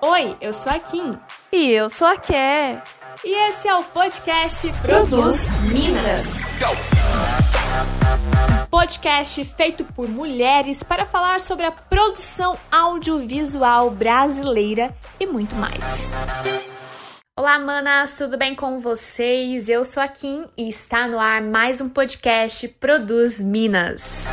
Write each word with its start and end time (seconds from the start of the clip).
Oi, 0.00 0.36
eu 0.40 0.54
sou 0.54 0.72
a 0.72 0.78
Kim. 0.78 1.18
E 1.52 1.70
eu 1.70 1.90
sou 1.90 2.06
a 2.06 2.16
Ké. 2.16 2.82
E 3.22 3.48
esse 3.48 3.68
é 3.68 3.74
o 3.74 3.84
podcast 3.84 4.72
Produz 4.80 5.50
Minas. 5.70 6.38
Podcast 8.70 9.44
feito 9.44 9.84
por 9.84 10.08
mulheres 10.08 10.82
para 10.82 11.04
falar 11.04 11.42
sobre 11.42 11.66
a 11.66 11.70
produção 11.70 12.58
audiovisual 12.70 13.90
brasileira 13.90 14.96
e 15.20 15.26
muito 15.26 15.54
mais. 15.54 16.12
Olá, 17.38 17.58
manas, 17.58 18.14
tudo 18.16 18.38
bem 18.38 18.54
com 18.54 18.78
vocês? 18.78 19.68
Eu 19.68 19.84
sou 19.84 20.02
a 20.02 20.08
Kim 20.08 20.46
e 20.56 20.70
está 20.70 21.06
no 21.06 21.18
ar 21.18 21.42
mais 21.42 21.82
um 21.82 21.88
podcast 21.90 22.66
Produz 22.80 23.42
Minas. 23.42 24.28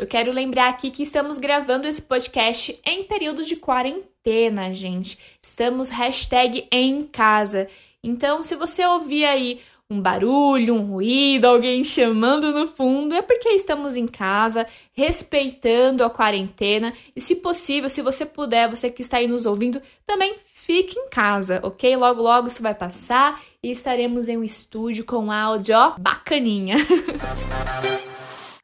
Eu 0.00 0.06
quero 0.06 0.32
lembrar 0.32 0.70
aqui 0.70 0.90
que 0.90 1.02
estamos 1.02 1.36
gravando 1.36 1.86
esse 1.86 2.00
podcast 2.00 2.80
em 2.86 3.04
período 3.04 3.44
de 3.44 3.54
quarentena, 3.54 4.72
gente. 4.72 5.18
Estamos 5.42 5.90
hashtag 5.90 6.66
em 6.72 7.02
casa. 7.02 7.68
Então, 8.02 8.42
se 8.42 8.56
você 8.56 8.82
ouvir 8.86 9.26
aí 9.26 9.60
um 9.90 10.00
barulho, 10.00 10.74
um 10.74 10.86
ruído, 10.86 11.44
alguém 11.44 11.84
chamando 11.84 12.50
no 12.50 12.66
fundo, 12.66 13.14
é 13.14 13.20
porque 13.20 13.50
estamos 13.50 13.94
em 13.94 14.06
casa, 14.06 14.66
respeitando 14.94 16.02
a 16.02 16.08
quarentena. 16.08 16.94
E 17.14 17.20
se 17.20 17.36
possível, 17.36 17.90
se 17.90 18.00
você 18.00 18.24
puder, 18.24 18.70
você 18.70 18.88
que 18.88 19.02
está 19.02 19.18
aí 19.18 19.26
nos 19.26 19.44
ouvindo, 19.44 19.82
também 20.06 20.36
fique 20.38 20.98
em 20.98 21.10
casa, 21.10 21.60
ok? 21.62 21.94
Logo, 21.94 22.22
logo 22.22 22.48
isso 22.48 22.62
vai 22.62 22.74
passar 22.74 23.38
e 23.62 23.70
estaremos 23.70 24.28
em 24.28 24.38
um 24.38 24.44
estúdio 24.44 25.04
com 25.04 25.30
áudio, 25.30 25.76
ó, 25.76 25.92
bacaninha. 25.98 26.76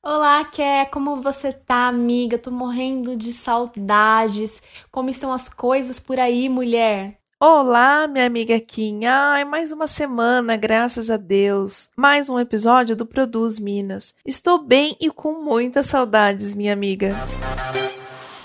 Olá, 0.09 0.45
Ké, 0.45 0.84
como 0.84 1.20
você 1.20 1.52
tá, 1.52 1.88
amiga? 1.88 2.38
Tô 2.38 2.52
morrendo 2.52 3.16
de 3.16 3.33
saudades. 3.33 4.62
Como 4.88 5.10
estão 5.10 5.33
as 5.33 5.48
coisas 5.48 5.98
por 5.98 6.20
aí, 6.20 6.48
mulher? 6.48 7.19
Olá, 7.41 8.06
minha 8.06 8.25
amiga 8.25 8.61
Kim. 8.61 9.05
Ai, 9.05 9.45
mais 9.45 9.72
uma 9.72 9.89
semana, 9.89 10.56
graças 10.56 11.11
a 11.11 11.17
Deus. 11.17 11.91
Mais 11.97 12.28
um 12.28 12.39
episódio 12.39 12.95
do 12.95 13.05
Produz 13.05 13.58
Minas. 13.58 14.14
Estou 14.25 14.62
bem 14.62 14.97
e 15.00 15.11
com 15.11 15.42
muitas 15.42 15.86
saudades, 15.86 16.55
minha 16.55 16.73
amiga. 16.73 17.12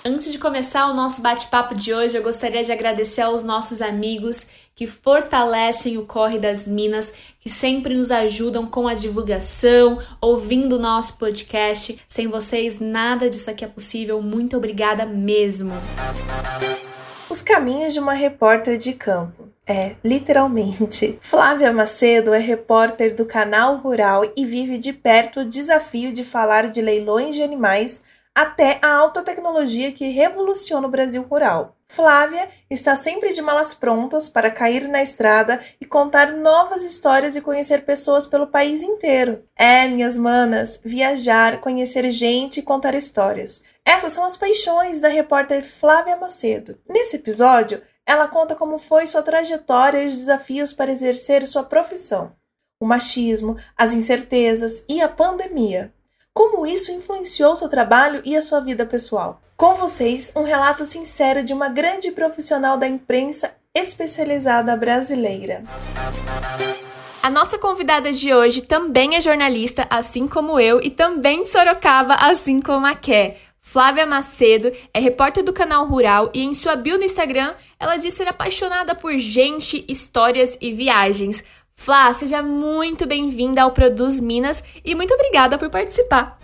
Antes 0.03 0.31
de 0.31 0.39
começar 0.39 0.87
o 0.87 0.95
nosso 0.95 1.21
bate-papo 1.21 1.75
de 1.75 1.93
hoje, 1.93 2.17
eu 2.17 2.23
gostaria 2.23 2.63
de 2.63 2.71
agradecer 2.71 3.21
aos 3.21 3.43
nossos 3.43 3.83
amigos 3.83 4.47
que 4.75 4.87
fortalecem 4.87 5.97
o 5.97 6.05
Corre 6.05 6.39
das 6.39 6.67
Minas, 6.67 7.13
que 7.39 7.49
sempre 7.49 7.95
nos 7.95 8.11
ajudam 8.11 8.65
com 8.65 8.87
a 8.87 8.93
divulgação, 8.93 9.99
ouvindo 10.19 10.77
o 10.77 10.79
nosso 10.79 11.17
podcast. 11.17 12.01
Sem 12.07 12.27
vocês, 12.27 12.79
nada 12.79 13.29
disso 13.29 13.49
aqui 13.49 13.65
é 13.65 13.67
possível. 13.67 14.21
Muito 14.21 14.57
obrigada 14.57 15.05
mesmo. 15.05 15.73
Os 17.29 17.41
caminhos 17.41 17.93
de 17.93 17.99
uma 17.99 18.13
repórter 18.13 18.77
de 18.77 18.93
campo. 18.93 19.49
É, 19.65 19.95
literalmente. 20.03 21.17
Flávia 21.21 21.71
Macedo 21.71 22.33
é 22.33 22.39
repórter 22.39 23.15
do 23.15 23.25
Canal 23.25 23.77
Rural 23.77 24.23
e 24.35 24.45
vive 24.45 24.77
de 24.77 24.91
perto 24.91 25.41
o 25.41 25.49
desafio 25.49 26.11
de 26.11 26.23
falar 26.23 26.69
de 26.69 26.81
leilões 26.81 27.35
de 27.35 27.41
animais 27.41 28.03
até 28.33 28.79
a 28.81 28.93
alta 28.93 29.21
tecnologia 29.21 29.91
que 29.91 30.09
revoluciona 30.09 30.87
o 30.87 30.91
Brasil 30.91 31.21
rural. 31.23 31.75
Flávia 31.91 32.47
está 32.69 32.95
sempre 32.95 33.33
de 33.33 33.41
malas 33.41 33.73
prontas 33.73 34.29
para 34.29 34.49
cair 34.49 34.87
na 34.87 35.01
estrada 35.01 35.59
e 35.79 35.85
contar 35.85 36.31
novas 36.31 36.85
histórias 36.85 37.35
e 37.35 37.41
conhecer 37.41 37.83
pessoas 37.83 38.25
pelo 38.25 38.47
país 38.47 38.81
inteiro. 38.81 39.43
É, 39.57 39.89
minhas 39.89 40.17
manas, 40.17 40.79
viajar, 40.85 41.59
conhecer 41.59 42.09
gente 42.09 42.61
e 42.61 42.63
contar 42.63 42.95
histórias. 42.95 43.61
Essas 43.83 44.13
são 44.13 44.23
as 44.23 44.37
paixões 44.37 45.01
da 45.01 45.09
repórter 45.09 45.65
Flávia 45.65 46.15
Macedo. 46.15 46.79
Nesse 46.87 47.17
episódio, 47.17 47.81
ela 48.05 48.29
conta 48.29 48.55
como 48.55 48.77
foi 48.77 49.05
sua 49.05 49.21
trajetória 49.21 50.03
e 50.03 50.05
os 50.05 50.15
desafios 50.15 50.71
para 50.71 50.91
exercer 50.91 51.45
sua 51.45 51.65
profissão. 51.65 52.31
O 52.79 52.85
machismo, 52.85 53.57
as 53.77 53.93
incertezas 53.93 54.85
e 54.87 55.01
a 55.01 55.09
pandemia 55.09 55.93
como 56.33 56.65
isso 56.65 56.91
influenciou 56.91 57.55
seu 57.55 57.67
trabalho 57.67 58.21
e 58.23 58.35
a 58.35 58.41
sua 58.41 58.61
vida 58.61 58.85
pessoal. 58.85 59.41
Com 59.61 59.75
vocês, 59.75 60.31
um 60.35 60.41
relato 60.41 60.83
sincero 60.85 61.43
de 61.43 61.53
uma 61.53 61.69
grande 61.69 62.09
profissional 62.09 62.79
da 62.79 62.87
imprensa 62.87 63.53
especializada 63.75 64.75
brasileira. 64.75 65.61
A 67.21 67.29
nossa 67.29 67.59
convidada 67.59 68.11
de 68.11 68.33
hoje 68.33 68.61
também 68.61 69.15
é 69.15 69.21
jornalista, 69.21 69.85
assim 69.87 70.27
como 70.27 70.59
eu, 70.59 70.81
e 70.81 70.89
também 70.89 71.43
de 71.43 71.49
Sorocaba, 71.49 72.15
assim 72.15 72.59
como 72.59 72.87
a 72.87 72.95
Ké. 72.95 73.37
Flávia 73.61 74.07
Macedo 74.07 74.71
é 74.91 74.99
repórter 74.99 75.43
do 75.43 75.53
canal 75.53 75.85
Rural 75.85 76.31
e 76.33 76.43
em 76.43 76.55
sua 76.55 76.75
bio 76.75 76.97
no 76.97 77.03
Instagram 77.03 77.53
ela 77.79 77.97
diz 77.97 78.15
ser 78.15 78.27
apaixonada 78.27 78.95
por 78.95 79.15
gente, 79.19 79.85
histórias 79.87 80.57
e 80.59 80.73
viagens. 80.73 81.43
Flá, 81.75 82.11
seja 82.13 82.41
muito 82.41 83.05
bem-vinda 83.05 83.61
ao 83.61 83.69
Produz 83.69 84.19
Minas 84.19 84.63
e 84.83 84.95
muito 84.95 85.13
obrigada 85.13 85.55
por 85.55 85.69
participar. 85.69 86.39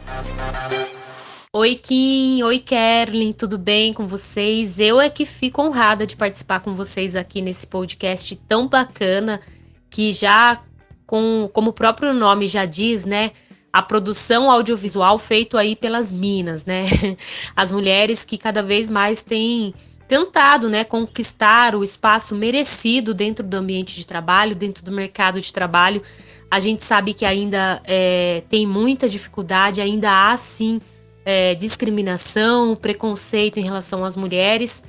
Oi, 1.59 1.73
Kim. 1.73 2.43
Oi, 2.43 2.59
Kerlin. 2.59 3.33
Tudo 3.33 3.57
bem 3.57 3.91
com 3.91 4.05
vocês? 4.05 4.79
Eu 4.79 5.01
é 5.01 5.09
que 5.09 5.25
fico 5.25 5.59
honrada 5.59 6.05
de 6.05 6.15
participar 6.15 6.59
com 6.59 6.75
vocês 6.75 7.15
aqui 7.15 7.41
nesse 7.41 7.65
podcast 7.65 8.35
tão 8.47 8.67
bacana 8.67 9.41
que 9.89 10.13
já, 10.13 10.61
com, 11.07 11.49
como 11.51 11.71
o 11.71 11.73
próprio 11.73 12.13
nome 12.13 12.45
já 12.45 12.63
diz, 12.63 13.05
né? 13.05 13.31
A 13.73 13.81
produção 13.81 14.51
audiovisual 14.51 15.17
feito 15.17 15.57
aí 15.57 15.75
pelas 15.75 16.11
minas, 16.11 16.63
né? 16.63 16.83
As 17.55 17.71
mulheres 17.71 18.23
que 18.23 18.37
cada 18.37 18.61
vez 18.61 18.87
mais 18.87 19.23
têm 19.23 19.73
tentado 20.07 20.69
né, 20.69 20.83
conquistar 20.83 21.75
o 21.75 21.83
espaço 21.83 22.35
merecido 22.35 23.15
dentro 23.15 23.43
do 23.43 23.55
ambiente 23.57 23.95
de 23.95 24.05
trabalho, 24.05 24.55
dentro 24.55 24.85
do 24.85 24.91
mercado 24.91 25.41
de 25.41 25.51
trabalho. 25.51 26.03
A 26.51 26.59
gente 26.59 26.83
sabe 26.83 27.15
que 27.15 27.25
ainda 27.25 27.81
é, 27.83 28.43
tem 28.47 28.67
muita 28.67 29.09
dificuldade, 29.09 29.81
ainda 29.81 30.29
há 30.29 30.37
sim 30.37 30.79
é, 31.29 31.53
discriminação, 31.55 32.73
preconceito 32.73 33.57
em 33.57 33.61
relação 33.61 34.05
às 34.05 34.15
mulheres, 34.15 34.81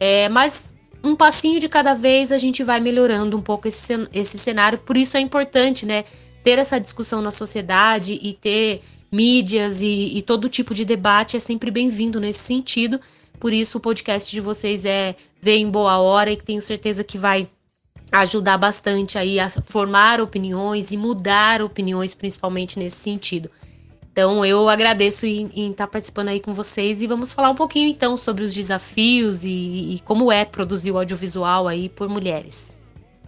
é, 0.00 0.26
mas 0.30 0.74
um 1.04 1.14
passinho 1.14 1.60
de 1.60 1.68
cada 1.68 1.92
vez 1.92 2.32
a 2.32 2.38
gente 2.38 2.64
vai 2.64 2.80
melhorando 2.80 3.36
um 3.36 3.42
pouco 3.42 3.68
esse, 3.68 3.92
esse 4.10 4.38
cenário, 4.38 4.78
por 4.78 4.96
isso 4.96 5.18
é 5.18 5.20
importante 5.20 5.84
né, 5.84 6.02
ter 6.42 6.58
essa 6.58 6.80
discussão 6.80 7.20
na 7.20 7.30
sociedade 7.30 8.18
e 8.22 8.32
ter 8.32 8.80
mídias 9.12 9.82
e, 9.82 10.16
e 10.16 10.22
todo 10.22 10.48
tipo 10.48 10.72
de 10.72 10.86
debate 10.86 11.36
é 11.36 11.40
sempre 11.40 11.70
bem-vindo 11.70 12.18
nesse 12.18 12.38
sentido. 12.38 12.98
Por 13.38 13.52
isso 13.52 13.76
o 13.76 13.80
podcast 13.80 14.30
de 14.30 14.40
vocês 14.40 14.86
é 14.86 15.14
ver 15.42 15.56
em 15.56 15.68
boa 15.68 15.98
hora 15.98 16.32
e 16.32 16.38
tenho 16.38 16.62
certeza 16.62 17.04
que 17.04 17.18
vai 17.18 17.46
ajudar 18.10 18.56
bastante 18.56 19.18
aí 19.18 19.38
a 19.38 19.50
formar 19.50 20.22
opiniões 20.22 20.90
e 20.90 20.96
mudar 20.96 21.60
opiniões, 21.60 22.14
principalmente 22.14 22.78
nesse 22.78 22.96
sentido. 22.96 23.50
Então 24.12 24.44
eu 24.44 24.68
agradeço 24.68 25.24
em, 25.24 25.50
em 25.54 25.70
estar 25.70 25.86
participando 25.86 26.28
aí 26.28 26.38
com 26.38 26.52
vocês 26.52 27.00
e 27.00 27.06
vamos 27.06 27.32
falar 27.32 27.50
um 27.50 27.54
pouquinho 27.54 27.88
então 27.88 28.14
sobre 28.16 28.44
os 28.44 28.54
desafios 28.54 29.42
e, 29.42 29.94
e 29.94 30.00
como 30.04 30.30
é 30.30 30.44
produzir 30.44 30.92
o 30.92 30.98
audiovisual 30.98 31.66
aí 31.66 31.88
por 31.88 32.08
mulheres. 32.10 32.76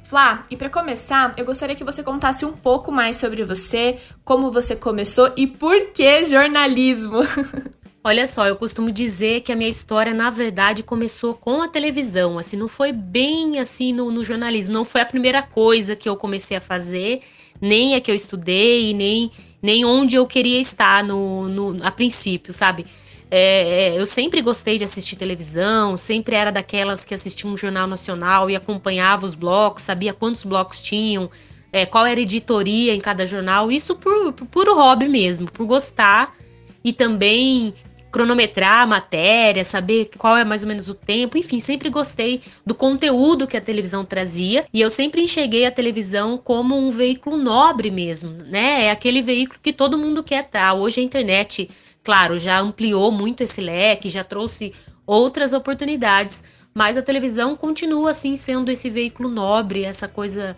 Flá, 0.03 0.43
e 0.51 0.57
para 0.57 0.69
começar, 0.69 1.33
eu 1.39 1.47
gostaria 1.47 1.75
que 1.75 1.83
você 1.83 2.03
contasse 2.03 2.45
um 2.45 2.53
pouco 2.53 2.93
mais 2.93 3.17
sobre 3.17 3.43
você, 3.43 3.97
como 4.23 4.53
você 4.53 4.77
começou 4.77 5.33
e 5.35 5.47
por 5.47 5.93
que 5.93 6.23
jornalismo. 6.27 7.21
Olha 8.07 8.27
só, 8.27 8.47
eu 8.47 8.55
costumo 8.55 8.93
dizer 8.93 9.41
que 9.41 9.51
a 9.51 9.57
minha 9.57 9.71
história, 9.71 10.13
na 10.13 10.29
verdade, 10.29 10.83
começou 10.83 11.33
com 11.33 11.63
a 11.63 11.69
televisão. 11.69 12.39
Assim, 12.39 12.55
não 12.55 12.69
foi 12.69 12.93
bem 12.93 13.59
assim 13.59 13.95
no, 13.95 14.11
no 14.11 14.23
jornalismo. 14.23 14.75
Não 14.75 14.85
foi 14.85 15.01
a 15.01 15.07
primeira 15.07 15.41
coisa 15.41 15.97
que 15.97 16.07
eu 16.07 16.15
comecei 16.15 16.55
a 16.55 16.61
fazer, 16.61 17.23
nem 17.65 17.95
a 17.95 18.01
que 18.01 18.11
eu 18.11 18.15
estudei, 18.15 18.93
nem, 18.93 19.31
nem 19.63 19.85
onde 19.85 20.17
eu 20.17 20.27
queria 20.27 20.61
estar 20.61 21.03
no, 21.03 21.49
no 21.49 21.85
a 21.85 21.91
princípio, 21.91 22.53
sabe? 22.53 22.85
É, 23.31 23.95
é, 23.95 24.01
eu 24.01 24.07
sempre 24.07 24.43
gostei 24.43 24.77
de 24.77 24.85
assistir 24.85 25.17
televisão, 25.17 25.97
sempre 25.97 26.37
era 26.37 26.53
daquelas 26.53 27.05
que 27.05 27.15
assistiam 27.15 27.53
um 27.53 27.57
jornal 27.57 27.87
nacional 27.87 28.51
e 28.51 28.55
acompanhava 28.55 29.25
os 29.25 29.35
blocos, 29.35 29.83
sabia 29.83 30.13
quantos 30.13 30.45
blocos 30.45 30.81
tinham, 30.81 31.31
é, 31.73 31.87
qual 31.87 32.07
era 32.07 32.21
a 32.21 32.23
editoria 32.23 32.95
em 32.95 33.01
cada 33.01 33.27
jornal. 33.27 33.73
Isso 33.73 33.97
por, 33.97 34.33
por 34.35 34.47
puro 34.47 34.75
hobby 34.75 35.09
mesmo, 35.09 35.51
por 35.51 35.67
gostar 35.67 36.37
e 36.85 36.93
também 36.93 37.75
cronometrar 38.15 38.83
a 38.83 38.87
matéria, 38.87 39.65
saber 39.65 40.09
qual 40.17 40.37
é 40.37 40.45
mais 40.45 40.63
ou 40.63 40.69
menos 40.69 40.89
o 40.89 40.95
tempo, 40.95 41.37
enfim, 41.37 41.59
sempre 41.59 41.91
gostei 41.91 42.41
do 42.65 42.73
conteúdo 42.73 43.45
que 43.45 43.57
a 43.57 43.61
televisão 43.61 44.05
trazia 44.05 44.65
e 44.73 44.81
eu 44.81 44.89
sempre 44.89 45.21
enxerguei 45.21 45.67
a 45.67 45.71
televisão 45.73 46.39
como 46.39 46.79
um 46.79 46.93
veículo 46.93 47.37
nobre 47.37 47.91
mesmo, 47.91 48.31
né? 48.31 48.85
É 48.85 48.91
aquele 48.93 49.21
veículo 49.21 49.59
que 49.61 49.73
todo 49.73 49.99
mundo 49.99 50.23
quer 50.23 50.45
estar. 50.45 50.75
Hoje 50.75 51.01
a 51.01 51.03
internet, 51.03 51.69
claro, 52.05 52.39
já 52.39 52.61
ampliou 52.61 53.11
muito 53.11 53.43
esse 53.43 53.61
leque, 53.61 54.09
já 54.09 54.23
trouxe 54.23 54.73
outras 55.05 55.53
oportunidades, 55.53 56.45
mas 56.73 56.97
a 56.97 57.03
televisão 57.03 57.57
continua 57.57 58.11
assim 58.11 58.37
sendo 58.37 58.71
esse 58.71 58.89
veículo 58.91 59.29
nobre, 59.29 59.83
essa 59.83 60.07
coisa 60.07 60.57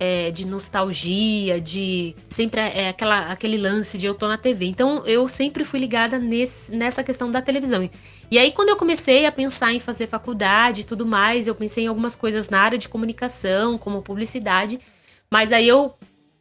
é, 0.00 0.30
de 0.30 0.46
nostalgia, 0.46 1.60
de 1.60 2.14
sempre 2.28 2.60
é 2.60 2.88
aquela, 2.90 3.30
aquele 3.30 3.56
lance 3.56 3.98
de 3.98 4.06
eu 4.06 4.14
tô 4.14 4.28
na 4.28 4.36
TV. 4.36 4.66
Então 4.66 5.04
eu 5.06 5.28
sempre 5.28 5.64
fui 5.64 5.80
ligada 5.80 6.18
nesse, 6.18 6.74
nessa 6.74 7.02
questão 7.02 7.30
da 7.30 7.42
televisão. 7.42 7.88
E 8.30 8.38
aí 8.38 8.52
quando 8.52 8.68
eu 8.68 8.76
comecei 8.76 9.26
a 9.26 9.32
pensar 9.32 9.72
em 9.72 9.80
fazer 9.80 10.06
faculdade 10.06 10.82
e 10.82 10.84
tudo 10.84 11.04
mais, 11.04 11.46
eu 11.46 11.54
pensei 11.54 11.84
em 11.84 11.86
algumas 11.88 12.14
coisas 12.14 12.48
na 12.48 12.60
área 12.60 12.78
de 12.78 12.88
comunicação, 12.88 13.76
como 13.76 14.02
publicidade, 14.02 14.78
mas 15.30 15.52
aí 15.52 15.66
eu 15.66 15.94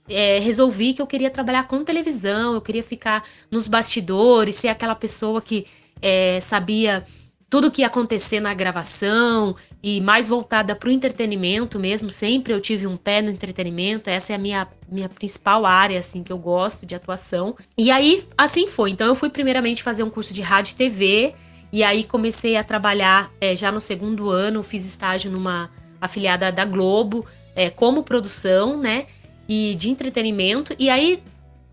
é, 0.09 0.39
resolvi 0.39 0.93
que 0.93 1.01
eu 1.01 1.07
queria 1.07 1.29
trabalhar 1.29 1.67
com 1.67 1.83
televisão, 1.83 2.53
eu 2.53 2.61
queria 2.61 2.83
ficar 2.83 3.23
nos 3.51 3.67
bastidores, 3.67 4.55
ser 4.55 4.69
aquela 4.69 4.95
pessoa 4.95 5.41
que 5.41 5.65
é, 6.01 6.39
sabia 6.41 7.05
tudo 7.49 7.71
que 7.71 7.81
ia 7.81 7.87
acontecer 7.87 8.39
na 8.39 8.53
gravação 8.53 9.55
e 9.81 10.01
mais 10.01 10.27
voltada 10.27 10.75
para 10.75 10.89
o 10.89 10.91
entretenimento 10.91 11.79
mesmo. 11.79 12.11
Sempre 12.11 12.53
eu 12.53 12.59
tive 12.59 12.85
um 12.85 12.97
pé 12.97 13.21
no 13.21 13.31
entretenimento. 13.31 14.09
Essa 14.09 14.33
é 14.33 14.35
a 14.35 14.39
minha, 14.39 14.67
minha 14.89 15.07
principal 15.07 15.65
área, 15.65 15.99
assim, 15.99 16.23
que 16.23 16.31
eu 16.31 16.37
gosto 16.37 16.85
de 16.85 16.93
atuação. 16.93 17.55
E 17.77 17.89
aí, 17.89 18.27
assim 18.37 18.67
foi. 18.67 18.91
Então, 18.91 19.07
eu 19.07 19.15
fui 19.15 19.29
primeiramente 19.29 19.81
fazer 19.81 20.03
um 20.03 20.09
curso 20.09 20.33
de 20.33 20.41
rádio 20.41 20.73
e 20.73 20.75
TV. 20.75 21.35
E 21.71 21.83
aí, 21.83 22.03
comecei 22.03 22.57
a 22.57 22.63
trabalhar 22.63 23.31
é, 23.39 23.55
já 23.55 23.71
no 23.71 23.79
segundo 23.79 24.29
ano. 24.29 24.61
Fiz 24.61 24.85
estágio 24.85 25.31
numa 25.31 25.71
afiliada 26.01 26.51
da 26.51 26.65
Globo, 26.65 27.25
é, 27.55 27.69
como 27.69 28.03
produção, 28.03 28.77
né? 28.77 29.05
E 29.47 29.73
de 29.75 29.89
entretenimento. 29.89 30.75
E 30.77 30.89
aí, 30.89 31.23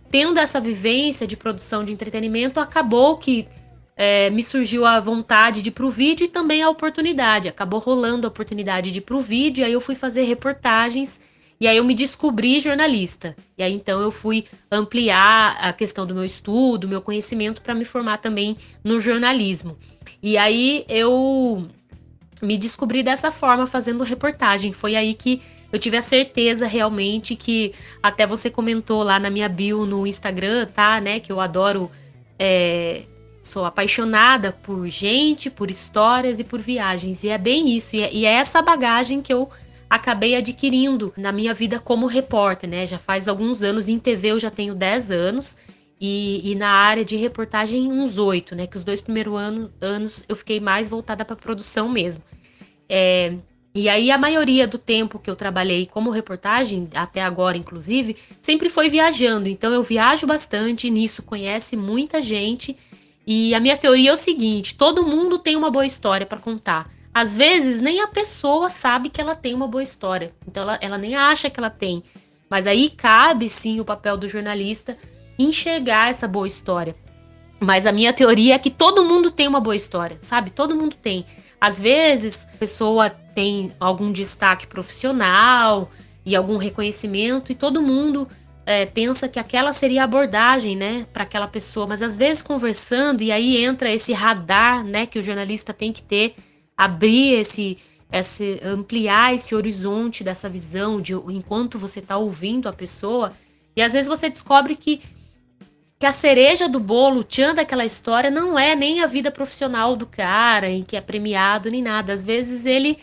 tendo 0.09 0.39
essa 0.39 0.61
vivência 0.61 1.27
de 1.27 1.37
produção 1.37 1.85
de 1.85 1.93
entretenimento, 1.93 2.61
acabou 2.61 3.19
que 3.19 3.49
é, 3.97 4.31
me 4.31 4.43
surgiu 4.43 4.85
a 4.85 4.99
vontade 4.99 5.63
de 5.63 5.69
ir 5.69 5.73
pro 5.73 5.91
vídeo 5.91 6.25
e 6.25 6.29
também 6.29 6.63
a 6.63 6.69
oportunidade. 6.69 7.49
Acabou 7.49 7.81
rolando 7.81 8.27
a 8.27 8.29
oportunidade 8.29 8.91
de 8.91 8.99
ir 8.99 9.03
pro 9.03 9.21
vídeo, 9.21 9.65
aí 9.65 9.73
eu 9.73 9.81
fui 9.81 9.95
fazer 9.95 10.23
reportagens 10.23 11.21
e 11.61 11.69
aí 11.69 11.77
eu 11.77 11.85
me 11.85 11.95
descobri 11.95 12.61
jornalista. 12.61 13.37
E 13.57 13.63
aí 13.63 13.73
então 13.73 14.01
eu 14.01 14.11
fui 14.11 14.45
ampliar 14.71 15.57
a 15.61 15.73
questão 15.73 16.05
do 16.05 16.15
meu 16.15 16.25
estudo, 16.25 16.89
meu 16.89 17.01
conhecimento 17.01 17.63
para 17.63 17.75
me 17.75 17.85
formar 17.85 18.19
também 18.19 18.57
no 18.83 19.01
jornalismo. 19.01 19.79
E 20.23 20.37
aí 20.37 20.85
eu 20.89 21.67
me 22.43 22.59
descobri 22.59 23.03
dessa 23.03 23.31
forma 23.31 23.67
fazendo 23.67 24.03
reportagem. 24.03 24.73
Foi 24.73 24.97
aí 24.97 25.15
que 25.15 25.41
eu 25.73 25.79
tive 25.79 25.97
a 25.97 26.03
certeza 26.03 26.67
realmente 26.67 27.37
que 27.37 27.73
até 28.03 28.27
você 28.27 28.51
comentou 28.51 29.03
lá 29.03 29.19
na 29.19 29.31
minha 29.31 29.49
bio 29.49 29.87
no 29.87 30.07
Instagram, 30.07 30.67
tá, 30.67 31.01
né, 31.01 31.21
que 31.21 31.33
eu 31.33 31.41
adoro 31.41 31.91
é, 32.39 33.03
Sou 33.45 33.67
apaixonada 33.67 34.53
por 34.53 34.89
gente, 34.89 35.51
por 35.51 35.71
histórias 35.71 36.41
e 36.41 36.45
por 36.45 36.61
viagens. 36.61 37.23
E 37.25 37.29
é 37.29 37.37
bem 37.37 37.77
isso. 37.77 37.95
E 37.95 38.03
é, 38.03 38.13
e 38.13 38.25
é 38.25 38.33
essa 38.33 38.63
bagagem 38.63 39.21
que 39.21 39.33
eu 39.33 39.51
acabei 39.89 40.35
adquirindo 40.35 41.13
na 41.15 41.31
minha 41.31 41.53
vida 41.53 41.79
como 41.79 42.07
repórter, 42.07 42.71
né? 42.71 42.87
Já 42.87 42.99
faz 42.99 43.29
alguns 43.29 43.63
anos. 43.63 43.87
Em 43.87 43.99
TV 43.99 44.29
eu 44.29 44.41
já 44.41 44.51
tenho 44.51 44.75
10 44.75 45.11
anos. 45.11 45.59
E, 46.01 46.51
e 46.51 46.55
na 46.55 46.71
área 46.71 47.05
de 47.05 47.17
reportagem, 47.17 47.93
uns 47.93 48.17
8, 48.17 48.57
né? 48.57 48.67
Que 48.67 48.79
os 48.79 48.85
dois 48.85 49.03
primeiros 49.03 49.39
ano, 49.39 49.71
anos 49.79 50.25
eu 50.27 50.35
fiquei 50.35 50.59
mais 50.59 50.89
voltada 50.89 51.23
para 51.23 51.37
produção 51.37 51.87
mesmo. 51.87 52.25
É, 52.89 53.35
e 53.75 53.91
aí 53.91 54.11
a 54.11 54.17
maioria 54.17 54.67
do 54.67 54.79
tempo 54.79 55.19
que 55.19 55.29
eu 55.29 55.37
trabalhei 55.37 55.85
como 55.85 56.09
reportagem, 56.11 56.89
até 56.95 57.21
agora 57.23 57.59
inclusive, 57.59 58.17
sempre 58.41 58.71
foi 58.71 58.89
viajando. 58.89 59.51
Então 59.51 59.71
eu 59.75 59.83
viajo 59.83 60.27
bastante 60.27 60.89
nisso, 60.89 61.25
conhece 61.25 61.77
muita 61.77 62.23
gente 62.23 62.75
e 63.27 63.55
a 63.55 63.61
minha 63.61 63.77
teoria 63.77 64.11
é 64.11 64.13
o 64.13 64.17
seguinte: 64.17 64.77
todo 64.77 65.07
mundo 65.07 65.39
tem 65.39 65.57
uma 65.57 65.71
boa 65.71 65.87
história 65.87 66.27
para 66.27 66.39
contar. 66.39 66.91
Às 67.13 67.33
vezes, 67.35 67.81
nem 67.81 68.01
a 68.01 68.09
pessoa 68.09 68.69
sabe 68.69 69.09
que 69.09 69.21
ela 69.21 69.37
tem 69.37 69.55
uma 69.55 69.69
boa 69.69 69.83
história. 69.83 70.35
Então, 70.49 70.65
ela, 70.65 70.79
ela 70.81 70.99
nem 70.99 71.15
acha 71.15 71.49
que 71.49 71.61
ela 71.61 71.71
tem. 71.71 72.03
Mas 72.51 72.67
aí 72.67 72.91
cabe 72.91 73.49
sim 73.49 73.81
o 73.81 73.85
papel 73.85 74.17
do 74.17 74.29
jornalista 74.29 74.99
enxergar 75.39 76.11
essa 76.11 76.27
boa 76.27 76.47
história. 76.47 76.97
Mas 77.61 77.87
a 77.87 77.93
minha 77.93 78.13
teoria 78.13 78.55
é 78.57 78.59
que 78.59 78.71
todo 78.71 79.05
mundo 79.05 79.31
tem 79.31 79.47
uma 79.47 79.61
boa 79.61 79.77
história, 79.77 80.19
sabe? 80.21 80.51
Todo 80.51 80.77
mundo 80.77 80.97
tem. 80.97 81.25
Às 81.61 81.81
vezes, 81.81 82.47
a 82.53 82.57
pessoa 82.59 83.09
tem 83.09 83.73
algum 83.81 84.13
destaque 84.13 84.67
profissional 84.67 85.91
e 86.27 86.35
algum 86.35 86.57
reconhecimento, 86.57 87.53
e 87.53 87.55
todo 87.55 87.83
mundo 87.83 88.29
é, 88.67 88.87
pensa 88.87 89.29
que 89.29 89.39
aquela 89.39 89.73
seria 89.73 90.03
a 90.03 90.05
abordagem, 90.05 90.77
né, 90.77 91.07
para 91.13 91.25
aquela 91.25 91.47
pessoa, 91.47 91.87
mas 91.87 92.03
às 92.03 92.17
vezes 92.17 92.43
conversando 92.43 93.23
e 93.23 93.31
aí 93.31 93.63
entra 93.63 93.91
esse 93.91 94.13
radar, 94.13 94.85
né, 94.85 95.07
que 95.07 95.19
o 95.19 95.23
jornalista 95.23 95.73
tem 95.73 95.93
que 95.93 96.03
ter, 96.03 96.35
abrir 96.77 97.35
esse, 97.35 97.79
esse 98.11 98.61
ampliar 98.65 99.35
esse 99.35 99.55
horizonte 99.55 100.25
dessa 100.25 100.49
visão 100.49 101.01
de 101.01 101.13
enquanto 101.13 101.79
você 101.79 102.01
está 102.01 102.17
ouvindo 102.17 102.69
a 102.69 102.73
pessoa 102.73 103.33
e 103.77 103.83
às 103.83 103.93
vezes 103.93 104.09
você 104.09 104.29
descobre 104.29 104.75
que 104.77 105.01
que 105.99 106.07
a 106.07 106.13
cereja 106.13 106.69
do 106.69 106.81
bolo, 106.81 107.21
o 107.21 107.25
tchan 107.25 107.55
daquela 107.55 107.85
história, 107.85 108.31
não 108.31 108.59
é 108.59 108.75
nem 108.75 109.03
a 109.03 109.07
vida 109.07 109.31
profissional 109.31 109.97
do 109.97 110.05
cara, 110.05 110.69
em 110.69 110.83
que 110.83 110.97
é 110.97 111.01
premiado 111.01 111.71
nem 111.71 111.81
nada. 111.81 112.13
Às 112.13 112.25
vezes 112.25 112.67
ele 112.67 112.99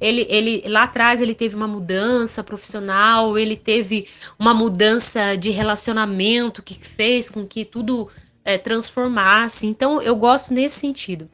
ele, 0.00 0.26
ele 0.28 0.62
lá 0.68 0.84
atrás 0.84 1.20
ele 1.20 1.34
teve 1.34 1.54
uma 1.54 1.68
mudança 1.68 2.42
profissional, 2.44 3.38
ele 3.38 3.56
teve 3.56 4.06
uma 4.38 4.52
mudança 4.52 5.36
de 5.36 5.50
relacionamento 5.50 6.62
que 6.62 6.74
fez 6.74 7.30
com 7.30 7.46
que 7.46 7.64
tudo 7.64 8.08
é, 8.44 8.56
transformasse. 8.58 9.66
Então 9.66 10.00
eu 10.00 10.16
gosto 10.16 10.54
nesse 10.54 10.78
sentido. 10.78 11.28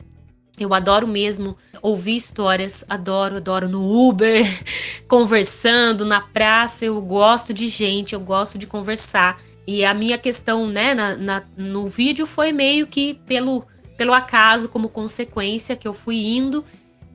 Eu 0.58 0.74
adoro 0.74 1.08
mesmo 1.08 1.56
ouvir 1.80 2.16
histórias, 2.16 2.84
adoro, 2.88 3.36
adoro 3.36 3.68
no 3.68 4.08
Uber, 4.08 4.44
conversando, 5.08 6.04
na 6.04 6.20
praça, 6.20 6.84
eu 6.84 7.00
gosto 7.00 7.54
de 7.54 7.68
gente, 7.68 8.12
eu 8.12 8.20
gosto 8.20 8.58
de 8.58 8.66
conversar. 8.66 9.40
E 9.66 9.84
a 9.84 9.94
minha 9.94 10.18
questão, 10.18 10.66
né, 10.66 10.92
na, 10.94 11.16
na, 11.16 11.42
no 11.56 11.86
vídeo 11.86 12.26
foi 12.26 12.52
meio 12.52 12.86
que 12.86 13.14
pelo, 13.26 13.64
pelo 13.96 14.12
acaso, 14.12 14.68
como 14.68 14.88
consequência, 14.88 15.76
que 15.76 15.88
eu 15.88 15.94
fui 15.94 16.16
indo 16.16 16.64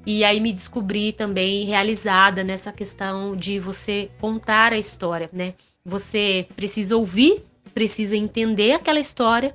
e 0.07 0.23
aí 0.23 0.39
me 0.39 0.53
descobri 0.53 1.11
também 1.11 1.65
realizada 1.65 2.41
nessa 2.41 2.71
questão 2.71 3.35
de 3.35 3.59
você 3.59 4.09
contar 4.21 4.71
a 4.71 4.77
história, 4.77 5.29
né? 5.33 5.53
Você 5.83 6.47
precisa 6.55 6.95
ouvir, 6.95 7.43
precisa 7.73 8.15
entender 8.15 8.71
aquela 8.71 9.01
história 9.01 9.53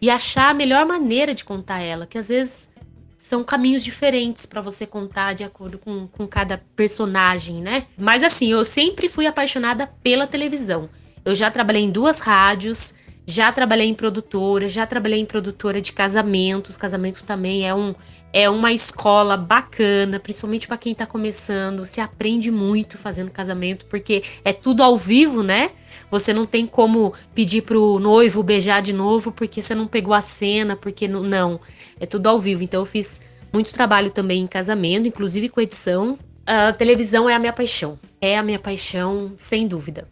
e 0.00 0.10
achar 0.10 0.50
a 0.50 0.54
melhor 0.54 0.84
maneira 0.84 1.32
de 1.32 1.44
contar 1.44 1.80
ela, 1.80 2.04
que 2.04 2.18
às 2.18 2.30
vezes 2.30 2.70
são 3.16 3.44
caminhos 3.44 3.84
diferentes 3.84 4.44
para 4.44 4.60
você 4.60 4.88
contar 4.88 5.34
de 5.34 5.44
acordo 5.44 5.78
com, 5.78 6.08
com 6.08 6.26
cada 6.26 6.60
personagem, 6.74 7.62
né? 7.62 7.86
Mas 7.96 8.24
assim, 8.24 8.50
eu 8.50 8.64
sempre 8.64 9.08
fui 9.08 9.28
apaixonada 9.28 9.86
pela 10.02 10.26
televisão. 10.26 10.90
Eu 11.24 11.32
já 11.32 11.48
trabalhei 11.48 11.84
em 11.84 11.90
duas 11.92 12.18
rádios, 12.18 12.96
já 13.26 13.52
trabalhei 13.52 13.88
em 13.88 13.94
produtora, 13.94 14.68
já 14.68 14.86
trabalhei 14.86 15.20
em 15.20 15.24
produtora 15.24 15.80
de 15.80 15.92
casamentos. 15.92 16.76
Casamentos 16.76 17.22
também 17.22 17.66
é, 17.66 17.74
um, 17.74 17.94
é 18.32 18.50
uma 18.50 18.72
escola 18.72 19.36
bacana, 19.36 20.18
principalmente 20.18 20.66
para 20.66 20.76
quem 20.76 20.94
tá 20.94 21.06
começando. 21.06 21.84
Se 21.84 22.00
aprende 22.00 22.50
muito 22.50 22.98
fazendo 22.98 23.30
casamento, 23.30 23.86
porque 23.86 24.22
é 24.44 24.52
tudo 24.52 24.82
ao 24.82 24.96
vivo, 24.96 25.42
né? 25.42 25.70
Você 26.10 26.32
não 26.32 26.44
tem 26.44 26.66
como 26.66 27.14
pedir 27.34 27.62
pro 27.62 27.98
noivo 28.00 28.42
beijar 28.42 28.82
de 28.82 28.92
novo 28.92 29.30
porque 29.30 29.62
você 29.62 29.74
não 29.74 29.86
pegou 29.86 30.14
a 30.14 30.20
cena, 30.20 30.74
porque 30.74 31.06
não. 31.06 31.22
não. 31.22 31.60
É 32.00 32.06
tudo 32.06 32.26
ao 32.26 32.40
vivo. 32.40 32.64
Então 32.64 32.80
eu 32.80 32.86
fiz 32.86 33.20
muito 33.52 33.72
trabalho 33.72 34.10
também 34.10 34.40
em 34.40 34.46
casamento, 34.46 35.06
inclusive 35.06 35.48
com 35.48 35.60
edição. 35.60 36.18
A 36.44 36.72
televisão 36.72 37.30
é 37.30 37.34
a 37.34 37.38
minha 37.38 37.52
paixão. 37.52 37.96
É 38.20 38.36
a 38.36 38.42
minha 38.42 38.58
paixão, 38.58 39.32
sem 39.36 39.68
dúvida. 39.68 40.08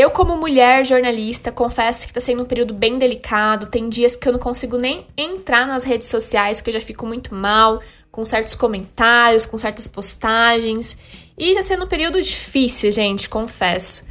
Eu, 0.00 0.12
como 0.12 0.36
mulher 0.36 0.86
jornalista, 0.86 1.50
confesso 1.50 2.06
que 2.06 2.12
tá 2.12 2.20
sendo 2.20 2.42
um 2.42 2.46
período 2.46 2.72
bem 2.72 3.00
delicado. 3.00 3.66
Tem 3.66 3.88
dias 3.88 4.14
que 4.14 4.28
eu 4.28 4.32
não 4.32 4.38
consigo 4.38 4.78
nem 4.78 5.04
entrar 5.16 5.66
nas 5.66 5.82
redes 5.82 6.06
sociais, 6.06 6.60
que 6.60 6.70
eu 6.70 6.74
já 6.74 6.80
fico 6.80 7.04
muito 7.04 7.34
mal, 7.34 7.82
com 8.08 8.24
certos 8.24 8.54
comentários, 8.54 9.44
com 9.44 9.58
certas 9.58 9.88
postagens. 9.88 10.96
E 11.36 11.52
tá 11.52 11.64
sendo 11.64 11.84
um 11.84 11.88
período 11.88 12.22
difícil, 12.22 12.92
gente, 12.92 13.28
confesso. 13.28 14.06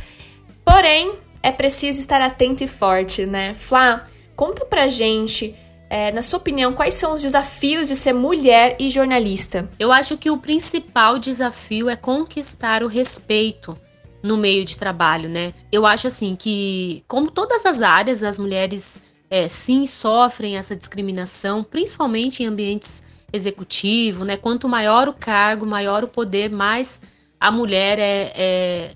Porém, 0.66 1.14
é 1.42 1.54
preciso 1.54 2.02
estar 2.02 2.20
atento 2.20 2.66
e 2.66 2.68
forte, 2.68 3.26
né? 3.26 3.54
Flá, 3.54 4.04
conta 4.36 4.66
pra 4.66 4.90
gente, 4.90 5.56
é, 5.90 6.12
na 6.12 6.22
sua 6.22 6.40
opinião, 6.40 6.74
quais 6.74 6.96
são 6.96 7.14
os 7.14 7.22
desafios 7.22 7.88
de 7.88 7.96
ser 7.96 8.12
mulher 8.12 8.76
e 8.78 8.90
jornalista? 8.90 9.70
Eu 9.80 9.94
acho 9.94 10.18
que 10.18 10.30
o 10.30 10.38
principal 10.38 11.18
desafio 11.18 11.88
é 11.88 11.96
conquistar 11.96 12.84
o 12.84 12.88
respeito 12.88 13.87
no 14.22 14.38
meio 14.38 14.66
de 14.66 14.78
trabalho, 14.78 15.30
né? 15.30 15.54
Eu 15.72 15.86
acho 15.86 16.08
assim 16.08 16.36
que, 16.36 17.04
como 17.08 17.32
todas 17.32 17.66
as 17.66 17.82
áreas, 17.82 18.24
as 18.24 18.40
mulheres 18.40 19.02
é, 19.30 19.48
sim 19.48 19.86
sofrem 19.86 20.58
essa 20.58 20.76
discriminação, 20.76 21.64
principalmente 21.64 22.44
em 22.44 22.48
ambientes 22.48 23.04
executivos, 23.32 24.26
né? 24.26 24.38
Quanto 24.38 24.68
maior 24.68 25.08
o 25.08 25.14
cargo, 25.14 25.66
maior 25.66 26.04
o 26.04 26.08
poder, 26.08 26.50
mais 26.50 27.00
a 27.40 27.52
mulher 27.52 28.00
é, 28.00 28.32
é, 28.36 28.92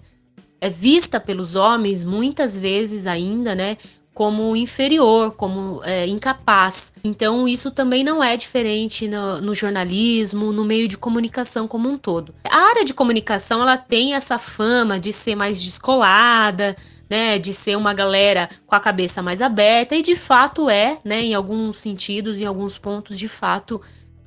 é 0.60 0.70
vista 0.70 1.20
pelos 1.20 1.56
homens, 1.56 2.04
muitas 2.04 2.58
vezes 2.58 3.08
ainda, 3.08 3.54
né? 3.54 3.78
Como 4.22 4.56
inferior, 4.56 5.32
como 5.32 5.82
é, 5.84 6.06
incapaz. 6.06 6.94
Então, 7.04 7.48
isso 7.48 7.72
também 7.72 8.04
não 8.04 8.24
é 8.24 8.38
diferente 8.38 9.08
no, 9.08 9.42
no, 9.42 9.56
jornalismo, 9.56 10.52
no 10.52 10.64
meio 10.64 10.88
de 10.88 10.96
comunicação 10.96 11.68
como 11.68 11.90
um 11.90 11.98
todo. 11.98 12.32
A 12.48 12.70
área 12.70 12.86
de 12.86 12.94
comunicação 12.94 13.64
ela 13.64 13.78
tem 13.78 14.14
essa 14.14 14.38
fama 14.38 15.00
de 15.00 15.12
ser 15.12 15.36
mais 15.36 15.60
descolada, 15.60 16.78
né, 17.10 17.40
de 17.40 17.52
ser 17.52 17.76
uma 17.76 17.96
galera 17.96 18.48
com 18.68 18.76
a 18.76 18.80
cabeça 18.80 19.24
mais 19.24 19.42
aberta 19.42 19.96
e 19.96 20.04
de 20.04 20.16
fato 20.16 20.70
é, 20.70 21.00
né, 21.04 21.24
em 21.24 21.34
alguns 21.34 21.80
sentidos, 21.80 22.40
em 22.40 22.46
alguns 22.46 22.78
pontos, 22.78 23.18
de 23.18 23.28
fato 23.28 23.82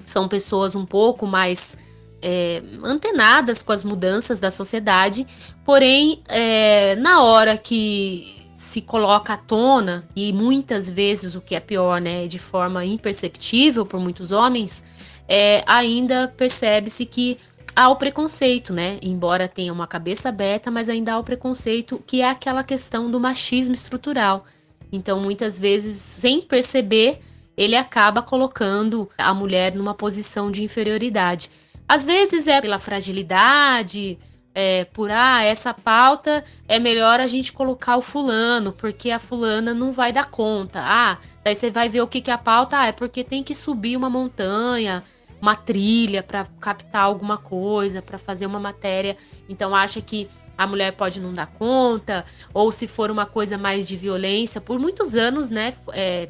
são 0.04 0.26
pessoas 0.26 0.74
um 0.74 0.84
pouco 0.84 1.24
mais 1.24 1.76
é, 2.20 2.60
antenadas 2.82 3.62
com 3.62 3.70
as 3.70 3.84
mudanças 3.84 4.40
da 4.40 4.50
sociedade, 4.50 5.24
porém, 5.64 6.20
é, 6.26 6.96
na 6.96 7.22
hora 7.22 7.56
que 7.56 8.43
se 8.54 8.80
coloca 8.80 9.34
à 9.34 9.36
tona, 9.36 10.08
e 10.14 10.32
muitas 10.32 10.88
vezes 10.88 11.34
o 11.34 11.40
que 11.40 11.54
é 11.54 11.60
pior, 11.60 12.00
né, 12.00 12.26
de 12.26 12.38
forma 12.38 12.84
imperceptível 12.84 13.84
por 13.84 13.98
muitos 13.98 14.30
homens, 14.30 14.84
é, 15.28 15.62
ainda 15.66 16.32
percebe-se 16.36 17.04
que 17.06 17.38
há 17.74 17.88
o 17.88 17.96
preconceito, 17.96 18.72
né? 18.72 18.98
Embora 19.02 19.48
tenha 19.48 19.72
uma 19.72 19.86
cabeça 19.86 20.28
aberta, 20.28 20.70
mas 20.70 20.88
ainda 20.88 21.14
há 21.14 21.18
o 21.18 21.24
preconceito, 21.24 22.02
que 22.06 22.20
é 22.20 22.30
aquela 22.30 22.62
questão 22.62 23.10
do 23.10 23.18
machismo 23.18 23.74
estrutural. 23.74 24.44
Então, 24.92 25.20
muitas 25.20 25.58
vezes, 25.58 25.96
sem 25.96 26.40
perceber, 26.40 27.18
ele 27.56 27.76
acaba 27.76 28.22
colocando 28.22 29.08
a 29.18 29.34
mulher 29.34 29.74
numa 29.74 29.94
posição 29.94 30.50
de 30.50 30.62
inferioridade. 30.62 31.50
Às 31.88 32.06
vezes 32.06 32.46
é 32.46 32.60
pela 32.60 32.78
fragilidade, 32.78 34.18
é, 34.54 34.84
por 34.84 35.10
ah, 35.10 35.42
essa 35.42 35.74
pauta 35.74 36.44
é 36.68 36.78
melhor 36.78 37.18
a 37.18 37.26
gente 37.26 37.52
colocar 37.52 37.96
o 37.96 38.02
fulano, 38.02 38.72
porque 38.72 39.10
a 39.10 39.18
fulana 39.18 39.74
não 39.74 39.90
vai 39.90 40.12
dar 40.12 40.26
conta. 40.26 40.80
Ah, 40.80 41.18
daí 41.42 41.56
você 41.56 41.70
vai 41.70 41.88
ver 41.88 42.02
o 42.02 42.06
que, 42.06 42.20
que 42.20 42.30
é 42.30 42.34
a 42.34 42.38
pauta, 42.38 42.78
ah, 42.78 42.86
é 42.86 42.92
porque 42.92 43.24
tem 43.24 43.42
que 43.42 43.54
subir 43.54 43.96
uma 43.96 44.08
montanha, 44.08 45.02
uma 45.40 45.56
trilha 45.56 46.22
para 46.22 46.46
captar 46.60 47.02
alguma 47.02 47.36
coisa, 47.36 48.00
para 48.00 48.16
fazer 48.16 48.46
uma 48.46 48.60
matéria. 48.60 49.16
Então 49.48 49.74
acha 49.74 50.00
que 50.00 50.28
a 50.56 50.66
mulher 50.68 50.92
pode 50.92 51.20
não 51.20 51.34
dar 51.34 51.48
conta, 51.48 52.24
ou 52.52 52.70
se 52.70 52.86
for 52.86 53.10
uma 53.10 53.26
coisa 53.26 53.58
mais 53.58 53.88
de 53.88 53.96
violência, 53.96 54.60
por 54.60 54.78
muitos 54.78 55.16
anos, 55.16 55.50
né? 55.50 55.74
É, 55.92 56.28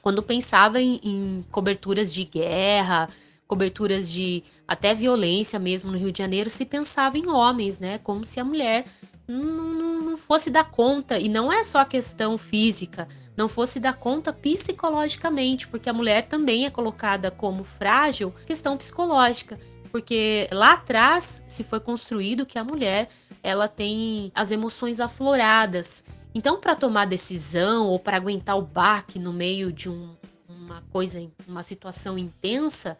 quando 0.00 0.20
pensava 0.20 0.80
em, 0.80 1.00
em 1.04 1.46
coberturas 1.50 2.12
de 2.12 2.24
guerra, 2.24 3.08
coberturas 3.52 4.10
de 4.10 4.42
até 4.66 4.94
violência 4.94 5.58
mesmo 5.58 5.92
no 5.92 5.98
Rio 5.98 6.10
de 6.10 6.16
Janeiro, 6.16 6.48
se 6.48 6.64
pensava 6.64 7.18
em 7.18 7.28
homens, 7.28 7.78
né? 7.78 7.98
Como 7.98 8.24
se 8.24 8.40
a 8.40 8.44
mulher 8.44 8.86
não, 9.28 10.00
não, 10.00 10.16
fosse 10.16 10.48
dar 10.48 10.70
conta. 10.70 11.18
E 11.18 11.28
não 11.28 11.52
é 11.52 11.62
só 11.62 11.84
questão 11.84 12.38
física, 12.38 13.06
não 13.36 13.50
fosse 13.50 13.78
dar 13.78 13.92
conta 13.92 14.32
psicologicamente, 14.32 15.68
porque 15.68 15.90
a 15.90 15.92
mulher 15.92 16.28
também 16.28 16.64
é 16.64 16.70
colocada 16.70 17.30
como 17.30 17.62
frágil, 17.62 18.32
questão 18.46 18.74
psicológica. 18.74 19.58
Porque 19.90 20.48
lá 20.50 20.72
atrás 20.72 21.44
se 21.46 21.62
foi 21.62 21.78
construído 21.78 22.46
que 22.46 22.58
a 22.58 22.64
mulher 22.64 23.10
ela 23.42 23.68
tem 23.68 24.32
as 24.34 24.50
emoções 24.50 24.98
afloradas. 24.98 26.04
Então, 26.34 26.58
para 26.58 26.74
tomar 26.74 27.04
decisão 27.04 27.88
ou 27.88 27.98
para 27.98 28.16
aguentar 28.16 28.56
o 28.56 28.62
baque 28.62 29.18
no 29.18 29.30
meio 29.30 29.70
de 29.70 29.90
um, 29.90 30.16
uma 30.48 30.82
coisa, 30.90 31.30
uma 31.46 31.62
situação 31.62 32.16
intensa, 32.16 32.96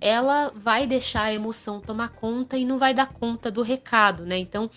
ela 0.00 0.52
vai 0.54 0.86
deixar 0.86 1.22
a 1.24 1.32
emoção 1.32 1.80
tomar 1.80 2.10
conta 2.10 2.56
e 2.56 2.64
não 2.64 2.78
vai 2.78 2.92
dar 2.94 3.08
conta 3.08 3.50
do 3.50 3.62
recado, 3.62 4.24
né? 4.24 4.38
Então, 4.38 4.70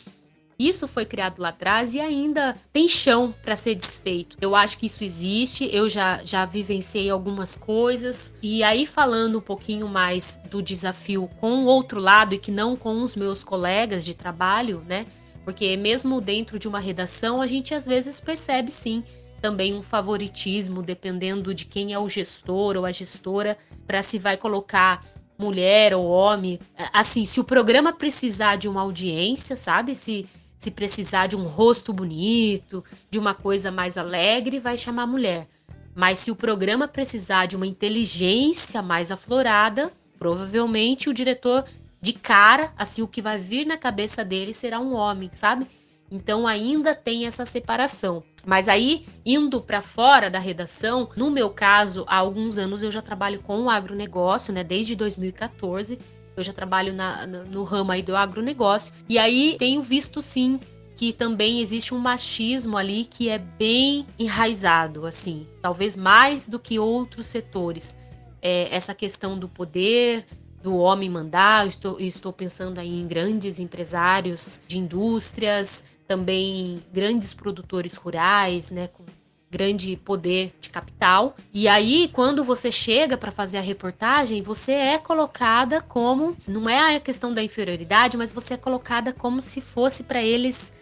isso 0.60 0.88
foi 0.88 1.06
criado 1.06 1.40
lá 1.40 1.50
atrás 1.50 1.94
e 1.94 2.00
ainda 2.00 2.58
tem 2.74 2.88
chão 2.88 3.32
para 3.44 3.56
ser 3.56 3.76
desfeito. 3.76 4.38
Eu 4.42 4.56
acho 4.56 4.78
que 4.80 4.88
isso 4.88 5.04
existe, 5.04 5.70
eu 5.72 5.88
já, 5.88 6.20
já 6.24 6.46
vivenciei 6.46 7.10
algumas 7.10 7.56
coisas. 7.56 8.34
E 8.42 8.64
aí, 8.64 8.86
falando 8.86 9.38
um 9.38 9.42
pouquinho 9.42 9.88
mais 9.88 10.42
do 10.50 10.62
desafio 10.62 11.30
com 11.40 11.64
o 11.64 11.66
outro 11.66 12.00
lado 12.00 12.34
e 12.34 12.40
que 12.40 12.50
não 12.50 12.76
com 12.76 13.04
os 13.04 13.16
meus 13.16 13.44
colegas 13.44 14.04
de 14.04 14.16
trabalho, 14.16 14.84
né? 14.88 15.06
Porque 15.46 15.78
mesmo 15.78 16.20
dentro 16.20 16.58
de 16.58 16.68
uma 16.68 16.80
redação, 16.80 17.40
a 17.40 17.48
gente 17.48 17.74
às 17.74 17.86
vezes 17.86 18.20
percebe 18.20 18.72
sim 18.72 19.04
também 19.42 19.74
um 19.74 19.82
favoritismo, 19.82 20.82
dependendo 20.82 21.54
de 21.54 21.66
quem 21.66 21.94
é 21.94 22.00
o 22.00 22.10
gestor 22.10 22.78
ou 22.78 22.86
a 22.86 22.92
gestora, 22.92 23.58
para 23.86 24.02
se 24.02 24.18
vai 24.18 24.38
colocar 24.38 25.04
mulher 25.38 25.94
ou 25.94 26.06
homem. 26.08 26.60
Assim, 26.92 27.26
se 27.26 27.40
o 27.40 27.44
programa 27.44 27.94
precisar 27.94 28.56
de 28.56 28.68
uma 28.68 28.82
audiência, 28.82 29.56
sabe? 29.56 29.94
Se, 29.94 30.28
se 30.58 30.72
precisar 30.72 31.28
de 31.28 31.36
um 31.36 31.44
rosto 31.44 31.94
bonito, 31.94 32.84
de 33.10 33.20
uma 33.20 33.34
coisa 33.34 33.72
mais 33.72 33.98
alegre, 33.98 34.60
vai 34.60 34.78
chamar 34.78 35.06
mulher. 35.06 35.48
Mas 35.96 36.20
se 36.20 36.32
o 36.32 36.36
programa 36.36 36.88
precisar 36.88 37.46
de 37.46 37.56
uma 37.56 37.66
inteligência 37.66 38.82
mais 38.82 39.12
aflorada, 39.12 39.92
provavelmente 40.20 41.10
o 41.10 41.14
diretor 41.14 41.64
de 42.02 42.14
cara, 42.14 42.72
assim, 42.78 43.02
o 43.02 43.08
que 43.08 43.22
vai 43.22 43.38
vir 43.38 43.66
na 43.66 43.78
cabeça 43.78 44.24
dele 44.24 44.54
será 44.54 44.80
um 44.80 44.94
homem, 44.94 45.30
sabe? 45.34 45.68
Então 46.10 46.48
ainda 46.48 46.96
tem 46.96 47.26
essa 47.26 47.46
separação. 47.46 48.24
Mas 48.46 48.70
aí, 48.70 49.06
indo 49.26 49.62
para 49.62 49.82
fora 49.82 50.30
da 50.30 50.40
redação, 50.40 51.10
no 51.18 51.30
meu 51.30 51.50
caso, 51.50 52.06
há 52.08 52.18
alguns 52.18 52.58
anos 52.58 52.82
eu 52.82 52.92
já 52.92 53.02
trabalho 53.02 53.42
com 53.42 53.64
o 53.64 53.70
agronegócio, 53.70 54.54
né? 54.54 54.64
Desde 54.64 54.96
2014. 54.96 56.00
Eu 56.36 56.44
já 56.44 56.54
trabalho 56.54 56.94
na, 56.94 57.26
no 57.28 57.64
ramo 57.64 57.92
aí 57.92 58.02
do 58.02 58.16
agronegócio. 58.16 58.94
E 59.10 59.18
aí 59.18 59.56
tenho 59.58 59.82
visto 59.82 60.22
sim 60.22 60.60
que 60.96 61.14
também 61.14 61.62
existe 61.62 61.94
um 61.94 62.00
machismo 62.00 62.76
ali 62.76 63.06
que 63.06 63.30
é 63.30 63.38
bem 63.38 64.06
enraizado, 64.18 65.06
assim, 65.06 65.46
talvez 65.62 65.96
mais 65.96 66.48
do 66.48 66.58
que 66.58 66.80
outros 66.80 67.28
setores. 67.28 67.96
É, 68.42 68.76
essa 68.76 68.96
questão 68.96 69.38
do 69.38 69.48
poder, 69.48 70.26
do 70.64 70.76
homem 70.76 71.08
mandar, 71.08 71.68
estou, 71.68 72.00
estou 72.00 72.34
pensando 72.34 72.80
aí 72.80 73.00
em 73.00 73.06
grandes 73.06 73.60
empresários 73.60 74.60
de 74.68 74.80
indústrias, 74.80 75.84
também 76.08 76.84
grandes 76.94 77.34
produtores 77.34 77.96
rurais, 77.96 78.70
né, 78.72 78.88
com 78.88 79.04
grande 79.50 79.96
poder 79.98 80.54
de 80.60 80.70
capital. 80.70 81.36
E 81.54 81.68
aí, 81.68 82.10
quando 82.12 82.44
você 82.44 82.72
chega 82.72 83.18
para 83.18 83.32
fazer 83.32 83.58
a 83.58 83.62
reportagem, 83.62 84.42
você 84.42 84.74
é 84.74 84.98
colocada 84.98 85.82
como 85.82 86.36
não 86.48 86.70
é 86.70 86.96
a 86.96 87.00
questão 87.00 87.34
da 87.34 87.44
inferioridade, 87.44 88.18
mas 88.18 88.32
você 88.32 88.56
é 88.56 88.58
colocada 88.58 89.14
como 89.14 89.42
se 89.42 89.62
fosse 89.62 90.04
para 90.04 90.22
eles, 90.22 90.74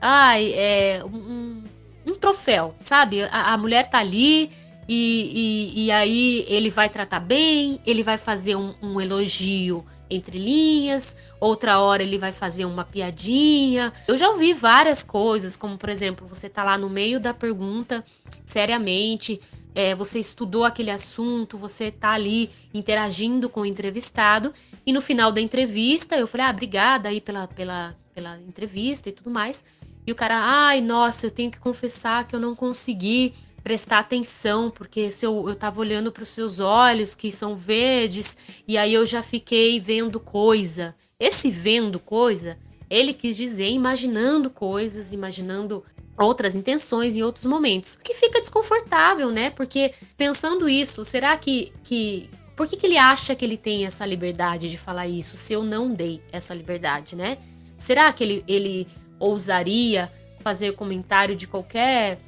ai, 0.00 0.52
é 0.54 1.02
um, 1.04 1.62
um 2.06 2.14
troféu, 2.14 2.74
sabe? 2.80 3.22
A, 3.22 3.54
a 3.54 3.58
mulher 3.58 3.88
tá 3.88 3.98
ali 3.98 4.50
e, 4.88 5.72
e, 5.74 5.84
e, 5.86 5.90
aí 5.92 6.44
ele 6.48 6.68
vai 6.68 6.88
tratar 6.88 7.20
bem, 7.20 7.78
ele 7.86 8.02
vai 8.02 8.18
fazer 8.18 8.56
um, 8.56 8.74
um, 8.82 9.00
elogio 9.00 9.84
entre 10.10 10.38
linhas, 10.38 11.16
outra 11.38 11.78
hora 11.78 12.02
ele 12.02 12.18
vai 12.18 12.32
fazer 12.32 12.64
uma 12.64 12.84
piadinha. 12.84 13.92
Eu 14.08 14.16
já 14.16 14.28
ouvi 14.28 14.52
várias 14.52 15.02
coisas, 15.02 15.56
como 15.56 15.78
por 15.78 15.88
exemplo, 15.88 16.26
você 16.26 16.48
tá 16.48 16.64
lá 16.64 16.76
no 16.76 16.90
meio 16.90 17.20
da 17.20 17.32
pergunta, 17.32 18.04
seriamente, 18.44 19.40
é, 19.74 19.94
você 19.94 20.18
estudou 20.18 20.64
aquele 20.64 20.90
assunto, 20.90 21.56
você 21.56 21.90
tá 21.90 22.10
ali 22.10 22.50
interagindo 22.74 23.48
com 23.48 23.60
o 23.60 23.66
entrevistado, 23.66 24.52
e 24.84 24.92
no 24.92 25.00
final 25.00 25.30
da 25.30 25.40
entrevista 25.40 26.16
eu 26.16 26.26
falei, 26.26 26.46
ah, 26.46 26.50
obrigada 26.50 27.08
aí 27.08 27.20
pela, 27.20 27.46
pela, 27.46 27.96
pela 28.12 28.38
entrevista 28.40 29.08
e 29.08 29.12
tudo 29.12 29.30
mais. 29.30 29.64
E 30.06 30.12
o 30.12 30.14
cara, 30.14 30.36
ai, 30.36 30.80
nossa, 30.80 31.26
eu 31.26 31.30
tenho 31.30 31.50
que 31.50 31.60
confessar 31.60 32.26
que 32.26 32.34
eu 32.34 32.40
não 32.40 32.54
consegui 32.54 33.32
prestar 33.62 33.98
atenção, 33.98 34.70
porque 34.70 35.10
se 35.10 35.26
eu, 35.26 35.48
eu 35.48 35.54
tava 35.54 35.80
olhando 35.80 36.10
para 36.10 36.22
os 36.22 36.28
seus 36.30 36.60
olhos, 36.60 37.14
que 37.14 37.30
são 37.30 37.54
verdes, 37.54 38.36
e 38.66 38.76
aí 38.78 38.94
eu 38.94 39.04
já 39.04 39.22
fiquei 39.22 39.78
vendo 39.78 40.18
coisa. 40.18 40.94
Esse 41.18 41.50
vendo 41.50 41.98
coisa, 41.98 42.58
ele 42.88 43.12
quis 43.12 43.36
dizer 43.36 43.68
imaginando 43.68 44.50
coisas, 44.50 45.12
imaginando 45.12 45.84
outras 46.18 46.54
intenções 46.54 47.16
em 47.16 47.22
outros 47.22 47.46
momentos. 47.46 47.96
Que 48.02 48.14
fica 48.14 48.40
desconfortável, 48.40 49.30
né? 49.30 49.50
Porque 49.50 49.92
pensando 50.16 50.68
isso, 50.68 51.04
será 51.04 51.36
que. 51.36 51.72
que 51.82 52.28
por 52.56 52.66
que, 52.66 52.76
que 52.76 52.86
ele 52.86 52.98
acha 52.98 53.34
que 53.34 53.42
ele 53.42 53.56
tem 53.56 53.86
essa 53.86 54.04
liberdade 54.04 54.70
de 54.70 54.76
falar 54.76 55.08
isso 55.08 55.34
se 55.34 55.54
eu 55.54 55.62
não 55.62 55.90
dei 55.90 56.22
essa 56.30 56.52
liberdade, 56.52 57.16
né? 57.16 57.38
Será 57.78 58.12
que 58.12 58.22
ele, 58.22 58.44
ele 58.46 58.86
ousaria 59.18 60.12
fazer 60.40 60.72
comentário 60.72 61.34
de 61.34 61.46
qualquer 61.46 62.18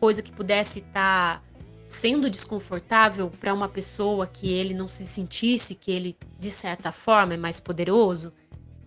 coisa 0.00 0.22
que 0.22 0.32
pudesse 0.32 0.80
estar 0.80 1.40
tá 1.40 1.42
sendo 1.88 2.28
desconfortável 2.28 3.30
para 3.30 3.54
uma 3.54 3.68
pessoa 3.68 4.26
que 4.26 4.52
ele 4.52 4.74
não 4.74 4.88
se 4.88 5.06
sentisse 5.06 5.74
que 5.74 5.90
ele, 5.90 6.16
de 6.38 6.50
certa 6.50 6.90
forma, 6.92 7.34
é 7.34 7.36
mais 7.36 7.60
poderoso? 7.60 8.32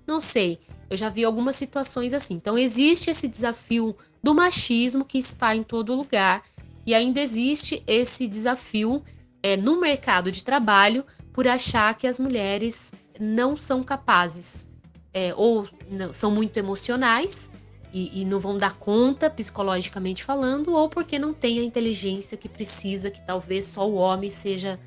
Não 0.07 0.19
sei. 0.19 0.59
Eu 0.89 0.97
já 0.97 1.09
vi 1.09 1.23
algumas 1.23 1.55
situações 1.55 2.13
assim. 2.13 2.33
Então, 2.33 2.57
existe 2.57 3.09
esse 3.09 3.27
desafio 3.27 3.95
do 4.21 4.33
machismo 4.33 5.05
que 5.05 5.17
está 5.17 5.55
em 5.55 5.63
todo 5.63 5.95
lugar, 5.95 6.43
e 6.85 6.93
ainda 6.93 7.21
existe 7.21 7.83
esse 7.85 8.27
desafio 8.27 9.03
é, 9.43 9.55
no 9.55 9.79
mercado 9.79 10.31
de 10.31 10.43
trabalho 10.43 11.05
por 11.31 11.47
achar 11.47 11.93
que 11.93 12.07
as 12.07 12.19
mulheres 12.19 12.91
não 13.19 13.55
são 13.55 13.83
capazes, 13.83 14.67
é, 15.13 15.33
ou 15.35 15.67
não, 15.89 16.11
são 16.11 16.31
muito 16.31 16.57
emocionais 16.57 17.51
e, 17.91 18.21
e, 18.21 18.25
não 18.25 18.39
vão 18.39 18.57
dar 18.57 18.73
conta 18.73 19.29
psicologicamente 19.29 20.23
falando, 20.23 20.73
ou 20.73 20.89
porque 20.89 21.17
não 21.17 21.33
tem 21.33 21.59
a 21.59 21.63
inteligência 21.63 22.37
que 22.37 22.47
precisa, 22.47 23.09
que 23.09 23.25
talvez 23.25 23.65
só 23.65 23.89
o 23.89 23.95
homem 23.95 24.29
seja 24.29 24.79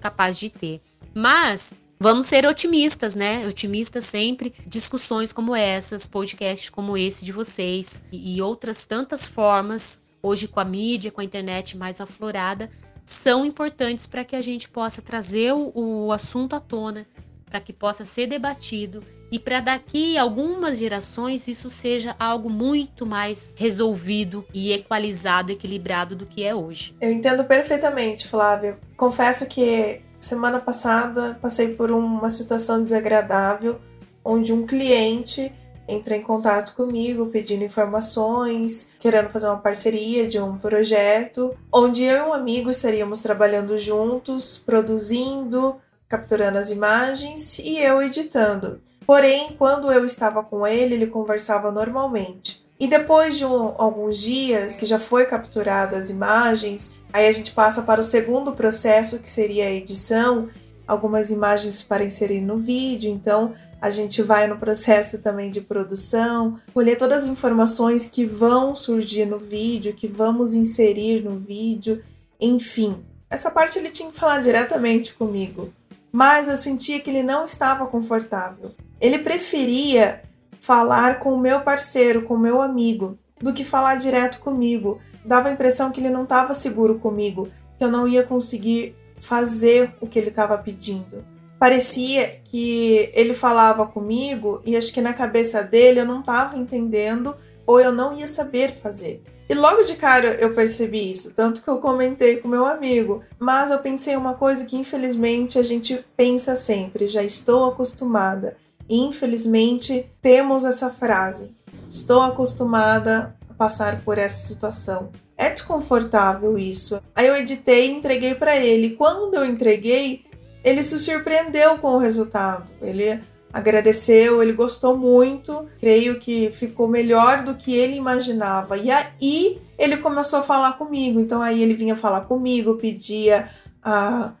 capaz 0.00 0.38
de 0.38 0.50
ter. 0.50 0.80
Mas 1.14 1.74
vamos 1.98 2.26
ser 2.26 2.46
otimistas, 2.46 3.14
né? 3.14 3.46
Otimistas 3.46 4.04
sempre. 4.04 4.54
Discussões 4.66 5.32
como 5.32 5.54
essas, 5.54 6.06
podcasts 6.06 6.70
como 6.70 6.96
esse 6.96 7.24
de 7.24 7.32
vocês 7.32 8.02
e, 8.10 8.36
e 8.36 8.42
outras 8.42 8.86
tantas 8.86 9.26
formas, 9.26 10.00
hoje 10.22 10.48
com 10.48 10.60
a 10.60 10.64
mídia, 10.64 11.10
com 11.10 11.20
a 11.20 11.24
internet 11.24 11.76
mais 11.76 12.00
aflorada, 12.00 12.70
são 13.04 13.44
importantes 13.44 14.06
para 14.06 14.24
que 14.24 14.36
a 14.36 14.40
gente 14.40 14.68
possa 14.68 15.00
trazer 15.00 15.52
o, 15.52 15.72
o 15.74 16.12
assunto 16.12 16.54
à 16.54 16.60
tona, 16.60 17.06
para 17.48 17.60
que 17.60 17.72
possa 17.72 18.04
ser 18.04 18.26
debatido 18.26 19.02
e 19.30 19.38
para 19.38 19.60
daqui 19.60 20.16
algumas 20.16 20.78
gerações 20.78 21.48
isso 21.48 21.68
seja 21.68 22.14
algo 22.18 22.48
muito 22.48 23.04
mais 23.04 23.54
resolvido 23.56 24.44
e 24.54 24.72
equalizado, 24.72 25.52
equilibrado 25.52 26.16
do 26.16 26.26
que 26.26 26.44
é 26.44 26.54
hoje. 26.54 26.94
Eu 27.00 27.10
entendo 27.10 27.44
perfeitamente, 27.44 28.26
Flávia. 28.26 28.78
Confesso 28.96 29.46
que 29.46 30.00
semana 30.18 30.58
passada 30.58 31.38
passei 31.40 31.74
por 31.74 31.90
uma 31.90 32.30
situação 32.30 32.82
desagradável 32.82 33.78
onde 34.24 34.52
um 34.52 34.66
cliente 34.66 35.52
entra 35.88 36.14
em 36.14 36.22
contato 36.22 36.76
comigo 36.76 37.26
pedindo 37.26 37.64
informações, 37.64 38.90
querendo 39.00 39.30
fazer 39.30 39.46
uma 39.46 39.56
parceria 39.56 40.28
de 40.28 40.38
um 40.38 40.58
projeto, 40.58 41.56
onde 41.72 42.04
eu 42.04 42.16
e 42.16 42.28
um 42.28 42.32
amigo 42.34 42.68
estaríamos 42.68 43.20
trabalhando 43.20 43.78
juntos, 43.78 44.58
produzindo, 44.58 45.76
capturando 46.08 46.58
as 46.58 46.70
imagens 46.70 47.58
e 47.58 47.78
eu 47.78 48.02
editando. 48.02 48.80
Porém, 49.06 49.54
quando 49.58 49.90
eu 49.92 50.04
estava 50.04 50.42
com 50.42 50.66
ele, 50.66 50.94
ele 50.94 51.06
conversava 51.06 51.70
normalmente. 51.70 52.64
E 52.78 52.86
depois 52.86 53.36
de 53.36 53.44
um, 53.44 53.74
alguns 53.76 54.18
dias 54.18 54.78
que 54.78 54.86
já 54.86 54.98
foi 54.98 55.26
capturado 55.26 55.96
as 55.96 56.10
imagens, 56.10 56.92
aí 57.12 57.26
a 57.26 57.32
gente 57.32 57.52
passa 57.52 57.82
para 57.82 58.00
o 58.00 58.04
segundo 58.04 58.52
processo, 58.52 59.18
que 59.18 59.28
seria 59.28 59.66
a 59.66 59.72
edição, 59.72 60.48
algumas 60.86 61.30
imagens 61.30 61.82
para 61.82 62.04
inserir 62.04 62.40
no 62.40 62.58
vídeo. 62.58 63.10
Então, 63.10 63.54
a 63.80 63.90
gente 63.90 64.22
vai 64.22 64.46
no 64.46 64.58
processo 64.58 65.18
também 65.18 65.50
de 65.50 65.60
produção, 65.60 66.58
colher 66.72 66.96
todas 66.96 67.24
as 67.24 67.28
informações 67.28 68.04
que 68.04 68.24
vão 68.24 68.74
surgir 68.74 69.24
no 69.24 69.38
vídeo, 69.38 69.94
que 69.94 70.06
vamos 70.06 70.54
inserir 70.54 71.22
no 71.22 71.38
vídeo, 71.38 72.02
enfim. 72.40 73.04
Essa 73.30 73.50
parte 73.50 73.78
ele 73.78 73.90
tinha 73.90 74.10
que 74.10 74.18
falar 74.18 74.40
diretamente 74.40 75.14
comigo, 75.14 75.72
mas 76.12 76.48
eu 76.48 76.56
sentia 76.56 77.00
que 77.00 77.10
ele 77.10 77.22
não 77.22 77.44
estava 77.44 77.86
confortável. 77.86 78.72
Ele 79.00 79.18
preferia 79.18 80.22
falar 80.60 81.20
com 81.20 81.32
o 81.32 81.38
meu 81.38 81.60
parceiro, 81.60 82.22
com 82.22 82.34
o 82.34 82.38
meu 82.38 82.60
amigo, 82.60 83.18
do 83.40 83.52
que 83.52 83.64
falar 83.64 83.96
direto 83.96 84.40
comigo. 84.40 85.00
Dava 85.24 85.48
a 85.48 85.52
impressão 85.52 85.90
que 85.90 86.00
ele 86.00 86.10
não 86.10 86.24
estava 86.24 86.54
seguro 86.54 86.98
comigo, 86.98 87.48
que 87.76 87.84
eu 87.84 87.90
não 87.90 88.08
ia 88.08 88.22
conseguir 88.22 88.96
fazer 89.20 89.94
o 90.00 90.06
que 90.06 90.18
ele 90.18 90.28
estava 90.28 90.56
pedindo. 90.58 91.24
Parecia 91.58 92.40
que 92.44 93.10
ele 93.12 93.34
falava 93.34 93.86
comigo 93.86 94.62
e 94.64 94.76
acho 94.76 94.92
que 94.92 95.00
na 95.00 95.12
cabeça 95.12 95.62
dele 95.62 96.00
eu 96.00 96.06
não 96.06 96.20
estava 96.20 96.56
entendendo 96.56 97.34
ou 97.66 97.80
eu 97.80 97.92
não 97.92 98.16
ia 98.16 98.26
saber 98.26 98.72
fazer. 98.72 99.22
E 99.48 99.54
logo 99.54 99.82
de 99.82 99.96
cara 99.96 100.34
eu 100.34 100.54
percebi 100.54 101.10
isso, 101.10 101.32
tanto 101.34 101.62
que 101.62 101.68
eu 101.68 101.78
comentei 101.78 102.36
com 102.36 102.48
meu 102.48 102.66
amigo. 102.66 103.22
Mas 103.38 103.70
eu 103.70 103.78
pensei 103.78 104.14
uma 104.14 104.34
coisa 104.34 104.66
que 104.66 104.76
infelizmente 104.76 105.58
a 105.58 105.62
gente 105.62 106.04
pensa 106.16 106.54
sempre, 106.54 107.08
já 107.08 107.22
estou 107.22 107.70
acostumada. 107.70 108.56
Infelizmente, 108.88 110.10
temos 110.20 110.64
essa 110.64 110.90
frase: 110.90 111.54
estou 111.88 112.22
acostumada 112.22 113.36
a 113.48 113.54
passar 113.54 114.00
por 114.02 114.18
essa 114.18 114.46
situação. 114.46 115.10
É 115.36 115.50
desconfortável 115.50 116.58
isso. 116.58 117.00
Aí 117.14 117.26
eu 117.26 117.36
editei 117.36 117.88
e 117.88 117.94
entreguei 117.94 118.34
para 118.34 118.56
ele. 118.56 118.96
Quando 118.96 119.34
eu 119.34 119.44
entreguei, 119.44 120.24
ele 120.64 120.82
se 120.82 120.98
surpreendeu 120.98 121.78
com 121.78 121.92
o 121.92 121.98
resultado. 121.98 122.68
Ele 122.82 123.20
agradeceu, 123.58 124.42
ele 124.42 124.52
gostou 124.52 124.96
muito. 124.96 125.68
Creio 125.80 126.18
que 126.18 126.50
ficou 126.50 126.88
melhor 126.88 127.42
do 127.42 127.54
que 127.54 127.74
ele 127.74 127.96
imaginava. 127.96 128.76
E 128.76 128.90
aí 128.90 129.60
ele 129.78 129.96
começou 129.98 130.38
a 130.38 130.42
falar 130.42 130.78
comigo. 130.78 131.20
Então 131.20 131.42
aí 131.42 131.62
ele 131.62 131.74
vinha 131.74 131.96
falar 131.96 132.22
comigo, 132.22 132.76
pedia 132.76 133.50
a 133.82 134.32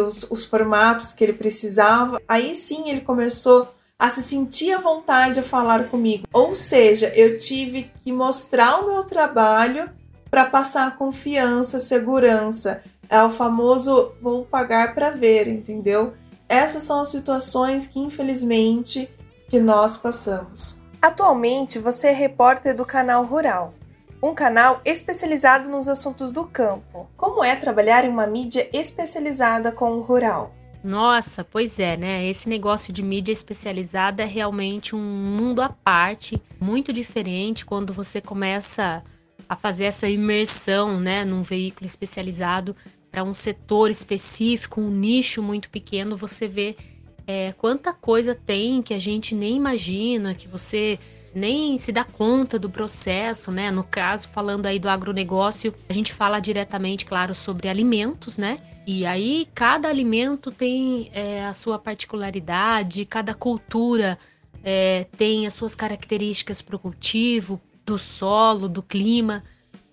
os, 0.00 0.24
os 0.30 0.44
formatos 0.44 1.12
que 1.12 1.24
ele 1.24 1.32
precisava. 1.32 2.20
Aí 2.28 2.54
sim 2.54 2.88
ele 2.88 3.00
começou 3.00 3.68
a 3.98 4.08
se 4.08 4.22
sentir 4.22 4.72
à 4.72 4.78
vontade 4.78 5.40
a 5.40 5.42
falar 5.42 5.88
comigo. 5.88 6.26
Ou 6.32 6.54
seja, 6.54 7.12
eu 7.14 7.38
tive 7.38 7.90
que 8.02 8.12
mostrar 8.12 8.80
o 8.80 8.86
meu 8.86 9.04
trabalho 9.04 9.90
para 10.30 10.44
passar 10.44 10.96
confiança, 10.96 11.78
segurança. 11.78 12.82
É 13.08 13.22
o 13.22 13.30
famoso 13.30 14.12
vou 14.20 14.44
pagar 14.44 14.94
para 14.94 15.10
ver, 15.10 15.46
entendeu? 15.46 16.14
Essas 16.54 16.84
são 16.84 17.00
as 17.00 17.08
situações 17.08 17.88
que 17.88 17.98
infelizmente 17.98 19.10
que 19.48 19.58
nós 19.58 19.96
passamos. 19.96 20.78
Atualmente 21.02 21.80
você 21.80 22.06
é 22.08 22.12
repórter 22.12 22.76
do 22.76 22.84
canal 22.84 23.24
Rural, 23.24 23.74
um 24.22 24.32
canal 24.32 24.80
especializado 24.84 25.68
nos 25.68 25.88
assuntos 25.88 26.30
do 26.30 26.44
campo. 26.44 27.10
Como 27.16 27.42
é 27.42 27.56
trabalhar 27.56 28.04
em 28.04 28.08
uma 28.08 28.24
mídia 28.24 28.70
especializada 28.72 29.72
com 29.72 29.94
o 29.94 30.02
rural? 30.02 30.54
Nossa, 30.84 31.42
pois 31.42 31.80
é, 31.80 31.96
né? 31.96 32.24
Esse 32.24 32.48
negócio 32.48 32.92
de 32.92 33.02
mídia 33.02 33.32
especializada 33.32 34.22
é 34.22 34.26
realmente 34.26 34.94
um 34.94 35.00
mundo 35.00 35.60
à 35.60 35.68
parte, 35.68 36.40
muito 36.60 36.92
diferente 36.92 37.66
quando 37.66 37.92
você 37.92 38.20
começa 38.20 39.02
a 39.48 39.56
fazer 39.56 39.86
essa 39.86 40.08
imersão, 40.08 41.00
né, 41.00 41.24
num 41.24 41.42
veículo 41.42 41.84
especializado 41.84 42.76
para 43.14 43.22
um 43.22 43.32
setor 43.32 43.90
específico, 43.90 44.80
um 44.80 44.90
nicho 44.90 45.40
muito 45.40 45.70
pequeno, 45.70 46.16
você 46.16 46.48
vê 46.48 46.76
é, 47.24 47.52
quanta 47.52 47.92
coisa 47.92 48.34
tem 48.34 48.82
que 48.82 48.92
a 48.92 48.98
gente 48.98 49.36
nem 49.36 49.56
imagina, 49.56 50.34
que 50.34 50.48
você 50.48 50.98
nem 51.32 51.78
se 51.78 51.92
dá 51.92 52.02
conta 52.02 52.58
do 52.58 52.68
processo, 52.68 53.52
né? 53.52 53.70
No 53.70 53.84
caso, 53.84 54.28
falando 54.30 54.66
aí 54.66 54.80
do 54.80 54.88
agronegócio, 54.88 55.72
a 55.88 55.92
gente 55.92 56.12
fala 56.12 56.40
diretamente, 56.40 57.06
claro, 57.06 57.36
sobre 57.36 57.68
alimentos, 57.68 58.36
né? 58.36 58.58
E 58.84 59.06
aí 59.06 59.46
cada 59.54 59.88
alimento 59.88 60.50
tem 60.50 61.08
é, 61.14 61.44
a 61.44 61.54
sua 61.54 61.78
particularidade, 61.78 63.04
cada 63.04 63.32
cultura 63.32 64.18
é, 64.64 65.06
tem 65.16 65.46
as 65.46 65.54
suas 65.54 65.76
características 65.76 66.60
para 66.60 66.74
o 66.74 66.80
cultivo, 66.80 67.60
do 67.86 67.96
solo, 67.96 68.68
do 68.68 68.82
clima. 68.82 69.44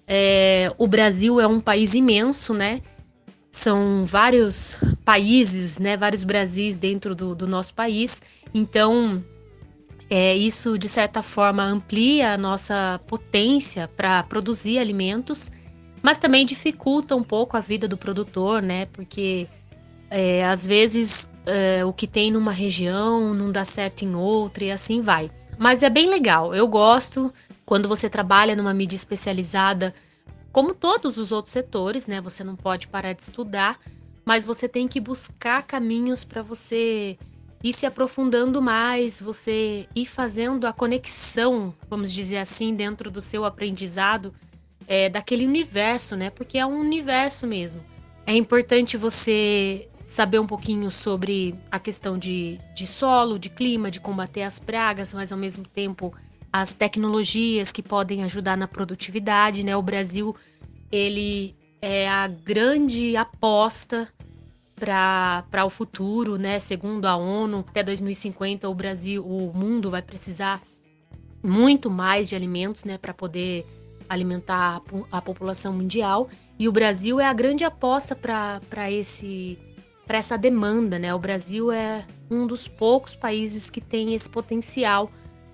É, 0.08 0.74
o 0.80 0.88
Brasil 0.88 1.40
é 1.40 1.46
um 1.46 1.60
país 1.60 1.94
imenso, 1.94 2.52
né? 2.52 2.82
São 3.52 4.06
vários 4.06 4.78
países, 5.04 5.78
né? 5.78 5.98
Vários 5.98 6.24
Brasis 6.24 6.78
dentro 6.78 7.14
do, 7.14 7.36
do 7.36 7.46
nosso 7.46 7.74
país. 7.74 8.22
Então, 8.54 9.24
é, 10.10 10.36
isso, 10.36 10.78
de 10.78 10.88
certa 10.88 11.22
forma, 11.22 11.64
amplia 11.64 12.34
a 12.34 12.38
nossa 12.38 13.00
potência 13.08 13.88
para 13.90 14.24
produzir 14.24 14.80
alimentos, 14.80 15.52
mas 16.02 16.18
também 16.18 16.46
dificulta 16.46 17.16
um 17.16 17.24
pouco 17.24 17.58
a 17.58 17.60
vida 17.60 17.88
do 17.88 17.98
produtor, 17.98 18.62
né? 18.62 18.88
Porque 18.88 19.48
é, 20.10 20.46
às 20.46 20.68
vezes 20.68 21.30
é, 21.46 21.86
o 21.86 21.94
que 21.94 22.06
tem 22.06 22.32
numa 22.32 22.52
região 22.52 23.34
não 23.34 23.52
dá 23.52 23.64
certo 23.64 24.04
em 24.04 24.14
outra 24.16 24.66
e 24.66 24.72
assim 24.72 25.02
vai. 25.02 25.32
Mas 25.58 25.84
é 25.84 25.90
bem 25.90 26.10
legal, 26.10 26.54
eu 26.54 26.68
gosto 26.68 27.34
quando 27.66 27.88
você 27.88 28.10
trabalha 28.10 28.56
numa 28.56 28.74
mídia 28.74 28.98
especializada, 28.98 29.94
como 30.52 30.74
todos 30.74 31.18
os 31.18 31.32
outros 31.32 31.52
setores, 31.52 32.08
né? 32.08 32.20
Você 32.22 32.44
não 32.44 32.56
pode 32.56 32.88
parar 32.88 33.14
de 33.14 33.24
estudar, 33.24 33.80
mas 34.26 34.44
você 34.44 34.68
tem 34.68 34.88
que 34.88 35.00
buscar 35.00 35.64
caminhos 35.64 36.24
para 36.24 36.42
você 36.42 37.18
ir 37.64 37.74
se 37.74 37.86
aprofundando 37.86 38.62
mais, 38.62 39.22
você 39.22 39.88
ir 39.96 40.06
fazendo 40.06 40.66
a 40.66 40.74
conexão, 40.74 41.74
vamos 41.90 42.12
dizer 42.12 42.38
assim, 42.38 42.76
dentro 42.76 43.12
do 43.12 43.22
seu 43.22 43.46
aprendizado 43.46 44.34
é, 44.88 45.10
daquele 45.10 45.46
universo, 45.46 46.16
né? 46.16 46.30
Porque 46.30 46.58
é 46.58 46.66
um 46.66 46.80
universo 46.80 47.46
mesmo. 47.48 47.84
É 48.26 48.36
importante 48.36 48.98
você 48.98 49.88
saber 50.06 50.40
um 50.40 50.48
pouquinho 50.48 50.92
sobre 50.92 51.56
a 51.72 51.80
questão 51.80 52.18
de, 52.18 52.60
de 52.76 52.86
solo, 52.86 53.40
de 53.40 53.50
clima, 53.50 53.90
de 53.90 54.00
combater 54.00 54.44
as 54.44 54.60
pragas, 54.60 55.14
mas 55.14 55.32
ao 55.32 55.38
mesmo 55.38 55.66
tempo 55.66 56.14
as 56.52 56.74
tecnologias 56.74 57.72
que 57.72 57.82
podem 57.82 58.24
ajudar 58.24 58.58
na 58.58 58.68
produtividade, 58.68 59.64
né? 59.64 59.76
O 59.76 59.82
Brasil, 59.82 60.36
ele 60.92 61.56
é 61.82 62.10
a 62.10 62.28
grande 62.28 63.16
aposta 63.16 64.08
para 64.76 65.66
o 65.66 65.70
futuro, 65.70 66.38
né? 66.38 66.60
Segundo 66.60 67.06
a 67.06 67.16
ONU, 67.16 67.64
até 67.68 67.84
2050 67.84 68.68
o 68.68 68.76
Brasil, 68.76 69.26
o 69.26 69.52
mundo 69.56 69.90
vai 69.90 70.02
precisar 70.02 70.62
muito 71.44 71.90
mais 71.90 72.30
de 72.30 72.36
alimentos, 72.36 72.84
né, 72.84 72.98
para 72.98 73.14
poder 73.14 73.66
alimentar 74.08 74.82
a, 75.12 75.18
a, 75.18 75.22
população 75.22 75.74
mundial. 75.74 76.30
E 76.60 76.68
o 76.68 76.72
Brasil 76.72 77.20
é 77.20 77.26
a 77.26 77.34
grande 77.34 77.64
aposta 77.64 78.16
para 78.16 78.92
esse 78.92 79.58
para 80.06 80.18
essa 80.18 80.38
demanda, 80.38 81.00
né? 81.00 81.14
O 81.14 81.20
Brasil 81.20 81.72
é 81.72 82.06
um 82.30 82.46
dos 82.46 82.68
poucos 82.68 83.16
países 83.16 83.70
que 83.70 83.80
tem 83.80 84.14
esse 84.14 84.30
potencial 84.30 85.10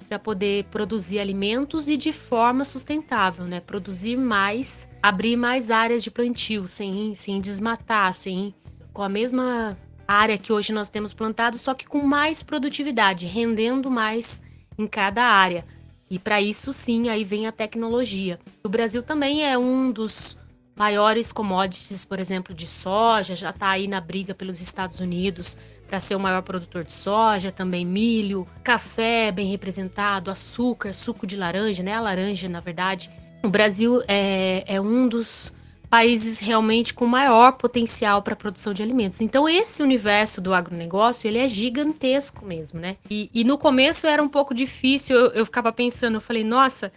para 0.08 0.18
poder 0.18 0.64
produzir 0.66 1.20
alimentos 1.20 1.90
e 1.90 1.98
de 1.98 2.14
forma 2.14 2.64
sustentável, 2.64 3.46
né? 3.46 3.60
Produzir 3.60 4.16
mais, 4.16 4.88
abrir 5.02 5.36
mais 5.36 5.70
áreas 5.70 6.04
de 6.04 6.10
plantio, 6.10 6.68
sem, 6.68 7.14
sem 7.14 7.42
desmatar, 7.42 8.14
sem 8.14 8.56
com 8.94 9.04
a 9.04 9.10
mesma 9.10 9.78
área 10.08 10.38
que 10.38 10.54
hoje 10.54 10.72
nós 10.72 10.90
temos 10.90 11.14
plantado, 11.14 11.58
só 11.58 11.74
que 11.74 11.86
com 11.86 12.02
mais 12.02 12.42
produtividade, 12.42 13.26
rendendo 13.26 13.92
mais 13.92 14.42
em 14.78 14.88
cada 14.88 15.24
área. 15.24 15.66
E 16.10 16.18
para 16.18 16.42
isso 16.42 16.72
sim, 16.72 17.10
aí 17.10 17.26
vem 17.26 17.46
a 17.46 17.52
tecnologia. 17.52 18.40
O 18.64 18.70
Brasil 18.70 19.04
também 19.04 19.46
é 19.46 19.58
um 19.58 19.92
dos 19.92 20.38
maiores 20.74 21.32
commodities, 21.32 22.06
por 22.06 22.20
exemplo, 22.20 22.54
de 22.54 22.68
soja, 22.68 23.36
já 23.36 23.50
está 23.50 23.70
aí 23.70 23.88
na 23.88 24.00
briga 24.00 24.34
pelos 24.34 24.62
Estados 24.62 25.00
Unidos 25.00 25.58
para 25.88 26.00
ser 26.00 26.16
o 26.16 26.20
maior 26.20 26.42
produtor 26.42 26.84
de 26.84 26.92
soja, 26.92 27.52
também 27.52 27.86
milho, 27.86 28.46
café 28.64 29.32
bem 29.32 29.48
representado, 29.48 30.30
açúcar, 30.30 30.94
suco 30.94 31.26
de 31.26 31.38
laranja, 31.38 31.82
né? 31.82 31.94
A 31.94 32.02
laranja, 32.02 32.50
na 32.50 32.60
verdade. 32.60 33.10
O 33.44 33.50
Brasil 33.50 34.02
é, 34.08 34.64
é 34.68 34.82
um 34.82 35.08
dos 35.08 35.54
países 35.90 36.40
realmente 36.40 36.94
com 36.94 37.06
maior 37.06 37.54
potencial 37.54 38.22
para 38.22 38.36
produção 38.36 38.74
de 38.74 38.84
alimentos. 38.84 39.22
Então 39.22 39.48
esse 39.48 39.82
universo 39.82 40.42
do 40.42 40.54
agronegócio 40.54 41.28
ele 41.28 41.38
é 41.38 41.48
gigantesco 41.48 42.46
mesmo, 42.46 42.80
né? 42.80 42.98
E, 43.10 43.30
e 43.34 43.44
no 43.44 43.58
começo 43.58 44.06
era 44.06 44.22
um 44.22 44.28
pouco 44.28 44.54
difícil. 44.54 45.16
Eu, 45.16 45.32
eu 45.32 45.46
ficava 45.46 45.72
pensando, 45.72 46.16
eu 46.16 46.22
falei, 46.22 46.44
nossa, 46.44 46.92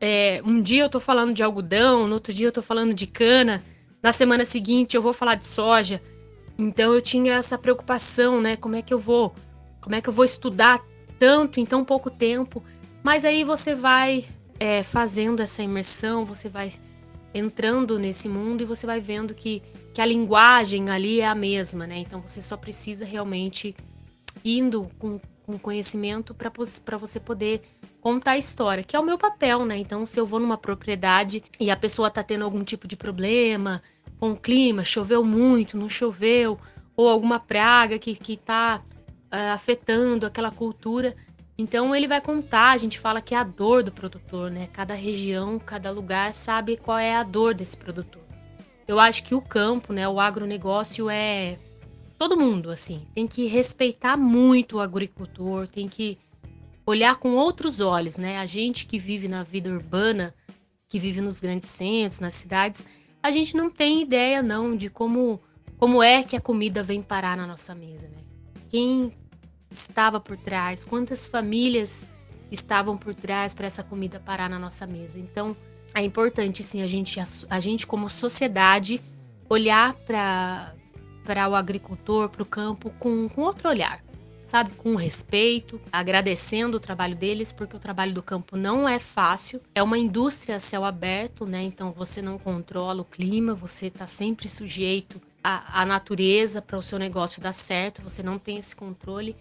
é, 0.00 0.42
um 0.44 0.60
dia 0.60 0.82
eu 0.82 0.88
tô 0.88 0.98
falando 0.98 1.32
de 1.32 1.42
algodão, 1.42 2.08
no 2.08 2.14
outro 2.14 2.32
dia 2.32 2.48
eu 2.48 2.52
tô 2.52 2.62
falando 2.62 2.92
de 2.92 3.06
cana, 3.06 3.62
na 4.02 4.10
semana 4.10 4.44
seguinte 4.44 4.96
eu 4.96 5.02
vou 5.02 5.12
falar 5.12 5.36
de 5.36 5.46
soja. 5.46 6.02
Então 6.58 6.94
eu 6.94 7.00
tinha 7.00 7.34
essa 7.34 7.58
preocupação, 7.58 8.40
né? 8.40 8.56
Como 8.56 8.76
é 8.76 8.82
que 8.82 8.94
eu 8.94 8.98
vou, 8.98 9.34
como 9.80 9.94
é 9.94 10.00
que 10.00 10.08
eu 10.08 10.12
vou 10.12 10.24
estudar 10.24 10.82
tanto 11.18 11.58
em 11.60 11.66
tão 11.66 11.84
pouco 11.84 12.10
tempo? 12.10 12.62
Mas 13.02 13.24
aí 13.24 13.44
você 13.44 13.74
vai 13.74 14.24
é, 14.58 14.82
fazendo 14.82 15.40
essa 15.40 15.62
imersão, 15.62 16.24
você 16.24 16.48
vai 16.48 16.72
entrando 17.34 17.98
nesse 17.98 18.28
mundo 18.28 18.62
e 18.62 18.66
você 18.66 18.86
vai 18.86 19.00
vendo 19.00 19.34
que, 19.34 19.62
que 19.92 20.00
a 20.00 20.06
linguagem 20.06 20.88
ali 20.88 21.20
é 21.20 21.26
a 21.26 21.34
mesma, 21.34 21.86
né? 21.86 21.98
Então 21.98 22.20
você 22.20 22.40
só 22.40 22.56
precisa 22.56 23.04
realmente 23.04 23.74
indo 24.44 24.88
com, 24.98 25.20
com 25.44 25.58
conhecimento 25.58 26.34
para 26.34 26.96
você 26.96 27.18
poder 27.18 27.62
contar 28.00 28.32
a 28.32 28.38
história, 28.38 28.84
que 28.84 28.94
é 28.94 29.00
o 29.00 29.04
meu 29.04 29.16
papel, 29.16 29.64
né? 29.64 29.78
Então, 29.78 30.06
se 30.06 30.20
eu 30.20 30.26
vou 30.26 30.38
numa 30.38 30.58
propriedade 30.58 31.42
e 31.58 31.70
a 31.70 31.76
pessoa 31.76 32.10
tá 32.10 32.22
tendo 32.22 32.44
algum 32.44 32.62
tipo 32.62 32.86
de 32.86 32.96
problema 32.96 33.82
com 34.24 34.34
clima, 34.34 34.82
choveu 34.82 35.22
muito, 35.22 35.76
não 35.76 35.86
choveu, 35.86 36.58
ou 36.96 37.10
alguma 37.10 37.38
praga 37.38 37.98
que, 37.98 38.14
que 38.14 38.38
tá 38.38 38.82
uh, 39.30 39.52
afetando 39.52 40.24
aquela 40.24 40.50
cultura, 40.50 41.14
então 41.58 41.94
ele 41.94 42.06
vai 42.06 42.22
contar, 42.22 42.70
a 42.70 42.78
gente 42.78 42.98
fala 42.98 43.20
que 43.20 43.34
é 43.34 43.38
a 43.38 43.44
dor 43.44 43.82
do 43.82 43.92
produtor, 43.92 44.50
né? 44.50 44.66
Cada 44.72 44.94
região, 44.94 45.58
cada 45.58 45.90
lugar 45.90 46.32
sabe 46.32 46.78
qual 46.78 46.98
é 46.98 47.14
a 47.14 47.22
dor 47.22 47.52
desse 47.52 47.76
produtor. 47.76 48.22
Eu 48.88 48.98
acho 48.98 49.24
que 49.24 49.34
o 49.34 49.42
campo, 49.42 49.92
né, 49.92 50.08
o 50.08 50.18
agronegócio 50.18 51.10
é 51.10 51.58
todo 52.18 52.34
mundo 52.34 52.70
assim, 52.70 53.04
tem 53.14 53.26
que 53.26 53.46
respeitar 53.46 54.16
muito 54.16 54.78
o 54.78 54.80
agricultor, 54.80 55.68
tem 55.68 55.86
que 55.86 56.18
olhar 56.86 57.16
com 57.16 57.34
outros 57.34 57.78
olhos, 57.78 58.16
né? 58.16 58.38
A 58.38 58.46
gente 58.46 58.86
que 58.86 58.98
vive 58.98 59.28
na 59.28 59.42
vida 59.42 59.68
urbana, 59.68 60.34
que 60.88 60.98
vive 60.98 61.20
nos 61.20 61.40
grandes 61.40 61.68
centros, 61.68 62.20
nas 62.20 62.34
cidades, 62.34 62.86
a 63.24 63.30
gente 63.30 63.56
não 63.56 63.70
tem 63.70 64.02
ideia 64.02 64.42
não 64.42 64.76
de 64.76 64.90
como 64.90 65.40
como 65.78 66.02
é 66.02 66.22
que 66.22 66.36
a 66.36 66.40
comida 66.40 66.82
vem 66.82 67.00
parar 67.00 67.38
na 67.38 67.46
nossa 67.46 67.74
mesa, 67.74 68.06
né? 68.06 68.18
Quem 68.68 69.10
estava 69.70 70.20
por 70.20 70.36
trás, 70.36 70.84
quantas 70.84 71.24
famílias 71.24 72.06
estavam 72.50 72.98
por 72.98 73.14
trás 73.14 73.54
para 73.54 73.66
essa 73.66 73.82
comida 73.82 74.20
parar 74.20 74.50
na 74.50 74.58
nossa 74.58 74.86
mesa. 74.86 75.18
Então, 75.18 75.56
é 75.94 76.04
importante 76.04 76.62
sim 76.62 76.82
a 76.82 76.86
gente 76.86 77.18
a, 77.18 77.24
a 77.48 77.60
gente 77.60 77.86
como 77.86 78.10
sociedade 78.10 79.00
olhar 79.48 79.94
para 79.94 80.74
para 81.24 81.48
o 81.48 81.54
agricultor, 81.54 82.28
para 82.28 82.42
o 82.42 82.46
campo 82.46 82.90
com, 82.98 83.26
com 83.30 83.40
outro 83.40 83.70
olhar 83.70 84.03
sabe, 84.44 84.72
com 84.72 84.94
respeito, 84.94 85.80
agradecendo 85.90 86.76
o 86.76 86.80
trabalho 86.80 87.16
deles, 87.16 87.50
porque 87.50 87.76
o 87.76 87.80
trabalho 87.80 88.12
do 88.12 88.22
campo 88.22 88.56
não 88.56 88.88
é 88.88 88.98
fácil. 88.98 89.60
É 89.74 89.82
uma 89.82 89.98
indústria 89.98 90.56
a 90.56 90.60
céu 90.60 90.84
aberto, 90.84 91.46
né? 91.46 91.62
Então 91.62 91.92
você 91.92 92.20
não 92.20 92.38
controla 92.38 93.00
o 93.00 93.04
clima, 93.04 93.54
você 93.54 93.86
está 93.86 94.06
sempre 94.06 94.48
sujeito 94.48 95.20
à, 95.42 95.82
à 95.82 95.86
natureza 95.86 96.60
para 96.60 96.78
o 96.78 96.82
seu 96.82 96.98
negócio 96.98 97.40
dar 97.40 97.54
certo, 97.54 98.02
você 98.02 98.22
não 98.22 98.38
tem 98.38 98.58
esse 98.58 98.76
controle. 98.76 99.34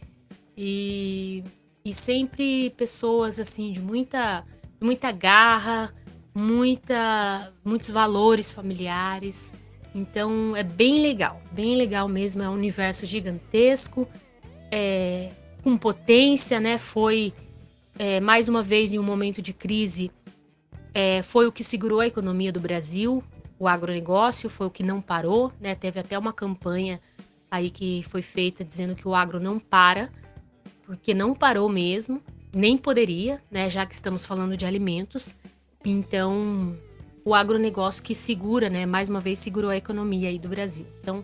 E, 0.58 1.44
e 1.84 1.94
sempre 1.94 2.70
pessoas 2.72 3.40
assim 3.40 3.72
de 3.72 3.82
muita, 3.82 4.46
muita 4.80 5.12
garra, 5.12 5.94
muita, 6.34 7.52
muitos 7.64 7.90
valores 7.90 8.52
familiares. 8.52 9.54
Então 9.94 10.56
é 10.56 10.64
bem 10.64 11.02
legal, 11.02 11.42
bem 11.52 11.76
legal 11.76 12.08
mesmo. 12.08 12.42
É 12.42 12.50
um 12.50 12.54
universo 12.54 13.06
gigantesco 13.06 14.08
é, 14.76 15.30
com 15.62 15.78
potência, 15.78 16.60
né? 16.60 16.80
Foi 16.80 17.32
é, 18.00 18.20
mais 18.20 18.48
uma 18.50 18.64
vez 18.64 18.92
em 18.92 18.98
um 18.98 19.04
momento 19.04 19.40
de 19.40 19.54
crise, 19.54 20.10
é, 20.96 21.22
foi 21.22 21.46
o 21.46 21.52
que 21.52 21.64
segurou 21.64 22.00
a 22.00 22.08
economia 22.08 22.52
do 22.52 22.60
Brasil. 22.60 23.24
O 23.60 23.68
agronegócio 23.68 24.50
foi 24.50 24.66
o 24.66 24.72
que 24.72 24.82
não 24.82 25.00
parou, 25.00 25.54
né? 25.62 25.76
Teve 25.76 26.00
até 26.00 26.18
uma 26.18 26.34
campanha 26.34 27.00
aí 27.52 27.70
que 27.70 28.04
foi 28.10 28.24
feita 28.24 28.66
dizendo 28.66 28.96
que 28.96 29.08
o 29.08 29.14
agro 29.14 29.40
não 29.40 29.60
para, 29.60 30.10
porque 30.82 31.14
não 31.14 31.36
parou 31.36 31.70
mesmo, 31.70 32.20
nem 32.54 32.76
poderia, 32.76 33.40
né? 33.52 33.70
Já 33.70 33.86
que 33.86 33.94
estamos 33.94 34.26
falando 34.26 34.58
de 34.58 34.66
alimentos. 34.66 35.36
Então, 35.86 36.76
o 37.24 37.36
agronegócio 37.36 38.04
que 38.04 38.16
segura, 38.16 38.72
né? 38.72 38.88
Mais 38.88 39.08
uma 39.08 39.20
vez 39.20 39.38
segurou 39.38 39.70
a 39.70 39.78
economia 39.78 40.30
aí 40.30 40.40
do 40.40 40.50
Brasil. 40.50 40.88
Então, 41.00 41.24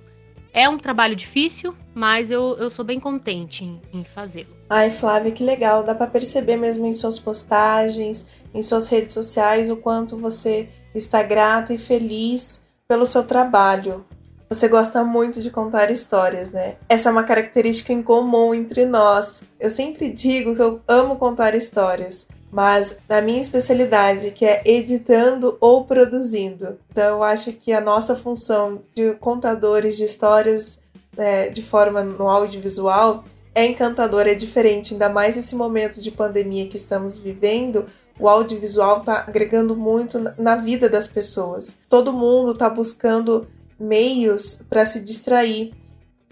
é 0.53 0.67
um 0.67 0.77
trabalho 0.77 1.15
difícil, 1.15 1.73
mas 1.93 2.31
eu, 2.31 2.55
eu 2.57 2.69
sou 2.69 2.83
bem 2.83 2.99
contente 2.99 3.63
em, 3.63 3.81
em 3.93 4.03
fazê-lo. 4.03 4.55
Ai, 4.69 4.89
Flávia, 4.89 5.31
que 5.31 5.43
legal. 5.43 5.83
Dá 5.83 5.95
para 5.95 6.07
perceber 6.07 6.57
mesmo 6.57 6.85
em 6.85 6.93
suas 6.93 7.17
postagens, 7.19 8.27
em 8.53 8.61
suas 8.61 8.87
redes 8.87 9.13
sociais, 9.13 9.69
o 9.69 9.77
quanto 9.77 10.17
você 10.17 10.69
está 10.93 11.23
grata 11.23 11.73
e 11.73 11.77
feliz 11.77 12.63
pelo 12.87 13.05
seu 13.05 13.23
trabalho. 13.23 14.05
Você 14.49 14.67
gosta 14.67 15.03
muito 15.03 15.41
de 15.41 15.51
contar 15.51 15.91
histórias, 15.91 16.49
né? 16.49 16.77
Essa 16.89 17.09
é 17.09 17.11
uma 17.11 17.23
característica 17.23 17.93
em 17.93 18.01
comum 18.01 18.53
entre 18.53 18.83
nós. 18.83 19.43
Eu 19.59 19.69
sempre 19.69 20.09
digo 20.09 20.55
que 20.55 20.61
eu 20.61 20.81
amo 20.87 21.17
contar 21.17 21.53
histórias 21.53 22.27
mas 22.51 22.97
na 23.07 23.21
minha 23.21 23.39
especialidade, 23.39 24.31
que 24.31 24.45
é 24.45 24.61
editando 24.65 25.57
ou 25.59 25.85
produzindo. 25.85 26.79
Então, 26.91 27.17
eu 27.17 27.23
acho 27.23 27.53
que 27.53 27.71
a 27.71 27.81
nossa 27.81 28.15
função 28.15 28.81
de 28.95 29.13
contadores 29.15 29.97
de 29.97 30.03
histórias 30.03 30.81
né, 31.15 31.49
de 31.49 31.61
forma 31.61 32.03
no 32.03 32.27
audiovisual 32.27 33.23
é 33.53 33.65
encantadora, 33.65 34.31
é 34.31 34.35
diferente, 34.35 34.93
ainda 34.93 35.09
mais 35.09 35.35
nesse 35.35 35.55
momento 35.55 36.01
de 36.01 36.11
pandemia 36.11 36.67
que 36.67 36.77
estamos 36.77 37.17
vivendo. 37.19 37.85
O 38.19 38.27
audiovisual 38.27 38.99
está 38.99 39.25
agregando 39.27 39.75
muito 39.75 40.19
na 40.37 40.55
vida 40.55 40.89
das 40.89 41.07
pessoas. 41.07 41.77
Todo 41.87 42.13
mundo 42.13 42.51
está 42.51 42.69
buscando 42.69 43.47
meios 43.79 44.59
para 44.69 44.85
se 44.85 45.01
distrair. 45.01 45.73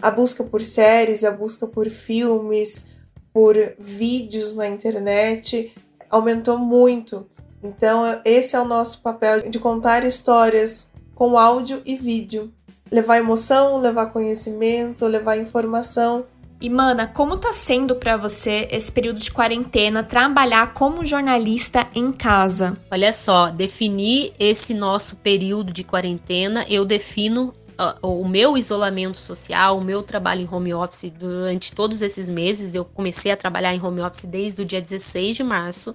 A 0.00 0.10
busca 0.10 0.44
por 0.44 0.62
séries, 0.62 1.24
a 1.24 1.30
busca 1.30 1.66
por 1.66 1.88
filmes, 1.88 2.86
por 3.32 3.56
vídeos 3.78 4.54
na 4.54 4.68
internet 4.68 5.72
aumentou 6.10 6.58
muito. 6.58 7.26
Então, 7.62 8.20
esse 8.24 8.54
é 8.54 8.60
o 8.60 8.64
nosso 8.64 9.00
papel 9.00 9.48
de 9.50 9.58
contar 9.58 10.04
histórias 10.04 10.90
com 11.14 11.36
áudio 11.36 11.82
e 11.84 11.96
vídeo. 11.96 12.52
Levar 12.90 13.18
emoção, 13.18 13.78
levar 13.78 14.06
conhecimento, 14.06 15.06
levar 15.06 15.36
informação. 15.36 16.24
E 16.60 16.68
mana, 16.68 17.06
como 17.06 17.36
tá 17.36 17.52
sendo 17.52 17.94
para 17.94 18.16
você 18.16 18.66
esse 18.72 18.90
período 18.90 19.20
de 19.20 19.30
quarentena 19.30 20.02
trabalhar 20.02 20.74
como 20.74 21.06
jornalista 21.06 21.86
em 21.94 22.10
casa? 22.10 22.76
Olha 22.90 23.12
só, 23.12 23.50
definir 23.50 24.32
esse 24.40 24.74
nosso 24.74 25.16
período 25.16 25.72
de 25.72 25.84
quarentena, 25.84 26.64
eu 26.68 26.84
defino 26.84 27.52
o 28.02 28.26
meu 28.26 28.56
isolamento 28.56 29.18
social, 29.18 29.78
o 29.78 29.84
meu 29.84 30.02
trabalho 30.02 30.42
em 30.42 30.48
home 30.50 30.74
office 30.74 31.12
durante 31.16 31.72
todos 31.72 32.02
esses 32.02 32.28
meses, 32.28 32.74
eu 32.74 32.84
comecei 32.84 33.30
a 33.30 33.36
trabalhar 33.36 33.74
em 33.74 33.80
home 33.80 34.00
office 34.00 34.24
desde 34.24 34.62
o 34.62 34.64
dia 34.64 34.80
16 34.80 35.36
de 35.36 35.44
março, 35.44 35.94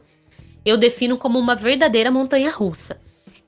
eu 0.65 0.77
defino 0.77 1.17
como 1.17 1.37
uma 1.37 1.55
verdadeira 1.55 2.09
montanha 2.09 2.51
russa. 2.51 2.99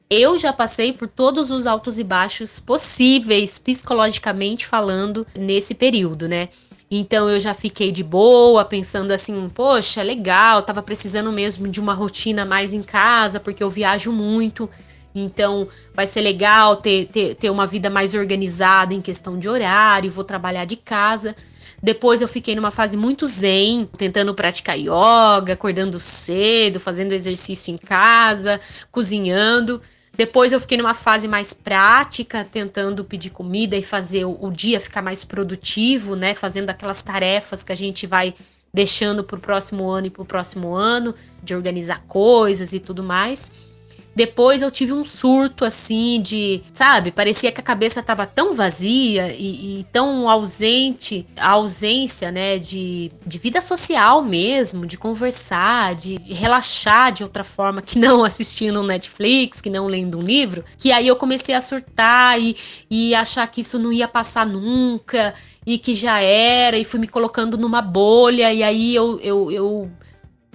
Eu 0.10 0.38
já 0.38 0.54
passei 0.54 0.94
por 0.94 1.08
todos 1.08 1.50
os 1.50 1.66
altos 1.66 1.98
e 1.98 2.04
baixos 2.04 2.60
possíveis, 2.60 3.58
psicologicamente 3.58 4.68
falando, 4.68 5.26
nesse 5.36 5.74
período, 5.74 6.28
né? 6.28 6.50
Então 6.92 7.28
eu 7.30 7.40
já 7.40 7.54
fiquei 7.54 7.92
de 7.92 8.04
boa, 8.04 8.64
pensando 8.64 9.12
assim, 9.12 9.50
poxa, 9.50 10.04
legal, 10.04 10.62
tava 10.62 10.84
precisando 10.84 11.32
mesmo 11.32 11.68
de 11.68 11.80
uma 11.80 11.94
rotina 11.94 12.46
mais 12.46 12.74
em 12.74 12.84
casa, 12.84 13.40
porque 13.40 13.64
eu 13.64 13.70
viajo 13.70 14.12
muito. 14.12 14.70
Então, 15.16 15.68
vai 15.94 16.06
ser 16.06 16.20
legal 16.20 16.76
ter, 16.76 17.06
ter, 17.06 17.36
ter 17.36 17.50
uma 17.50 17.66
vida 17.66 17.90
mais 17.90 18.14
organizada 18.14 18.94
em 18.94 19.00
questão 19.00 19.40
de 19.40 19.48
horário, 19.48 20.12
vou 20.12 20.26
trabalhar 20.26 20.66
de 20.66 20.76
casa. 20.76 21.34
Depois 21.82 22.22
eu 22.22 22.28
fiquei 22.28 22.56
numa 22.56 22.72
fase 22.72 22.98
muito 22.98 23.26
zen, 23.26 23.90
tentando 23.98 24.34
praticar 24.34 24.78
yoga, 24.78 25.54
acordando 25.54 26.00
cedo, 26.00 26.80
fazendo 26.80 27.14
exercício 27.14 27.74
em 27.74 27.78
casa, 27.78 28.60
cozinhando. 28.92 29.82
Depois 30.18 30.52
eu 30.52 30.60
fiquei 30.60 30.78
numa 30.78 30.94
fase 30.94 31.28
mais 31.28 31.54
prática, 31.54 32.44
tentando 32.44 33.06
pedir 33.06 33.30
comida 33.30 33.76
e 33.76 33.84
fazer 33.84 34.26
o, 34.26 34.38
o 34.42 34.52
dia 34.52 34.80
ficar 34.80 35.02
mais 35.02 35.24
produtivo, 35.24 36.16
né? 36.16 36.34
Fazendo 36.34 36.70
aquelas 36.70 37.04
tarefas 37.04 37.64
que 37.64 37.72
a 37.72 37.76
gente 37.76 38.08
vai 38.08 38.34
deixando 38.74 39.24
para 39.24 39.38
o 39.38 39.40
próximo 39.40 39.90
ano 39.90 40.08
e 40.08 40.10
para 40.10 40.24
o 40.24 40.26
próximo 40.26 40.74
ano, 40.74 41.14
de 41.42 41.56
organizar 41.56 42.02
coisas 42.08 42.74
e 42.74 42.80
tudo 42.80 43.04
mais. 43.04 43.75
Depois 44.16 44.62
eu 44.62 44.72
tive 44.72 44.94
um 44.94 45.04
surto 45.04 45.66
assim 45.66 46.22
de, 46.22 46.62
sabe, 46.72 47.12
parecia 47.12 47.52
que 47.52 47.60
a 47.60 47.64
cabeça 47.64 48.00
estava 48.00 48.26
tão 48.26 48.54
vazia 48.54 49.34
e, 49.34 49.82
e, 49.82 49.84
tão 49.92 50.30
ausente, 50.30 51.28
a 51.36 51.52
ausência, 51.52 52.32
né, 52.32 52.58
de, 52.58 53.12
de 53.26 53.38
vida 53.38 53.60
social 53.60 54.24
mesmo, 54.24 54.86
de 54.86 54.98
conversar, 54.98 55.96
de 55.96 56.16
relaxar 56.26 57.12
de 57.12 57.24
outra 57.24 57.44
forma 57.44 57.82
que 57.82 58.00
não 58.00 58.24
assistindo 58.24 58.80
um 58.80 58.86
Netflix, 58.86 59.60
que 59.60 59.70
não 59.70 59.88
lendo 59.88 60.18
um 60.18 60.22
livro, 60.22 60.64
que 60.78 60.92
aí 60.92 61.08
eu 61.08 61.18
comecei 61.18 61.54
a 61.54 61.60
surtar 61.60 62.40
e, 62.40 62.56
e 62.90 63.14
achar 63.14 63.46
que 63.48 63.60
isso 63.60 63.78
não 63.78 63.92
ia 63.92 64.08
passar 64.08 64.46
nunca 64.46 65.34
e 65.66 65.78
que 65.78 65.94
já 65.94 66.22
era, 66.22 66.78
e 66.78 66.86
fui 66.86 67.00
me 67.00 67.08
colocando 67.08 67.58
numa 67.58 67.82
bolha, 67.82 68.54
e 68.54 68.62
aí 68.62 68.94
eu, 68.94 69.20
eu, 69.20 69.52
eu 69.52 69.92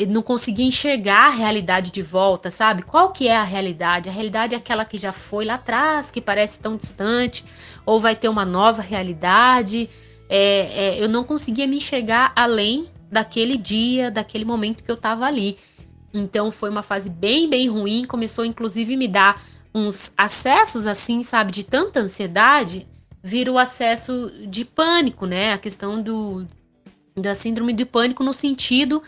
não 0.09 0.23
conseguia 0.23 0.65
enxergar 0.65 1.27
a 1.27 1.31
realidade 1.31 1.91
de 1.93 2.03
volta, 2.03 2.51
sabe? 2.51 2.83
Qual 2.83 3.13
que 3.13 3.29
é 3.29 3.37
a 3.37 3.43
realidade? 3.43 4.09
A 4.09 4.13
realidade 4.13 4.55
é 4.55 4.59
aquela 4.59 4.85
que 4.85 4.97
já 4.97 5.13
foi 5.13 5.45
lá 5.45 5.55
atrás, 5.55 6.11
que 6.11 6.21
parece 6.21 6.59
tão 6.61 6.77
distante, 6.77 7.45
ou 7.85 8.01
vai 8.01 8.17
ter 8.17 8.29
uma 8.29 8.45
nova 8.45 8.81
realidade. 8.81 9.89
É, 10.29 10.97
é, 10.99 11.03
eu 11.03 11.09
não 11.09 11.25
conseguia 11.25 11.67
me 11.67 11.77
enxergar 11.77 12.33
além 12.35 12.87
daquele 13.11 13.57
dia, 13.57 14.11
daquele 14.11 14.45
momento 14.45 14.83
que 14.83 14.91
eu 14.91 14.95
estava 14.95 15.27
ali. 15.27 15.59
Então 16.15 16.51
foi 16.51 16.71
uma 16.71 16.83
fase 16.83 17.11
bem, 17.11 17.49
bem 17.49 17.69
ruim. 17.69 18.05
Começou 18.05 18.45
inclusive 18.45 18.97
me 18.97 19.09
dar 19.09 19.41
uns 19.75 20.13
acessos 20.17 20.87
assim, 20.87 21.23
sabe, 21.23 21.53
de 21.53 21.65
tanta 21.65 22.01
ansiedade, 22.01 22.89
vira 23.23 23.53
o 23.53 23.59
acesso 23.59 24.33
de 24.49 24.65
pânico, 24.65 25.27
né? 25.27 25.53
A 25.53 25.59
questão 25.59 26.03
do 26.03 26.47
da 27.17 27.35
síndrome 27.35 27.73
do 27.73 27.85
pânico 27.85 28.23
no 28.23 28.33
sentido 28.33 29.03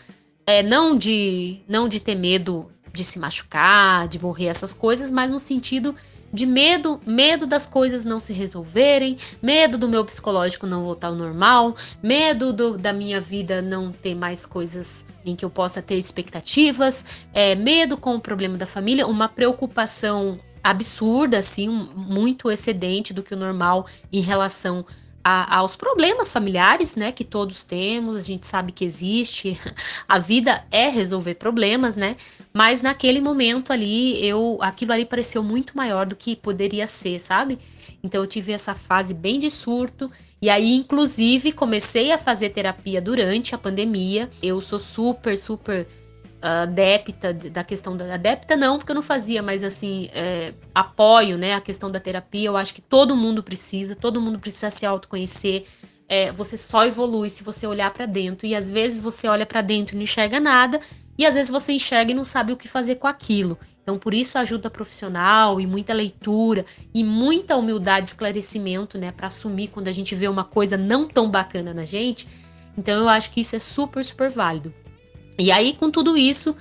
é, 0.47 0.63
não 0.63 0.97
de 0.97 1.61
não 1.69 1.89
de 1.89 2.01
ter 2.01 2.15
medo 2.15 2.71
de 2.93 3.05
se 3.05 3.19
machucar, 3.19 4.07
de 4.07 4.21
morrer, 4.21 4.47
essas 4.47 4.75
coisas, 4.75 5.11
mas 5.11 5.31
no 5.31 5.41
sentido 5.41 5.95
de 6.33 6.47
medo, 6.47 7.01
medo 7.07 7.47
das 7.47 7.67
coisas 7.67 8.05
não 8.05 8.19
se 8.19 8.33
resolverem, 8.33 9.17
medo 9.43 9.77
do 9.77 9.89
meu 9.89 10.05
psicológico 10.05 10.67
não 10.67 10.85
voltar 10.85 11.09
ao 11.09 11.15
normal, 11.15 11.75
medo 12.03 12.53
do, 12.53 12.79
da 12.79 12.93
minha 12.93 13.21
vida 13.21 13.61
não 13.61 13.93
ter 13.93 14.15
mais 14.15 14.47
coisas 14.47 15.07
em 15.25 15.37
que 15.37 15.45
eu 15.45 15.51
possa 15.51 15.83
ter 15.83 15.97
expectativas, 15.97 17.27
é, 17.35 17.55
medo 17.55 17.99
com 17.99 18.15
o 18.15 18.21
problema 18.21 18.57
da 18.57 18.67
família, 18.67 19.07
uma 19.07 19.29
preocupação 19.29 20.39
absurda, 20.65 21.39
assim, 21.39 21.69
muito 21.69 22.51
excedente 22.51 23.13
do 23.13 23.23
que 23.23 23.35
o 23.35 23.39
normal 23.39 23.87
em 24.13 24.21
relação 24.21 24.87
a, 25.25 25.57
aos 25.59 25.77
problemas 25.77 26.33
familiares, 26.33 26.97
né, 26.97 27.13
que 27.13 27.25
todos 27.25 27.65
temos, 27.65 28.17
a 28.17 28.23
gente 28.23 28.47
sabe 28.47 28.73
que 28.73 28.85
existe, 28.85 29.59
a 30.09 30.19
vida 30.19 30.65
é 30.71 30.89
resolver 30.89 31.35
problemas, 31.35 31.97
né, 31.97 32.17
mas 32.53 32.83
naquele 32.83 33.21
momento 33.21 33.73
ali, 33.73 34.25
eu, 34.25 34.59
aquilo 34.61 34.93
ali 34.93 35.05
pareceu 35.05 35.43
muito 35.43 35.77
maior 35.77 36.07
do 36.07 36.17
que 36.17 36.35
poderia 36.37 36.87
ser, 36.87 37.19
sabe? 37.21 37.59
Então 38.03 38.21
eu 38.21 38.27
tive 38.27 38.53
essa 38.53 38.75
fase 38.75 39.15
bem 39.15 39.39
de 39.39 39.51
surto, 39.51 40.11
e 40.41 40.51
aí 40.51 40.75
inclusive 40.75 41.53
comecei 41.53 42.11
a 42.13 42.19
fazer 42.19 42.51
terapia 42.51 43.01
durante 43.01 43.55
a 43.55 43.59
pandemia, 43.59 44.29
eu 44.43 44.61
sou 44.61 44.81
super, 44.81 45.39
super 45.39 45.87
adepta 46.43 47.33
da 47.33 47.63
questão 47.63 47.97
da 47.97 48.15
adepta 48.15 48.57
não 48.57 48.77
porque 48.77 48.91
eu 48.91 48.97
não 48.97 49.03
fazia 49.03 49.41
mas 49.41 49.63
assim 49.63 50.09
é, 50.13 50.53
apoio 50.75 51.39
né 51.39 51.55
a 51.55 51.61
questão 51.61 51.89
da 51.89 52.01
terapia 52.01 52.49
eu 52.49 52.57
acho 52.57 52.75
que 52.75 52.81
todo 52.81 53.17
mundo 53.17 53.43
precisa 53.43 53.95
todo 53.95 54.21
mundo 54.21 54.41
precisa 54.41 54.69
se 54.69 54.85
autoconhecer 54.85 55.65
é, 56.09 56.33
você 56.33 56.57
só 56.57 56.85
evolui 56.85 57.31
se 57.31 57.45
você 57.45 57.67
olhar 57.67 57.91
para 57.93 58.07
dentro 58.07 58.47
e 58.47 58.57
às 58.57 58.69
vezes 58.69 59.01
você 59.01 59.29
olha 59.29 59.47
para 59.47 59.63
dentro 59.63 59.95
e 59.95 59.97
não 59.97 60.03
enxerga 60.03 60.41
nada 60.41 60.81
e 61.17 61.25
às 61.25 61.37
vezes 61.37 61.51
você 61.51 61.73
enxerga 61.73 62.11
e 62.11 62.15
não 62.15 62.25
sabe 62.25 62.53
o 62.53 62.57
que 62.57 62.67
fazer 62.67 62.97
com 62.97 63.07
aquilo. 63.07 63.57
Então 63.83 63.97
por 63.97 64.13
isso 64.13 64.37
ajuda 64.37 64.69
profissional 64.69 65.61
e 65.61 65.67
muita 65.67 65.95
leitura 65.95 66.67
e 66.93 67.05
muita 67.05 67.57
humildade 67.57 68.09
esclarecimento 68.09 68.99
né 68.99 69.13
para 69.13 69.29
assumir 69.29 69.69
quando 69.69 69.89
a 69.89 69.93
gente 69.93 70.15
vê 70.15 70.27
uma 70.27 70.45
coisa 70.45 70.77
não 70.77 71.07
tão 71.07 71.31
bacana 71.31 71.73
na 71.73 71.85
gente. 71.85 72.27
Então 72.77 73.01
eu 73.01 73.09
acho 73.09 73.31
que 73.31 73.41
isso 73.41 73.55
é 73.55 73.61
super 73.61 74.05
super 74.05 74.29
válido 74.29 74.75
e 75.39 75.51
aí, 75.51 75.73
com 75.73 75.91
tudo 75.91 76.17
isso, 76.17 76.55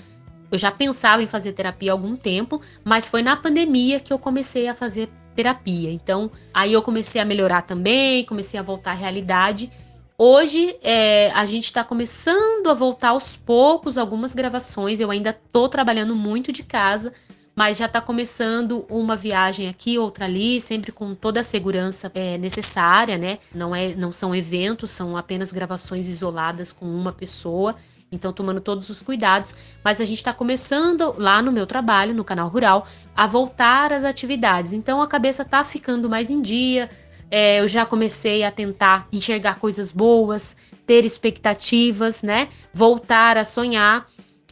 eu 0.51 0.57
já 0.57 0.71
pensava 0.71 1.23
em 1.23 1.27
fazer 1.27 1.53
terapia 1.53 1.91
há 1.91 1.93
algum 1.93 2.15
tempo, 2.15 2.61
mas 2.83 3.09
foi 3.09 3.21
na 3.21 3.35
pandemia 3.35 3.99
que 3.99 4.11
eu 4.11 4.19
comecei 4.19 4.67
a 4.67 4.73
fazer 4.73 5.09
terapia. 5.35 5.91
Então, 5.91 6.29
aí 6.53 6.73
eu 6.73 6.81
comecei 6.81 7.21
a 7.21 7.25
melhorar 7.25 7.61
também, 7.61 8.25
comecei 8.25 8.59
a 8.59 8.63
voltar 8.63 8.91
à 8.91 8.95
realidade. 8.95 9.71
Hoje 10.17 10.75
é, 10.83 11.31
a 11.31 11.45
gente 11.45 11.65
está 11.65 11.83
começando 11.83 12.69
a 12.69 12.73
voltar 12.73 13.09
aos 13.09 13.35
poucos 13.35 13.97
algumas 13.97 14.35
gravações. 14.35 14.99
Eu 14.99 15.09
ainda 15.09 15.31
estou 15.31 15.67
trabalhando 15.69 16.15
muito 16.15 16.51
de 16.51 16.63
casa, 16.63 17.13
mas 17.55 17.77
já 17.77 17.85
está 17.85 17.99
começando 17.99 18.85
uma 18.89 19.15
viagem 19.15 19.67
aqui, 19.67 19.97
outra 19.97 20.25
ali, 20.25 20.61
sempre 20.61 20.91
com 20.91 21.15
toda 21.15 21.39
a 21.39 21.43
segurança 21.43 22.11
é, 22.13 22.37
necessária, 22.37 23.17
né? 23.17 23.39
Não, 23.55 23.75
é, 23.75 23.95
não 23.95 24.13
são 24.13 24.35
eventos, 24.35 24.91
são 24.91 25.17
apenas 25.17 25.51
gravações 25.51 26.07
isoladas 26.07 26.71
com 26.71 26.85
uma 26.85 27.11
pessoa. 27.11 27.75
Então, 28.11 28.33
tomando 28.33 28.59
todos 28.59 28.89
os 28.89 29.01
cuidados, 29.01 29.55
mas 29.81 30.01
a 30.01 30.05
gente 30.05 30.17
está 30.17 30.33
começando 30.33 31.15
lá 31.17 31.41
no 31.41 31.49
meu 31.49 31.65
trabalho, 31.65 32.13
no 32.13 32.25
canal 32.25 32.49
rural, 32.49 32.85
a 33.15 33.25
voltar 33.25 33.93
às 33.93 34.03
atividades. 34.03 34.73
Então, 34.73 35.01
a 35.01 35.07
cabeça 35.07 35.43
está 35.43 35.63
ficando 35.63 36.09
mais 36.09 36.29
em 36.29 36.41
dia. 36.41 36.89
É, 37.29 37.61
eu 37.61 37.67
já 37.69 37.85
comecei 37.85 38.43
a 38.43 38.51
tentar 38.51 39.07
enxergar 39.13 39.59
coisas 39.59 39.93
boas, 39.93 40.57
ter 40.85 41.05
expectativas, 41.05 42.21
né? 42.21 42.49
Voltar 42.73 43.37
a 43.37 43.45
sonhar, 43.45 44.05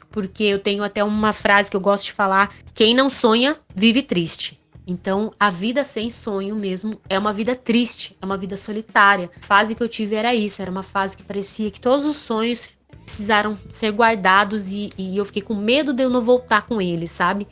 porque 0.09 0.45
eu 0.45 0.59
tenho 0.59 0.81
até 0.81 1.03
uma 1.03 1.33
frase 1.33 1.69
que 1.69 1.75
eu 1.75 1.81
gosto 1.81 2.05
de 2.05 2.13
falar: 2.13 2.55
quem 2.73 2.93
não 2.93 3.09
sonha, 3.09 3.57
vive 3.75 4.01
triste. 4.01 4.57
Então, 4.87 5.33
a 5.37 5.49
vida 5.49 5.83
sem 5.83 6.09
sonho 6.09 6.55
mesmo 6.55 6.99
é 7.09 7.19
uma 7.19 7.33
vida 7.33 7.53
triste, 7.53 8.17
é 8.21 8.25
uma 8.25 8.37
vida 8.37 8.55
solitária. 8.55 9.29
A 9.37 9.45
fase 9.45 9.75
que 9.75 9.83
eu 9.83 9.89
tive 9.89 10.15
era 10.15 10.33
isso, 10.33 10.61
era 10.61 10.71
uma 10.71 10.81
fase 10.81 11.17
que 11.17 11.23
parecia 11.23 11.69
que 11.69 11.81
todos 11.81 12.05
os 12.05 12.15
sonhos 12.15 12.78
precisaram 13.09 13.57
ser 13.67 13.91
guardados 13.91 14.69
e, 14.69 14.89
e 14.97 15.17
eu 15.17 15.25
fiquei 15.25 15.41
com 15.41 15.55
medo 15.55 15.93
de 15.93 16.03
eu 16.03 16.09
não 16.09 16.21
voltar 16.21 16.65
com 16.65 16.81
eles, 16.81 17.11
sabe? 17.11 17.47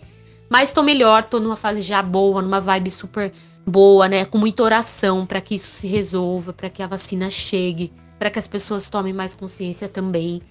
Mas 0.49 0.71
tô 0.71 0.83
melhor, 0.83 1.23
tô 1.23 1.39
numa 1.39 1.55
fase 1.55 1.81
já 1.81 2.01
boa, 2.01 2.41
numa 2.41 2.61
vibe 2.61 2.89
super 2.89 3.31
boa, 3.65 4.07
né? 4.07 4.23
Com 4.23 4.37
muita 4.37 4.63
oração 4.63 5.25
para 5.25 5.41
que 5.41 5.55
isso 5.55 5.69
se 5.69 5.87
resolva, 5.87 6.53
para 6.53 6.69
que 6.69 6.81
a 6.81 6.87
vacina 6.87 7.29
chegue, 7.29 7.91
para 8.17 8.29
que 8.29 8.39
as 8.39 8.47
pessoas 8.47 8.87
tomem 8.87 9.13
mais 9.13 9.33
consciência 9.33 9.89
também 9.89 10.41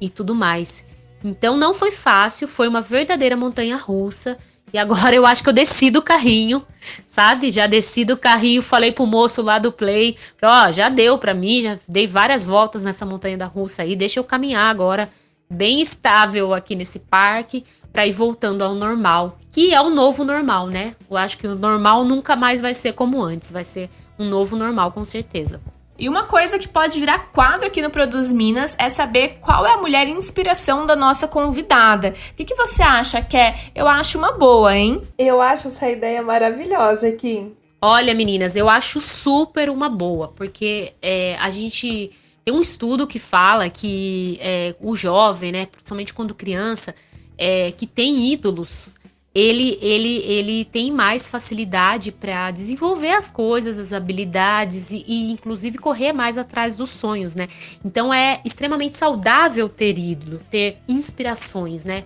e 0.00 0.08
tudo 0.08 0.34
mais. 0.34 0.84
Então 1.22 1.56
não 1.56 1.72
foi 1.72 1.92
fácil, 1.92 2.48
foi 2.48 2.66
uma 2.66 2.80
verdadeira 2.80 3.36
montanha 3.36 3.76
russa. 3.76 4.36
E 4.74 4.78
agora 4.78 5.14
eu 5.14 5.24
acho 5.24 5.40
que 5.40 5.48
eu 5.48 5.52
desci 5.52 5.88
do 5.88 6.02
carrinho, 6.02 6.66
sabe? 7.06 7.48
Já 7.48 7.64
desci 7.68 8.04
do 8.04 8.16
carrinho, 8.16 8.60
falei 8.60 8.90
pro 8.90 9.06
moço 9.06 9.40
lá 9.40 9.56
do 9.56 9.70
Play, 9.70 10.16
ó, 10.42 10.66
oh, 10.66 10.72
já 10.72 10.88
deu 10.88 11.16
pra 11.16 11.32
mim, 11.32 11.62
já 11.62 11.78
dei 11.88 12.08
várias 12.08 12.44
voltas 12.44 12.82
nessa 12.82 13.06
montanha 13.06 13.38
da 13.38 13.46
russa 13.46 13.82
aí, 13.82 13.94
deixa 13.94 14.18
eu 14.18 14.24
caminhar 14.24 14.68
agora 14.68 15.08
bem 15.48 15.80
estável 15.80 16.52
aqui 16.52 16.74
nesse 16.74 16.98
parque 16.98 17.64
para 17.92 18.04
ir 18.04 18.10
voltando 18.10 18.62
ao 18.62 18.74
normal, 18.74 19.38
que 19.52 19.72
é 19.72 19.80
o 19.80 19.90
novo 19.90 20.24
normal, 20.24 20.66
né? 20.66 20.96
Eu 21.08 21.16
acho 21.16 21.38
que 21.38 21.46
o 21.46 21.54
normal 21.54 22.02
nunca 22.02 22.34
mais 22.34 22.60
vai 22.60 22.74
ser 22.74 22.94
como 22.94 23.22
antes, 23.22 23.52
vai 23.52 23.62
ser 23.62 23.88
um 24.18 24.28
novo 24.28 24.56
normal 24.56 24.90
com 24.90 25.04
certeza. 25.04 25.62
E 25.96 26.08
uma 26.08 26.24
coisa 26.24 26.58
que 26.58 26.66
pode 26.66 26.98
virar 26.98 27.30
quadro 27.30 27.66
aqui 27.66 27.80
no 27.80 27.88
Produz 27.88 28.32
Minas 28.32 28.76
é 28.80 28.88
saber 28.88 29.38
qual 29.40 29.64
é 29.64 29.74
a 29.74 29.76
mulher 29.76 30.08
inspiração 30.08 30.84
da 30.84 30.96
nossa 30.96 31.28
convidada. 31.28 32.14
O 32.32 32.34
que, 32.34 32.44
que 32.44 32.54
você 32.56 32.82
acha, 32.82 33.22
que 33.22 33.36
é? 33.36 33.54
Eu 33.74 33.86
acho 33.86 34.18
uma 34.18 34.32
boa, 34.32 34.76
hein? 34.76 35.00
Eu 35.16 35.40
acho 35.40 35.68
essa 35.68 35.88
ideia 35.88 36.20
maravilhosa, 36.20 37.12
Kim. 37.12 37.54
Olha, 37.80 38.12
meninas, 38.12 38.56
eu 38.56 38.68
acho 38.68 39.00
super 39.00 39.70
uma 39.70 39.88
boa, 39.88 40.28
porque 40.28 40.92
é, 41.00 41.36
a 41.38 41.50
gente 41.50 42.10
tem 42.44 42.52
um 42.52 42.60
estudo 42.60 43.06
que 43.06 43.18
fala 43.18 43.70
que 43.70 44.38
é, 44.40 44.74
o 44.80 44.96
jovem, 44.96 45.52
né, 45.52 45.66
principalmente 45.66 46.12
quando 46.12 46.34
criança, 46.34 46.94
é, 47.38 47.72
que 47.72 47.86
tem 47.86 48.32
ídolos, 48.32 48.90
ele, 49.34 49.76
ele, 49.82 50.18
ele 50.24 50.64
tem 50.64 50.92
mais 50.92 51.28
facilidade 51.28 52.12
para 52.12 52.52
desenvolver 52.52 53.10
as 53.10 53.28
coisas, 53.28 53.80
as 53.80 53.92
habilidades 53.92 54.92
e, 54.92 55.04
e, 55.08 55.32
inclusive, 55.32 55.76
correr 55.78 56.12
mais 56.12 56.38
atrás 56.38 56.76
dos 56.76 56.90
sonhos, 56.90 57.34
né? 57.34 57.48
Então, 57.84 58.14
é 58.14 58.40
extremamente 58.44 58.96
saudável 58.96 59.68
ter 59.68 59.98
ídolo, 59.98 60.40
ter 60.50 60.78
inspirações, 60.86 61.84
né? 61.84 62.04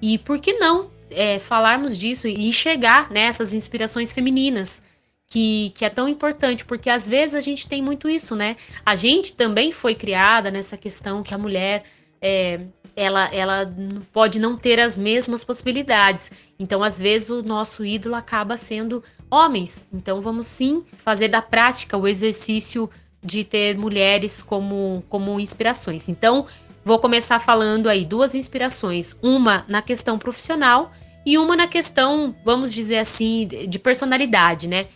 E 0.00 0.18
por 0.18 0.40
que 0.40 0.52
não 0.52 0.88
é, 1.10 1.40
falarmos 1.40 1.98
disso 1.98 2.28
e 2.28 2.46
enxergar 2.46 3.10
né, 3.10 3.22
essas 3.22 3.54
inspirações 3.54 4.12
femininas? 4.12 4.82
que, 5.30 5.70
que 5.74 5.84
é 5.84 5.90
tão 5.90 6.08
importante, 6.08 6.64
porque 6.64 6.88
às 6.88 7.06
vezes 7.06 7.34
a 7.34 7.40
gente 7.40 7.68
tem 7.68 7.82
muito 7.82 8.08
isso, 8.08 8.34
né? 8.34 8.56
A 8.84 8.96
gente 8.96 9.34
também 9.34 9.70
foi 9.72 9.94
criada 9.94 10.50
nessa 10.50 10.74
questão 10.74 11.22
que 11.22 11.34
a 11.34 11.38
mulher 11.38 11.84
é, 12.20 12.60
ela, 12.98 13.32
ela 13.32 13.74
pode 14.12 14.40
não 14.40 14.56
ter 14.56 14.80
as 14.80 14.96
mesmas 14.96 15.44
possibilidades. 15.44 16.30
Então, 16.58 16.82
às 16.82 16.98
vezes, 16.98 17.30
o 17.30 17.42
nosso 17.42 17.84
ídolo 17.84 18.16
acaba 18.16 18.56
sendo 18.56 19.02
homens. 19.30 19.86
Então, 19.92 20.20
vamos 20.20 20.48
sim 20.48 20.84
fazer 20.96 21.28
da 21.28 21.40
prática 21.40 21.96
o 21.96 22.08
exercício 22.08 22.90
de 23.22 23.44
ter 23.44 23.78
mulheres 23.78 24.42
como, 24.42 25.04
como 25.08 25.38
inspirações. 25.38 26.08
Então, 26.08 26.44
vou 26.84 26.98
começar 26.98 27.38
falando 27.38 27.88
aí 27.88 28.04
duas 28.04 28.34
inspirações: 28.34 29.16
uma 29.22 29.64
na 29.68 29.80
questão 29.80 30.18
profissional 30.18 30.90
e 31.24 31.38
uma 31.38 31.54
na 31.54 31.66
questão, 31.66 32.34
vamos 32.44 32.72
dizer 32.72 32.98
assim, 32.98 33.46
de 33.46 33.78
personalidade, 33.78 34.66
né? 34.66 34.86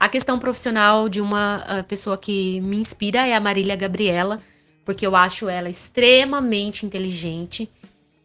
A 0.00 0.08
questão 0.08 0.38
profissional 0.38 1.08
de 1.08 1.20
uma 1.20 1.56
ah, 1.66 1.82
pessoa 1.84 2.18
que 2.18 2.60
me 2.60 2.76
inspira 2.76 3.26
é 3.26 3.34
a 3.34 3.40
Marília 3.40 3.76
Gabriela 3.76 4.40
porque 4.84 5.06
eu 5.06 5.14
acho 5.14 5.48
ela 5.48 5.68
extremamente 5.68 6.84
inteligente 6.84 7.70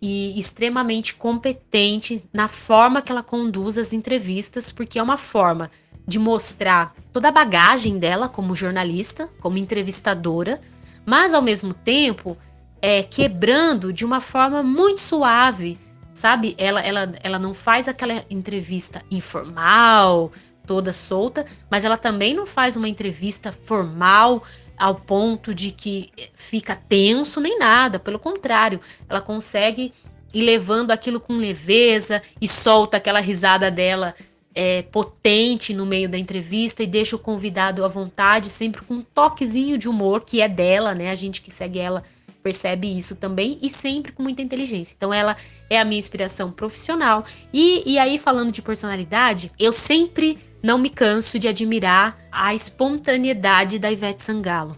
e 0.01 0.39
extremamente 0.39 1.15
competente 1.15 2.23
na 2.31 2.47
forma 2.47 3.01
que 3.01 3.11
ela 3.11 3.23
conduz 3.23 3.77
as 3.77 3.93
entrevistas, 3.93 4.71
porque 4.71 4.99
é 4.99 5.03
uma 5.03 5.17
forma 5.17 5.71
de 6.07 6.19
mostrar 6.19 6.95
toda 7.11 7.27
a 7.27 7.31
bagagem 7.31 7.97
dela 7.97 8.29
como 8.29 8.55
jornalista, 8.55 9.29
como 9.39 9.57
entrevistadora, 9.57 10.59
mas 11.05 11.33
ao 11.33 11.41
mesmo 11.41 11.73
tempo 11.73 12.37
é 12.81 13.03
quebrando 13.03 13.91
de 13.91 14.05
uma 14.05 14.21
forma 14.21 14.61
muito 14.61 15.01
suave, 15.01 15.77
sabe? 16.13 16.55
Ela, 16.57 16.81
ela, 16.81 17.11
ela 17.23 17.39
não 17.39 17.53
faz 17.53 17.87
aquela 17.87 18.23
entrevista 18.29 19.01
informal, 19.09 20.31
toda 20.65 20.93
solta, 20.93 21.45
mas 21.71 21.85
ela 21.85 21.97
também 21.97 22.33
não 22.33 22.45
faz 22.45 22.75
uma 22.75 22.89
entrevista 22.89 23.51
formal, 23.51 24.43
ao 24.77 24.95
ponto 24.95 25.53
de 25.53 25.71
que 25.71 26.09
fica 26.33 26.75
tenso 26.75 27.41
nem 27.41 27.57
nada, 27.57 27.99
pelo 27.99 28.19
contrário, 28.19 28.79
ela 29.09 29.19
consegue 29.19 29.91
ir 30.33 30.41
levando 30.41 30.91
aquilo 30.91 31.19
com 31.19 31.33
leveza 31.33 32.21
e 32.39 32.47
solta 32.47 32.97
aquela 32.97 33.19
risada 33.19 33.71
dela 33.71 34.13
é, 34.53 34.81
potente 34.83 35.73
no 35.73 35.85
meio 35.85 36.09
da 36.09 36.17
entrevista 36.17 36.81
e 36.81 36.87
deixa 36.87 37.15
o 37.15 37.19
convidado 37.19 37.85
à 37.85 37.87
vontade, 37.87 38.49
sempre 38.49 38.81
com 38.81 38.95
um 38.95 39.01
toquezinho 39.01 39.77
de 39.77 39.87
humor 39.87 40.23
que 40.23 40.41
é 40.41 40.47
dela, 40.47 40.95
né? 40.95 41.11
A 41.11 41.15
gente 41.15 41.41
que 41.41 41.51
segue 41.51 41.79
ela 41.79 42.03
percebe 42.41 42.87
isso 42.87 43.15
também 43.17 43.57
e 43.61 43.69
sempre 43.69 44.11
com 44.11 44.23
muita 44.23 44.41
inteligência. 44.41 44.95
Então 44.95 45.13
ela 45.13 45.35
é 45.69 45.79
a 45.79 45.85
minha 45.85 45.99
inspiração 45.99 46.51
profissional. 46.51 47.23
E, 47.53 47.83
e 47.85 47.99
aí, 47.99 48.17
falando 48.17 48.51
de 48.51 48.61
personalidade, 48.61 49.51
eu 49.59 49.73
sempre 49.73 50.39
não 50.61 50.77
me 50.77 50.89
canso 50.89 51.37
de 51.39 51.47
admirar 51.47 52.15
a 52.31 52.53
espontaneidade 52.53 53.79
da 53.79 53.91
Ivete 53.91 54.21
Sangalo. 54.21 54.77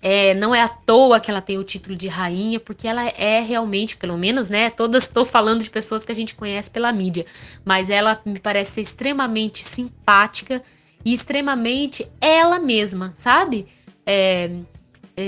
É, 0.00 0.32
não 0.34 0.54
é 0.54 0.62
à 0.62 0.68
toa 0.68 1.18
que 1.18 1.30
ela 1.30 1.40
tem 1.40 1.58
o 1.58 1.64
título 1.64 1.96
de 1.96 2.06
rainha, 2.06 2.60
porque 2.60 2.86
ela 2.86 3.04
é 3.08 3.40
realmente, 3.40 3.96
pelo 3.96 4.16
menos, 4.16 4.48
né? 4.48 4.70
Todas 4.70 5.04
estou 5.04 5.24
falando 5.24 5.62
de 5.62 5.70
pessoas 5.70 6.04
que 6.04 6.12
a 6.12 6.14
gente 6.14 6.36
conhece 6.36 6.70
pela 6.70 6.92
mídia, 6.92 7.26
mas 7.64 7.90
ela 7.90 8.20
me 8.24 8.38
parece 8.38 8.72
ser 8.72 8.80
extremamente 8.82 9.58
simpática 9.58 10.62
e 11.04 11.12
extremamente 11.12 12.06
ela 12.20 12.60
mesma, 12.60 13.12
sabe? 13.16 13.66
É, 14.06 14.50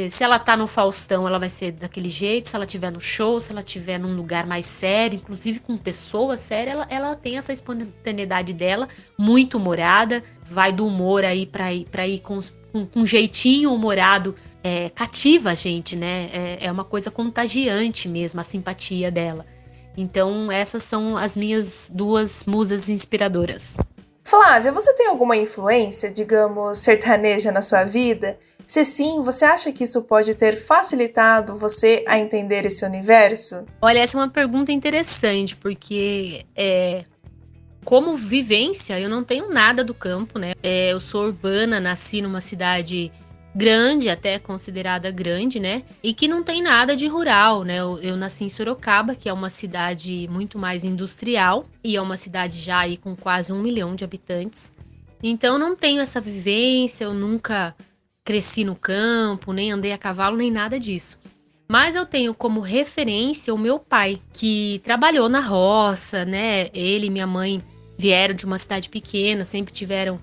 se 0.08 0.22
ela 0.22 0.38
tá 0.38 0.56
no 0.56 0.66
Faustão, 0.66 1.26
ela 1.26 1.38
vai 1.38 1.50
ser 1.50 1.72
daquele 1.72 2.08
jeito, 2.08 2.48
se 2.48 2.54
ela 2.54 2.66
tiver 2.66 2.92
no 2.92 3.00
show, 3.00 3.40
se 3.40 3.50
ela 3.50 3.62
tiver 3.62 3.98
num 3.98 4.14
lugar 4.14 4.46
mais 4.46 4.66
sério, 4.66 5.16
inclusive 5.16 5.58
com 5.58 5.76
pessoas 5.76 6.40
sérias, 6.40 6.74
ela, 6.74 6.86
ela 6.88 7.16
tem 7.16 7.38
essa 7.38 7.52
espontaneidade 7.52 8.52
dela, 8.52 8.88
muito 9.18 9.56
humorada, 9.56 10.22
vai 10.42 10.70
do 10.70 10.86
humor 10.86 11.24
aí 11.24 11.44
pra 11.44 11.72
ir, 11.72 11.86
pra 11.86 12.06
ir 12.06 12.20
com, 12.20 12.40
com, 12.72 12.86
com 12.86 13.04
jeitinho 13.04 13.72
humorado, 13.72 14.34
é, 14.62 14.90
cativa 14.90 15.50
a 15.50 15.54
gente, 15.54 15.96
né? 15.96 16.30
É, 16.32 16.66
é 16.66 16.72
uma 16.72 16.84
coisa 16.84 17.10
contagiante 17.10 18.08
mesmo, 18.08 18.40
a 18.40 18.44
simpatia 18.44 19.10
dela. 19.10 19.44
Então, 19.96 20.52
essas 20.52 20.82
são 20.82 21.16
as 21.16 21.36
minhas 21.36 21.90
duas 21.92 22.44
musas 22.44 22.88
inspiradoras. 22.88 23.76
Flávia, 24.22 24.70
você 24.70 24.92
tem 24.94 25.08
alguma 25.08 25.36
influência, 25.36 26.10
digamos, 26.10 26.78
sertaneja 26.78 27.50
na 27.50 27.60
sua 27.60 27.82
vida? 27.82 28.38
Se 28.70 28.84
sim, 28.84 29.20
você 29.20 29.44
acha 29.44 29.72
que 29.72 29.82
isso 29.82 30.00
pode 30.00 30.32
ter 30.32 30.56
facilitado 30.56 31.56
você 31.56 32.04
a 32.06 32.16
entender 32.16 32.64
esse 32.64 32.84
universo? 32.84 33.64
Olha, 33.82 33.98
essa 33.98 34.16
é 34.16 34.20
uma 34.20 34.28
pergunta 34.28 34.70
interessante, 34.70 35.56
porque 35.56 36.46
é, 36.54 37.04
como 37.84 38.16
vivência, 38.16 39.00
eu 39.00 39.08
não 39.08 39.24
tenho 39.24 39.48
nada 39.48 39.82
do 39.82 39.92
campo, 39.92 40.38
né? 40.38 40.52
É, 40.62 40.92
eu 40.92 41.00
sou 41.00 41.24
urbana, 41.24 41.80
nasci 41.80 42.22
numa 42.22 42.40
cidade 42.40 43.10
grande, 43.52 44.08
até 44.08 44.38
considerada 44.38 45.10
grande, 45.10 45.58
né? 45.58 45.82
E 46.00 46.14
que 46.14 46.28
não 46.28 46.44
tem 46.44 46.62
nada 46.62 46.94
de 46.94 47.08
rural, 47.08 47.64
né? 47.64 47.78
Eu, 47.78 47.98
eu, 47.98 48.16
nasci 48.16 48.44
em 48.44 48.48
Sorocaba, 48.48 49.16
que 49.16 49.28
é 49.28 49.32
uma 49.32 49.50
cidade 49.50 50.28
muito 50.30 50.60
mais 50.60 50.84
industrial 50.84 51.64
e 51.82 51.96
é 51.96 52.00
uma 52.00 52.16
cidade 52.16 52.56
já 52.58 52.78
aí 52.78 52.96
com 52.96 53.16
quase 53.16 53.52
um 53.52 53.60
milhão 53.60 53.96
de 53.96 54.04
habitantes. 54.04 54.76
Então 55.20 55.58
não 55.58 55.74
tenho 55.74 56.00
essa 56.00 56.20
vivência, 56.20 57.02
eu 57.02 57.12
nunca 57.12 57.74
cresci 58.24 58.64
no 58.64 58.76
campo, 58.76 59.52
nem 59.52 59.72
andei 59.72 59.92
a 59.92 59.98
cavalo, 59.98 60.36
nem 60.36 60.50
nada 60.50 60.78
disso. 60.78 61.20
Mas 61.68 61.94
eu 61.94 62.04
tenho 62.04 62.34
como 62.34 62.60
referência 62.60 63.54
o 63.54 63.58
meu 63.58 63.78
pai, 63.78 64.20
que 64.32 64.80
trabalhou 64.82 65.28
na 65.28 65.40
roça, 65.40 66.24
né? 66.24 66.68
Ele 66.74 67.06
e 67.06 67.10
minha 67.10 67.26
mãe 67.26 67.62
vieram 67.96 68.34
de 68.34 68.44
uma 68.44 68.58
cidade 68.58 68.88
pequena, 68.88 69.44
sempre 69.44 69.72
tiveram, 69.72 70.20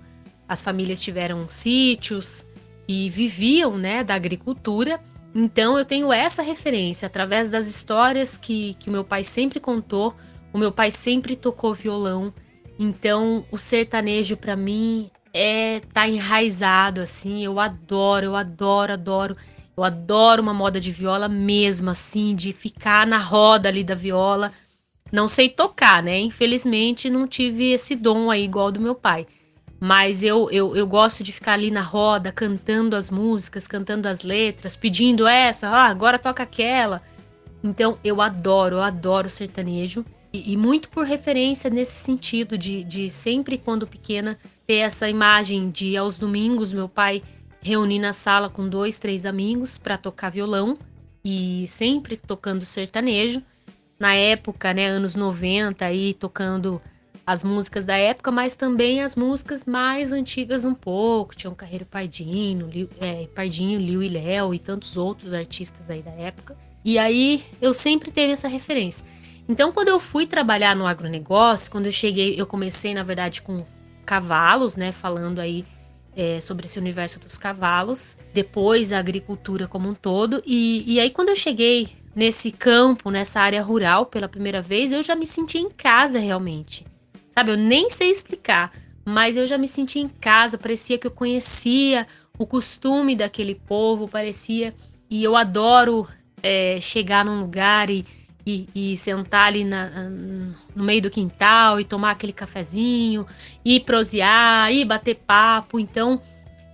as 0.47 0.61
famílias 0.61 1.01
tiveram 1.01 1.47
sítios 1.47 2.45
e 2.87 3.09
viviam, 3.09 3.77
né, 3.77 4.03
da 4.03 4.15
agricultura. 4.15 4.99
Então 5.33 5.77
eu 5.77 5.85
tenho 5.85 6.11
essa 6.11 6.41
referência 6.41 7.05
através 7.05 7.51
das 7.51 7.67
histórias 7.67 8.37
que, 8.37 8.73
que 8.79 8.89
o 8.89 8.91
meu 8.91 9.03
pai 9.03 9.23
sempre 9.23 9.59
contou. 9.59 10.15
O 10.51 10.57
meu 10.57 10.71
pai 10.71 10.91
sempre 10.91 11.35
tocou 11.35 11.73
violão. 11.73 12.33
Então 12.79 13.45
o 13.51 13.57
sertanejo 13.57 14.35
para 14.35 14.55
mim 14.55 15.09
é 15.33 15.81
tá 15.93 16.07
enraizado 16.07 17.01
assim. 17.01 17.43
Eu 17.43 17.59
adoro, 17.59 18.25
eu 18.25 18.35
adoro, 18.35 18.93
adoro. 18.93 19.37
Eu 19.75 19.83
adoro 19.83 20.41
uma 20.41 20.53
moda 20.53 20.79
de 20.79 20.91
viola 20.91 21.29
mesmo, 21.29 21.89
assim, 21.89 22.33
de 22.35 22.51
ficar 22.51 23.05
na 23.05 23.19
roda 23.19 23.69
ali 23.69 23.83
da 23.83 23.93
viola. 23.93 24.51
Não 25.11 25.27
sei 25.27 25.49
tocar, 25.49 26.01
né? 26.01 26.19
Infelizmente 26.19 27.09
não 27.09 27.27
tive 27.27 27.71
esse 27.71 27.95
dom 27.95 28.31
aí 28.31 28.43
igual 28.43 28.71
do 28.71 28.79
meu 28.79 28.95
pai. 28.95 29.27
Mas 29.79 30.23
eu, 30.23 30.49
eu, 30.49 30.75
eu 30.75 30.87
gosto 30.87 31.23
de 31.23 31.31
ficar 31.31 31.53
ali 31.53 31.69
na 31.69 31.81
roda, 31.81 32.31
cantando 32.31 32.95
as 32.95 33.11
músicas, 33.11 33.67
cantando 33.67 34.07
as 34.07 34.23
letras, 34.23 34.75
pedindo 34.75 35.27
essa, 35.27 35.69
ah, 35.69 35.85
agora 35.85 36.17
toca 36.17 36.41
aquela. 36.41 37.01
Então 37.63 37.97
eu 38.03 38.21
adoro, 38.21 38.77
eu 38.77 38.81
adoro 38.81 39.29
sertanejo. 39.29 40.03
E, 40.37 40.53
e 40.53 40.57
muito 40.57 40.89
por 40.89 41.05
referência 41.05 41.69
nesse 41.69 41.93
sentido, 41.93 42.57
de, 42.57 42.83
de 42.83 43.09
sempre 43.09 43.57
quando 43.57 43.87
pequena 43.87 44.37
ter 44.65 44.75
essa 44.75 45.09
imagem 45.09 45.71
de 45.71 45.97
aos 45.97 46.19
domingos 46.19 46.73
meu 46.73 46.87
pai 46.87 47.23
reunir 47.61 47.99
na 47.99 48.13
sala 48.13 48.49
com 48.49 48.67
dois, 48.69 48.99
três 48.99 49.25
amigos 49.25 49.77
para 49.77 49.97
tocar 49.97 50.29
violão 50.29 50.77
e 51.23 51.65
sempre 51.67 52.17
tocando 52.17 52.65
sertanejo. 52.65 53.41
Na 53.99 54.13
época, 54.13 54.73
né, 54.73 54.87
anos 54.87 55.15
90, 55.15 55.83
aí 55.83 56.13
tocando 56.13 56.79
as 57.25 57.43
músicas 57.43 57.85
da 57.85 57.97
época, 57.97 58.31
mas 58.31 58.55
também 58.55 59.01
as 59.01 59.15
músicas 59.15 59.65
mais 59.65 60.11
antigas 60.11 60.63
um 60.63 60.73
pouco. 60.73 61.35
Tinha 61.35 61.51
o 61.51 61.55
Carreiro 61.55 61.85
Pardinho, 61.85 62.69
Liu, 62.69 62.89
é, 63.01 63.27
Pardinho, 63.35 63.79
Liu 63.79 64.03
e 64.03 64.07
Léo 64.07 64.53
e 64.53 64.59
tantos 64.59 64.95
outros 64.97 65.33
artistas 65.33 65.89
aí 65.89 66.01
da 66.01 66.11
época. 66.11 66.55
E 66.85 66.97
aí 66.97 67.43
eu 67.59 67.73
sempre 67.73 68.11
teve 68.11 68.31
essa 68.31 68.47
referência. 68.47 69.03
Então, 69.47 69.71
quando 69.71 69.87
eu 69.87 69.99
fui 69.99 70.27
trabalhar 70.27 70.75
no 70.75 70.85
agronegócio, 70.85 71.71
quando 71.71 71.85
eu 71.85 71.91
cheguei, 71.91 72.39
eu 72.39 72.45
comecei, 72.45 72.93
na 72.93 73.03
verdade, 73.03 73.41
com 73.41 73.65
cavalos, 74.05 74.75
né? 74.75 74.91
Falando 74.91 75.39
aí 75.39 75.65
é, 76.15 76.41
sobre 76.41 76.65
esse 76.65 76.77
universo 76.77 77.19
dos 77.19 77.37
cavalos, 77.37 78.17
depois 78.33 78.91
a 78.91 78.99
agricultura 78.99 79.67
como 79.67 79.87
um 79.87 79.93
todo. 79.93 80.41
E, 80.45 80.83
e 80.85 80.99
aí, 80.99 81.09
quando 81.09 81.29
eu 81.29 81.35
cheguei 81.35 81.87
nesse 82.15 82.51
campo, 82.51 83.09
nessa 83.09 83.39
área 83.39 83.61
rural 83.61 84.07
pela 84.07 84.27
primeira 84.27 84.61
vez, 84.61 84.91
eu 84.91 85.03
já 85.03 85.15
me 85.15 85.25
senti 85.25 85.59
em 85.59 85.69
casa 85.69 86.19
realmente. 86.19 86.85
Sabe, 87.29 87.51
eu 87.51 87.57
nem 87.57 87.89
sei 87.91 88.09
explicar, 88.09 88.71
mas 89.05 89.37
eu 89.37 89.45
já 89.45 89.57
me 89.57 89.67
senti 89.67 89.99
em 89.99 90.07
casa, 90.07 90.57
parecia 90.57 90.97
que 90.97 91.05
eu 91.05 91.11
conhecia 91.11 92.07
o 92.37 92.45
costume 92.45 93.15
daquele 93.15 93.53
povo, 93.53 94.07
parecia. 94.07 94.73
E 95.09 95.23
eu 95.23 95.35
adoro 95.35 96.07
é, 96.41 96.79
chegar 96.81 97.23
num 97.23 97.39
lugar 97.39 97.89
e 97.89 98.03
e, 98.47 98.69
e 98.73 98.97
sentar 98.97 99.47
ali 99.47 99.65
na, 99.65 99.89
no 100.73 100.83
meio 100.85 101.01
do 101.01 101.09
quintal 101.09 101.81
e 101.81 101.83
tomar 101.83 102.11
aquele 102.11 102.31
cafezinho, 102.31 103.27
e 103.63 103.77
prosear, 103.77 104.71
e 104.71 104.85
bater 104.85 105.15
papo. 105.15 105.77
Então, 105.77 106.21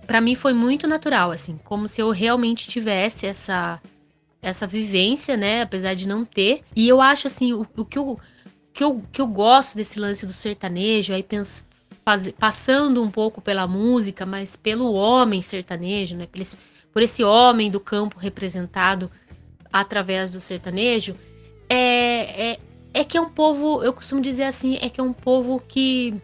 para 0.06 0.20
mim 0.20 0.36
foi 0.36 0.52
muito 0.52 0.86
natural, 0.86 1.32
assim, 1.32 1.58
como 1.64 1.88
se 1.88 2.00
eu 2.00 2.10
realmente 2.10 2.68
tivesse 2.68 3.26
essa 3.26 3.80
essa 4.40 4.66
vivência, 4.66 5.38
né, 5.38 5.62
apesar 5.62 5.94
de 5.94 6.06
não 6.06 6.22
ter. 6.22 6.60
E 6.76 6.86
eu 6.86 7.00
acho 7.00 7.26
assim, 7.26 7.54
o, 7.54 7.66
o 7.78 7.84
que 7.84 7.98
eu 7.98 8.20
que 8.74 8.84
eu, 8.84 9.02
que 9.10 9.20
eu 9.20 9.26
gosto 9.26 9.76
desse 9.76 9.98
lance 9.98 10.26
do 10.26 10.32
sertanejo, 10.32 11.12
aí 11.14 11.22
penso, 11.22 11.64
faz, 12.04 12.30
passando 12.32 13.02
um 13.02 13.10
pouco 13.10 13.40
pela 13.40 13.66
música, 13.66 14.26
mas 14.26 14.54
pelo 14.54 14.92
homem 14.92 15.40
sertanejo, 15.40 16.16
né? 16.16 16.26
Por 16.26 16.40
esse, 16.40 16.56
por 16.92 17.02
esse 17.02 17.24
homem 17.24 17.70
do 17.70 17.80
campo 17.80 18.18
representado 18.18 19.10
através 19.72 20.30
do 20.30 20.40
sertanejo, 20.40 21.16
é, 21.68 22.52
é, 22.52 22.58
é 22.92 23.04
que 23.04 23.16
é 23.16 23.20
um 23.20 23.28
povo, 23.28 23.82
eu 23.82 23.92
costumo 23.92 24.20
dizer 24.20 24.44
assim, 24.44 24.78
é 24.80 24.88
que 24.88 25.00
é 25.00 25.04
um 25.04 25.12
povo 25.12 25.62
que 25.66 26.14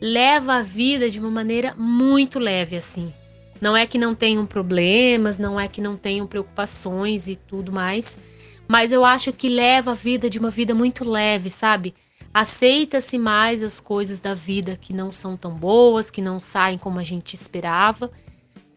leva 0.00 0.54
a 0.54 0.62
vida 0.62 1.08
de 1.08 1.20
uma 1.20 1.30
maneira 1.30 1.74
muito 1.76 2.38
leve, 2.38 2.76
assim. 2.76 3.12
Não 3.60 3.76
é 3.76 3.86
que 3.86 3.96
não 3.96 4.14
tenham 4.14 4.44
problemas, 4.44 5.38
não 5.38 5.58
é 5.58 5.68
que 5.68 5.80
não 5.80 5.96
tenham 5.96 6.26
preocupações 6.26 7.28
e 7.28 7.36
tudo 7.36 7.70
mais, 7.70 8.18
mas 8.66 8.90
eu 8.90 9.04
acho 9.04 9.32
que 9.32 9.48
leva 9.48 9.92
a 9.92 9.94
vida 9.94 10.28
de 10.28 10.38
uma 10.38 10.50
vida 10.50 10.74
muito 10.74 11.08
leve, 11.08 11.48
sabe? 11.48 11.94
Aceita-se 12.34 13.18
mais 13.18 13.62
as 13.62 13.78
coisas 13.78 14.20
da 14.20 14.34
vida 14.34 14.76
que 14.80 14.92
não 14.92 15.12
são 15.12 15.36
tão 15.36 15.54
boas, 15.54 16.10
que 16.10 16.22
não 16.22 16.40
saem 16.40 16.78
como 16.78 16.98
a 16.98 17.04
gente 17.04 17.34
esperava. 17.34 18.10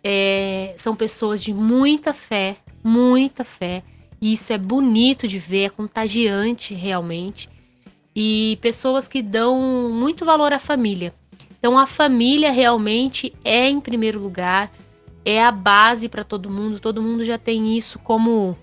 É, 0.03 0.73
são 0.77 0.95
pessoas 0.95 1.41
de 1.41 1.53
muita 1.53 2.13
fé, 2.13 2.57
muita 2.83 3.43
fé. 3.43 3.81
E 4.25 4.33
isso 4.33 4.51
é 4.51 4.57
bonito 4.57 5.27
de 5.27 5.37
ver, 5.37 5.65
é 5.65 5.69
contagiante 5.69 6.73
realmente. 6.73 7.47
E 8.15 8.57
pessoas 8.59 9.07
que 9.07 9.21
dão 9.21 9.91
muito 9.91 10.25
valor 10.25 10.51
à 10.51 10.57
família. 10.57 11.13
Então 11.59 11.77
a 11.77 11.85
família 11.85 12.49
realmente 12.51 13.31
é 13.45 13.69
em 13.69 13.79
primeiro 13.79 14.19
lugar, 14.19 14.71
é 15.23 15.43
a 15.43 15.51
base 15.51 16.09
para 16.09 16.23
todo 16.23 16.49
mundo. 16.49 16.79
Todo 16.79 17.03
mundo 17.03 17.23
já 17.23 17.37
tem 17.37 17.77
isso 17.77 17.99
como 17.99 18.57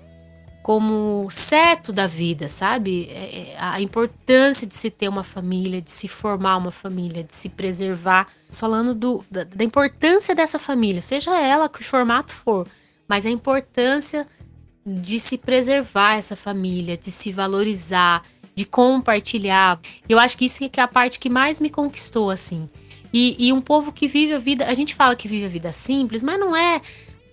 como 0.65 1.29
certo 1.31 1.93
da 1.93 2.09
vida, 2.09 2.49
sabe? 2.49 3.09
É, 3.11 3.53
é, 3.53 3.57
a 3.57 3.81
importância 3.81 4.67
de 4.67 4.75
se 4.75 4.91
ter 4.91 5.09
uma 5.09 5.23
família, 5.23 5.81
de 5.81 5.93
se 5.93 6.09
formar 6.09 6.57
uma 6.57 6.73
família, 6.73 7.23
de 7.23 7.37
se 7.37 7.49
preservar. 7.49 8.27
Falando 8.51 8.95
do, 8.95 9.25
da, 9.31 9.45
da 9.45 9.63
importância 9.63 10.35
dessa 10.35 10.59
família, 10.59 11.01
seja 11.01 11.39
ela 11.39 11.69
que 11.69 11.85
formato 11.85 12.33
for, 12.33 12.67
mas 13.07 13.25
a 13.27 13.31
importância 13.31 14.27
de 14.85 15.19
se 15.21 15.39
preservar 15.39 16.17
essa 16.17 16.37
família, 16.37 16.97
de 16.97 17.11
se 17.11 17.33
valorizar, 17.33 18.23
de 18.55 18.65
compartilhar. 18.65 19.81
Eu 20.09 20.19
acho 20.19 20.37
que 20.37 20.45
isso 20.45 20.65
é 20.65 20.81
a 20.81 20.89
parte 20.89 21.19
que 21.19 21.31
mais 21.31 21.61
me 21.61 21.71
conquistou, 21.71 22.31
assim. 22.31 22.69
E, 23.13 23.37
e 23.39 23.53
um 23.53 23.61
povo 23.61 23.93
que 23.93 24.09
vive 24.09 24.35
a 24.35 24.39
vida. 24.39 24.67
A 24.67 24.75
gente 24.75 24.95
fala 24.95 25.15
que 25.15 25.29
vive 25.29 25.45
a 25.45 25.49
vida 25.49 25.73
simples, 25.73 26.23
mas 26.23 26.39
não 26.39 26.57
é 26.57 26.81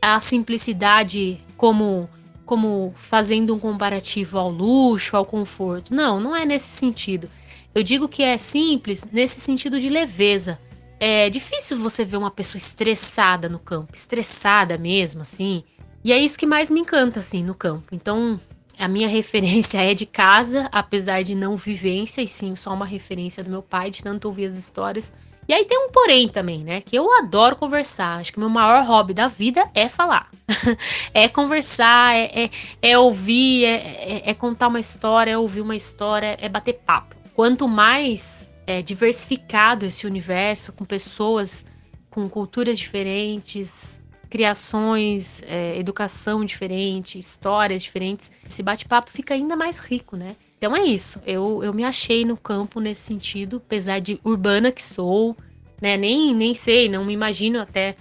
a 0.01 0.19
simplicidade 0.19 1.39
como 1.57 2.09
como 2.45 2.91
fazendo 2.95 3.53
um 3.53 3.59
comparativo 3.59 4.39
ao 4.39 4.49
luxo, 4.49 5.15
ao 5.15 5.23
conforto. 5.23 5.93
Não, 5.93 6.19
não 6.19 6.35
é 6.35 6.47
nesse 6.47 6.65
sentido. 6.65 7.29
Eu 7.75 7.83
digo 7.83 8.09
que 8.09 8.23
é 8.23 8.39
simples 8.39 9.07
nesse 9.11 9.39
sentido 9.39 9.79
de 9.79 9.87
leveza. 9.87 10.59
É 10.99 11.29
difícil 11.29 11.77
você 11.77 12.03
ver 12.03 12.17
uma 12.17 12.31
pessoa 12.31 12.57
estressada 12.57 13.47
no 13.47 13.59
campo, 13.59 13.93
estressada 13.93 14.79
mesmo, 14.79 15.21
assim. 15.21 15.63
E 16.03 16.13
é 16.13 16.17
isso 16.17 16.37
que 16.37 16.45
mais 16.45 16.69
me 16.69 16.79
encanta, 16.79 17.19
assim, 17.19 17.43
no 17.43 17.53
campo. 17.53 17.93
Então, 17.93 18.39
a 18.77 18.87
minha 18.87 19.07
referência 19.09 19.79
é 19.79 19.93
de 19.93 20.05
casa, 20.05 20.69
apesar 20.71 21.23
de 21.23 21.35
não 21.35 21.57
vivência, 21.57 22.21
e 22.21 22.27
sim 22.27 22.55
só 22.55 22.73
uma 22.73 22.85
referência 22.85 23.43
do 23.43 23.49
meu 23.49 23.61
pai, 23.61 23.89
de 23.89 24.03
tanto 24.03 24.25
ouvir 24.25 24.45
as 24.45 24.55
histórias 24.55 25.13
e 25.49 25.53
aí 25.53 25.65
tem 25.65 25.79
um 25.79 25.89
porém 25.89 26.29
também, 26.29 26.63
né? 26.63 26.79
Que 26.79 26.95
eu 26.95 27.11
adoro 27.11 27.55
conversar. 27.55 28.19
Acho 28.19 28.31
que 28.31 28.37
o 28.37 28.39
meu 28.39 28.49
maior 28.49 28.85
hobby 28.85 29.15
da 29.15 29.27
vida 29.27 29.67
é 29.73 29.89
falar. 29.89 30.29
é 31.11 31.27
conversar, 31.27 32.15
é, 32.15 32.43
é, 32.43 32.49
é 32.83 32.97
ouvir, 32.99 33.65
é, 33.65 33.71
é, 33.73 34.29
é, 34.29 34.33
contar 34.35 34.67
uma 34.67 34.79
história, 34.79 35.31
é 35.31 35.37
ouvir 35.39 35.61
uma 35.61 35.75
história, 35.75 36.37
é 36.39 36.47
bater 36.47 36.73
papo. 36.73 37.15
Quanto 37.33 37.67
mais 37.67 38.47
é, 38.67 38.83
diversificado 38.83 39.87
esse 39.87 40.05
universo, 40.05 40.71
com 40.73 40.85
pessoas 40.85 41.65
com 42.11 42.29
culturas 42.29 42.77
diferentes, 42.77 43.99
criações, 44.29 45.41
é, 45.47 45.77
educação 45.77 46.45
diferente, 46.45 47.17
histórias 47.17 47.83
diferentes, 47.83 48.31
esse 48.47 48.61
bate-papo 48.61 49.09
fica 49.09 49.33
ainda 49.33 49.55
mais 49.55 49.79
rico, 49.79 50.15
né? 50.15 50.35
Então 50.57 50.75
é 50.75 50.83
isso. 50.83 51.21
Eu, 51.25 51.63
eu 51.63 51.73
me 51.73 51.83
achei 51.83 52.25
no 52.25 52.37
campo 52.37 52.79
nesse 52.79 53.01
sentido, 53.01 53.61
apesar 53.65 53.99
de 53.99 54.19
urbana 54.23 54.71
que 54.71 54.83
sou, 54.83 55.35
né? 55.81 55.97
Nem, 55.97 56.35
nem 56.35 56.53
sei, 56.53 56.89
não 56.89 57.05
me 57.05 57.13
imagino 57.13 57.59
até 57.59 57.95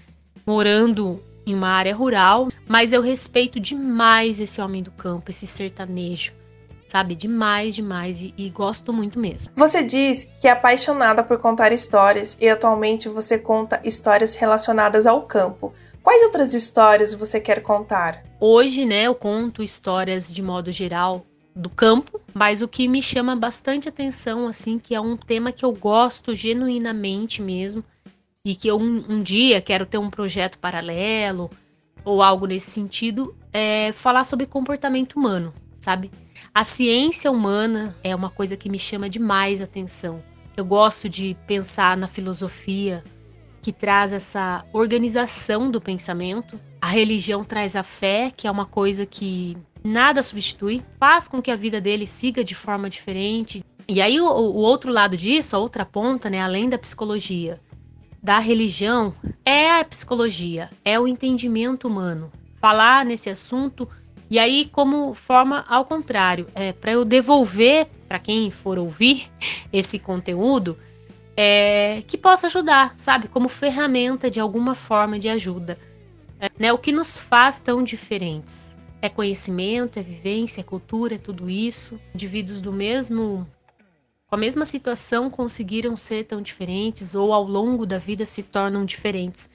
morando 0.47 1.23
em 1.47 1.55
uma 1.55 1.69
área 1.69 1.95
rural, 1.95 2.49
mas 2.67 2.93
eu 2.93 3.01
respeito 3.01 3.59
demais 3.59 4.39
esse 4.41 4.61
homem 4.61 4.83
do 4.83 4.91
campo, 4.91 5.31
esse 5.31 5.47
sertanejo. 5.47 6.33
Sabe, 6.87 7.15
demais, 7.15 7.75
demais 7.75 8.23
e, 8.23 8.33
e 8.37 8.49
gosto 8.49 8.95
muito 8.95 9.19
mesmo. 9.19 9.53
Você 9.55 9.83
diz 9.83 10.27
que 10.41 10.49
é 10.49 10.51
apaixonada 10.51 11.23
por 11.23 11.37
contar 11.39 11.71
histórias 11.71 12.37
e 12.41 12.49
atualmente 12.49 13.11
você 13.11 13.39
conta 13.39 13.79
histórias 13.85 14.35
relacionadas 14.37 15.07
ao 15.07 15.23
campo. 15.23 15.75
Quais 16.09 16.23
outras 16.23 16.55
histórias 16.55 17.13
você 17.13 17.39
quer 17.39 17.61
contar? 17.61 18.25
Hoje, 18.41 18.87
né, 18.87 19.03
eu 19.03 19.15
conto 19.15 19.63
histórias 19.63 20.33
de 20.33 20.43
modo 20.43 20.73
geral 20.73 21.27
do 21.55 21.69
campo, 21.69 22.19
mas 22.33 22.63
o 22.63 22.67
que 22.67 22.89
me 22.89 23.03
chama 23.03 23.37
bastante 23.37 23.91
atenção, 23.91 24.49
assim, 24.49 24.79
que 24.79 24.95
é 24.95 25.01
um 25.03 25.19
tema 25.19 25.53
que 25.53 25.63
eu 25.63 25.71
gosto 25.71 26.35
genuinamente 26.35 27.43
mesmo, 27.43 27.85
e 28.43 28.55
que 28.55 28.69
eu 28.69 28.79
um, 28.79 29.05
um 29.07 29.23
dia 29.23 29.61
quero 29.61 29.85
ter 29.85 29.99
um 29.99 30.09
projeto 30.09 30.59
paralelo 30.59 31.51
ou 32.03 32.23
algo 32.23 32.47
nesse 32.47 32.71
sentido, 32.71 33.37
é 33.53 33.93
falar 33.93 34.25
sobre 34.25 34.47
comportamento 34.47 35.13
humano, 35.17 35.53
sabe? 35.79 36.11
A 36.55 36.65
ciência 36.65 37.31
humana 37.31 37.95
é 38.03 38.17
uma 38.17 38.31
coisa 38.31 38.57
que 38.57 38.71
me 38.71 38.79
chama 38.79 39.11
demais 39.11 39.61
atenção. 39.61 40.25
Eu 40.57 40.65
gosto 40.65 41.07
de 41.07 41.37
pensar 41.47 41.99
na 41.99 42.09
filosofia 42.09 43.05
que 43.61 43.73
traz 43.73 44.13
essa 44.13 44.65
organização 44.73 45.71
do 45.71 45.81
pensamento. 45.81 46.59
A 46.81 46.89
religião 46.89 47.45
traz 47.45 47.77
a 47.77 47.83
fé, 47.83 48.33
que 48.35 48.47
é 48.47 48.51
uma 48.51 48.67
coisa 48.67 49.05
que 49.05 49.57
nada 49.83 50.23
substitui, 50.23 50.83
faz 50.99 51.29
com 51.29 51.41
que 51.41 51.51
a 51.51 51.57
vida 51.57 51.81
dele 51.81 52.07
siga 52.07 52.45
de 52.45 52.55
forma 52.55 52.89
diferente. 52.89 53.65
E 53.89 54.01
aí 54.01 54.21
o, 54.21 54.27
o 54.27 54.57
outro 54.57 54.93
lado 54.93 55.17
disso, 55.17 55.57
a 55.57 55.59
outra 55.59 55.85
ponta, 55.85 56.29
né, 56.29 56.41
além 56.41 56.69
da 56.69 56.79
psicologia, 56.79 57.61
da 58.23 58.39
religião, 58.39 59.15
é 59.45 59.81
a 59.81 59.85
psicologia, 59.85 60.71
é 60.85 60.99
o 60.99 61.09
entendimento 61.09 61.89
humano. 61.89 62.31
Falar 62.55 63.05
nesse 63.05 63.31
assunto 63.31 63.89
e 64.31 64.39
aí 64.39 64.69
como 64.71 65.15
forma 65.15 65.65
ao 65.69 65.85
contrário, 65.85 66.47
é 66.55 66.73
para 66.73 66.93
eu 66.93 67.05
devolver 67.05 67.89
para 68.07 68.19
quem 68.19 68.51
for 68.51 68.79
ouvir 68.79 69.31
esse 69.73 69.99
conteúdo, 69.99 70.77
é, 71.41 72.03
que 72.05 72.19
possa 72.19 72.49
ajudar, 72.49 72.99
sabe, 72.99 73.29
como 73.29 73.49
ferramenta 73.49 74.29
de 74.29 74.41
alguma 74.41 74.75
forma 74.75 75.21
de 75.21 75.29
ajuda. 75.29 75.79
É, 76.41 76.51
né, 76.59 76.73
o 76.73 76.79
que 76.79 76.91
nos 76.91 77.17
faz 77.17 77.61
tão 77.61 77.85
diferentes? 77.85 78.77
É 79.01 79.09
conhecimento, 79.09 80.01
é 80.01 80.03
vivência, 80.03 80.63
é 80.63 80.65
cultura, 80.65 81.15
é 81.15 81.19
tudo 81.19 81.49
isso. 81.49 82.01
Indivíduos 82.13 82.61
do 82.61 82.73
mesmo 82.73 83.47
com 84.27 84.35
a 84.35 84.39
mesma 84.39 84.65
situação 84.65 85.31
conseguiram 85.31 85.97
ser 85.97 86.25
tão 86.25 86.43
diferentes 86.43 87.15
ou 87.15 87.33
ao 87.33 87.45
longo 87.45 87.87
da 87.87 87.99
vida 87.99 88.27
se 88.27 88.43
tornam 88.43 88.85
diferentes. 88.85 89.49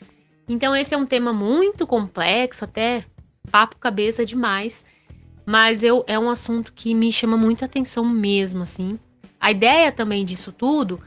Então 0.48 0.74
esse 0.74 0.94
é 0.94 0.98
um 0.98 1.06
tema 1.06 1.34
muito 1.34 1.86
complexo, 1.86 2.64
até 2.64 3.04
papo 3.52 3.76
cabeça 3.76 4.26
demais, 4.26 4.86
mas 5.46 5.84
eu 5.84 6.06
é 6.08 6.18
um 6.18 6.30
assunto 6.30 6.72
que 6.72 6.94
me 6.94 7.12
chama 7.12 7.36
muita 7.36 7.66
atenção 7.66 8.06
mesmo 8.06 8.64
assim. 8.64 8.98
A 9.38 9.52
ideia 9.52 9.92
também 9.92 10.24
disso 10.24 10.54
tudo 10.54 10.98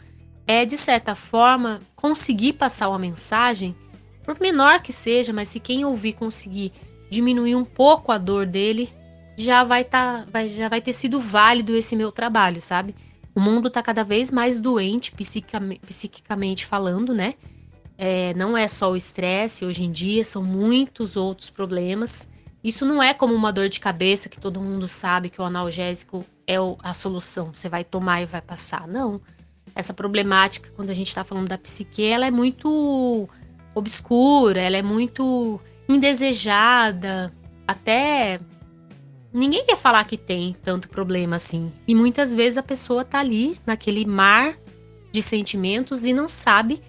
é 0.47 0.65
de 0.65 0.77
certa 0.77 1.15
forma 1.15 1.81
conseguir 1.95 2.55
passar 2.55 2.89
uma 2.89 2.99
mensagem, 2.99 3.77
por 4.25 4.41
menor 4.41 4.81
que 4.81 4.93
seja, 4.93 5.33
mas 5.33 5.49
se 5.49 5.61
quem 5.61 5.85
ouvir 5.85 6.13
conseguir 6.13 6.73
diminuir 7.11 7.55
um 7.55 7.65
pouco 7.65 8.11
a 8.13 8.19
dor 8.19 8.47
dele, 8.47 8.93
já 9.37 9.65
vai 9.65 9.85
tá, 9.85 10.27
vai, 10.31 10.49
já 10.49 10.69
vai 10.69 10.81
ter 10.81 10.93
sido 10.93 11.21
válido 11.21 11.75
esse 11.75 11.95
meu 11.95 12.11
trabalho, 12.11 12.61
sabe? 12.61 12.95
O 13.35 13.41
mundo 13.41 13.71
tá 13.71 13.83
cada 13.83 14.03
vez 14.03 14.31
mais 14.31 14.61
doente, 14.61 15.13
psiquicamente, 15.13 15.81
psiquicamente 15.87 16.65
falando, 16.65 17.15
né? 17.15 17.35
É, 17.99 18.35
não 18.35 18.57
é 18.57 18.67
só 18.69 18.91
o 18.91 18.97
estresse, 18.97 19.65
hoje 19.65 19.85
em 19.85 19.93
dia 19.93 20.25
são 20.25 20.43
muitos 20.43 21.17
outros 21.17 21.51
problemas. 21.51 22.29
Isso 22.65 22.85
não 22.85 23.03
é 23.03 23.15
como 23.15 23.35
uma 23.35 23.53
dor 23.53 23.69
de 23.69 23.79
cabeça 23.79 24.29
que 24.29 24.41
todo 24.41 24.61
mundo 24.61 24.89
sabe 24.89 25.31
que 25.31 25.41
o 25.41 25.45
analgésico 25.45 26.25
é 26.47 26.57
a 26.83 26.95
solução, 26.95 27.51
você 27.53 27.69
vai 27.69 27.85
tomar 27.85 28.23
e 28.23 28.27
vai 28.27 28.43
passar. 28.43 28.89
Não. 28.89 29.21
Essa 29.77 29.95
problemática, 29.95 30.73
quando 30.75 30.91
a 30.91 30.95
gente 30.95 31.09
está 31.09 31.23
falando 31.23 31.49
da 31.49 31.59
psique, 31.59 32.03
ela 32.03 32.27
é 32.27 32.31
muito 32.31 33.29
obscura, 33.75 34.61
ela 34.61 34.77
é 34.79 34.83
muito 34.83 35.61
indesejada, 35.89 37.33
até 37.69 38.41
ninguém 39.33 39.67
quer 39.67 39.77
falar 39.77 40.03
que 40.05 40.17
tem 40.17 40.57
tanto 40.63 40.89
problema 40.89 41.37
assim. 41.37 41.71
E 41.87 41.95
muitas 41.95 42.33
vezes 42.33 42.57
a 42.57 42.63
pessoa 42.63 43.05
tá 43.05 43.21
ali 43.21 43.61
naquele 43.67 44.05
mar 44.07 44.57
de 45.13 45.23
sentimentos 45.23 46.05
e 46.05 46.13
não 46.13 46.29
sabe 46.29 46.83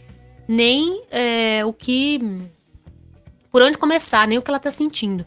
nem 0.47 1.03
é, 1.11 1.65
o 1.65 1.73
que. 1.73 2.19
por 3.51 3.61
onde 3.61 3.77
começar, 3.77 4.27
nem 4.27 4.37
o 4.37 4.41
que 4.41 4.49
ela 4.49 4.59
tá 4.59 4.71
sentindo. 4.71 5.25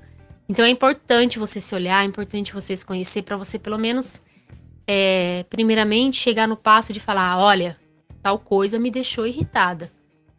Então 0.49 0.65
é 0.65 0.71
importante 0.71 1.39
você 1.39 1.61
se 1.61 1.75
olhar, 1.75 2.03
é 2.03 2.07
importante 2.07 2.53
você 2.53 2.75
se 2.75 2.85
conhecer 2.85 3.23
para 3.23 3.37
você 3.37 3.59
pelo 3.59 3.79
menos, 3.79 4.23
é, 4.93 5.45
primeiramente, 5.49 6.17
chegar 6.17 6.49
no 6.49 6.57
passo 6.57 6.93
de 6.93 6.99
falar: 6.99 7.39
olha, 7.39 7.79
tal 8.21 8.41
coisa 8.41 8.77
me 8.77 8.91
deixou 8.91 9.25
irritada. 9.25 9.89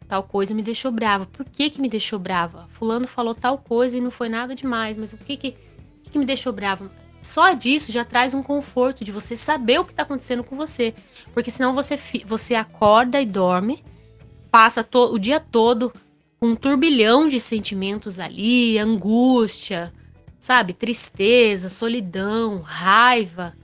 Tal 0.06 0.22
coisa 0.22 0.52
me 0.52 0.60
deixou 0.60 0.90
brava. 0.92 1.24
Por 1.24 1.46
que 1.46 1.70
que 1.70 1.80
me 1.80 1.88
deixou 1.88 2.18
brava? 2.18 2.66
Fulano 2.68 3.06
falou 3.06 3.34
tal 3.34 3.56
coisa 3.56 3.96
e 3.96 4.00
não 4.00 4.10
foi 4.10 4.28
nada 4.28 4.54
demais, 4.54 4.94
mas 4.98 5.14
o 5.14 5.16
que 5.16 5.38
que, 5.38 5.52
que, 5.52 6.10
que 6.10 6.18
me 6.18 6.26
deixou 6.26 6.52
brava? 6.52 6.92
Só 7.22 7.54
disso 7.54 7.90
já 7.90 8.04
traz 8.04 8.34
um 8.34 8.42
conforto 8.42 9.02
de 9.02 9.10
você 9.10 9.34
saber 9.36 9.80
o 9.80 9.86
que 9.86 9.92
está 9.92 10.02
acontecendo 10.02 10.44
com 10.44 10.54
você. 10.54 10.92
Porque 11.32 11.50
senão 11.50 11.74
você, 11.74 11.96
você 12.26 12.54
acorda 12.54 13.22
e 13.22 13.24
dorme, 13.24 13.82
passa 14.50 14.86
o 14.92 15.18
dia 15.18 15.40
todo 15.40 15.90
com 16.38 16.48
um 16.48 16.54
turbilhão 16.54 17.26
de 17.26 17.40
sentimentos 17.40 18.20
ali, 18.20 18.76
angústia, 18.76 19.94
sabe? 20.38 20.74
Tristeza, 20.74 21.70
solidão, 21.70 22.60
raiva. 22.60 23.56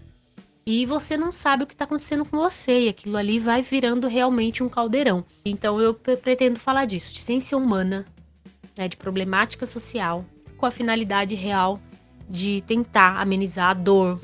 E 0.71 0.85
você 0.85 1.17
não 1.17 1.33
sabe 1.33 1.65
o 1.65 1.67
que 1.67 1.73
está 1.73 1.87
acontecendo 1.87 2.27
com 2.27 2.37
você. 2.37 2.81
E 2.81 2.89
aquilo 2.91 3.17
ali 3.17 3.41
vai 3.41 3.63
virando 3.63 4.07
realmente 4.07 4.63
um 4.63 4.69
caldeirão. 4.69 5.25
Então 5.43 5.81
eu 5.81 5.95
pretendo 5.95 6.59
falar 6.59 6.85
disso, 6.85 7.11
de 7.11 7.21
ciência 7.21 7.57
humana, 7.57 8.05
né, 8.77 8.87
de 8.87 8.95
problemática 8.95 9.65
social, 9.65 10.27
com 10.59 10.67
a 10.67 10.71
finalidade 10.71 11.35
real 11.35 11.81
de 12.29 12.61
tentar 12.61 13.19
amenizar 13.19 13.71
a 13.71 13.75
dor 13.75 14.21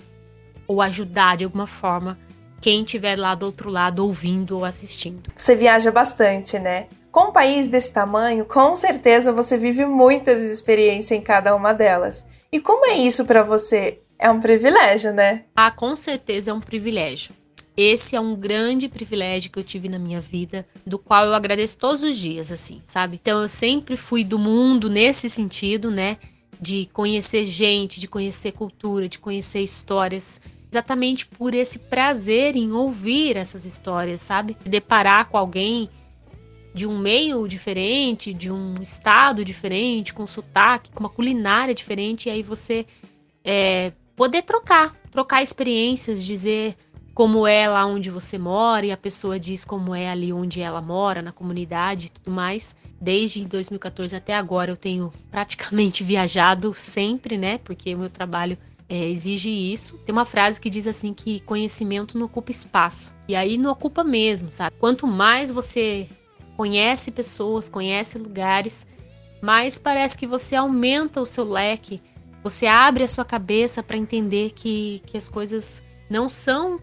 ou 0.69 0.83
ajudar 0.83 1.39
de 1.39 1.45
alguma 1.45 1.67
forma 1.67 2.19
quem 2.61 2.83
estiver 2.83 3.19
lá 3.19 3.35
do 3.35 3.47
outro 3.47 3.71
lado 3.71 4.05
ouvindo 4.05 4.59
ou 4.59 4.67
assistindo. 4.67 5.33
Você 5.35 5.55
viaja 5.55 5.91
bastante, 5.91 6.59
né? 6.59 6.89
Com 7.11 7.29
um 7.31 7.33
país 7.33 7.69
desse 7.69 7.91
tamanho, 7.91 8.45
com 8.45 8.77
certeza 8.77 9.33
você 9.33 9.57
vive 9.57 9.87
muitas 9.87 10.43
experiências 10.43 11.19
em 11.19 11.23
cada 11.23 11.57
uma 11.57 11.73
delas. 11.73 12.23
E 12.53 12.61
como 12.61 12.85
é 12.85 12.99
isso 12.99 13.25
para 13.25 13.43
você? 13.43 14.04
É 14.19 14.31
um 14.31 14.41
privilégio, 14.41 15.13
né? 15.13 15.45
Ah, 15.55 15.71
com 15.71 15.97
certeza 15.97 16.51
é 16.51 16.55
um 16.55 16.61
privilégio. 16.61 17.35
Esse 17.77 18.15
é 18.15 18.21
um 18.21 18.37
grande 18.37 18.89
privilégio 18.89 19.51
que 19.51 19.59
eu 19.59 19.65
tive 19.65 19.89
na 19.89 19.99
minha 19.99 20.21
vida, 20.21 20.67
do 20.87 20.97
qual 20.97 21.27
eu 21.27 21.35
agradeço 21.35 21.77
todos 21.77 22.05
os 22.05 22.17
dias, 22.17 22.53
assim, 22.53 22.81
sabe? 22.87 23.19
Então 23.21 23.43
eu 23.43 23.49
sempre 23.49 23.97
fui 23.97 24.23
do 24.23 24.39
mundo 24.39 24.89
nesse 24.89 25.29
sentido, 25.29 25.91
né? 25.91 26.17
De 26.61 26.89
conhecer 26.93 27.45
gente, 27.45 27.99
de 27.99 28.07
conhecer 28.07 28.53
cultura, 28.53 29.09
de 29.09 29.19
conhecer 29.19 29.61
histórias, 29.61 30.41
exatamente 30.71 31.27
por 31.27 31.53
esse 31.53 31.81
prazer 31.81 32.55
em 32.55 32.71
ouvir 32.71 33.37
essas 33.37 33.65
histórias, 33.65 34.21
sabe? 34.21 34.57
Deparar 34.65 35.29
com 35.29 35.37
alguém 35.37 35.91
de 36.73 36.87
um 36.87 36.99
meio 36.99 37.47
diferente, 37.49 38.33
de 38.33 38.53
um 38.53 38.75
estado 38.81 39.45
diferente, 39.45 40.15
com 40.15 40.27
sotaque, 40.29 40.93
com 40.93 41.01
uma 41.01 41.09
culinária 41.09 41.75
diferente, 41.75 42.29
e 42.29 42.33
aí 42.33 42.43
você 42.43 42.87
é, 43.45 43.93
poder 44.17 44.43
trocar, 44.43 44.95
trocar 45.11 45.43
experiências, 45.43 46.25
dizer 46.25 46.77
como 47.15 47.47
é 47.47 47.69
lá 47.69 47.87
onde 47.87 48.11
você 48.11 48.37
mora 48.37 48.87
e 48.87 48.93
a 48.93 48.97
pessoa 48.97 49.39
diz 49.39 49.65
como 49.65 49.95
é 49.95 50.11
ali 50.11 50.33
onde 50.33 50.61
ela 50.61 50.83
mora, 50.83 51.23
na 51.23 51.31
comunidade 51.31 52.07
e 52.07 52.11
tudo 52.11 52.33
mais. 52.33 52.75
Desde 53.01 53.45
2014 53.45 54.17
até 54.17 54.35
agora 54.35 54.71
eu 54.73 54.77
tenho 54.77 55.13
praticamente 55.31 56.03
viajado 56.05 56.75
sempre, 56.75 57.39
né? 57.39 57.59
Porque 57.59 57.95
o 57.95 57.99
meu 57.99 58.11
trabalho 58.11 58.59
é, 58.89 59.09
exige 59.09 59.49
isso. 59.49 59.97
Tem 59.99 60.13
uma 60.13 60.25
frase 60.25 60.61
que 60.61 60.69
diz 60.69 60.87
assim 60.89 61.15
que 61.15 61.41
conhecimento 61.41 62.19
não 62.19 62.27
ocupa 62.27 62.51
espaço. 62.51 63.15
E 63.29 63.37
aí 63.37 63.57
não 63.57 63.71
ocupa 63.71 64.03
mesmo, 64.03 64.51
sabe? 64.51 64.77
Quanto 64.81 65.07
mais 65.07 65.53
você 65.53 66.09
conhece 66.57 67.13
pessoas, 67.13 67.69
conhece 67.69 68.19
lugares, 68.19 68.87
mais 69.41 69.79
parece 69.79 70.17
que 70.17 70.27
você 70.27 70.57
aumenta 70.57 71.21
o 71.21 71.27
seu 71.27 71.45
leque, 71.49 72.01
você 72.45 72.67
abre 72.67 73.03
a 73.03 73.09
sua 73.09 73.25
cabeça 73.25 73.83
para 73.83 73.97
entender 73.97 74.51
que, 74.51 75.01
que 75.07 75.17
as 75.17 75.31
coisas 75.31 75.83
não 76.11 76.29
são 76.29 76.79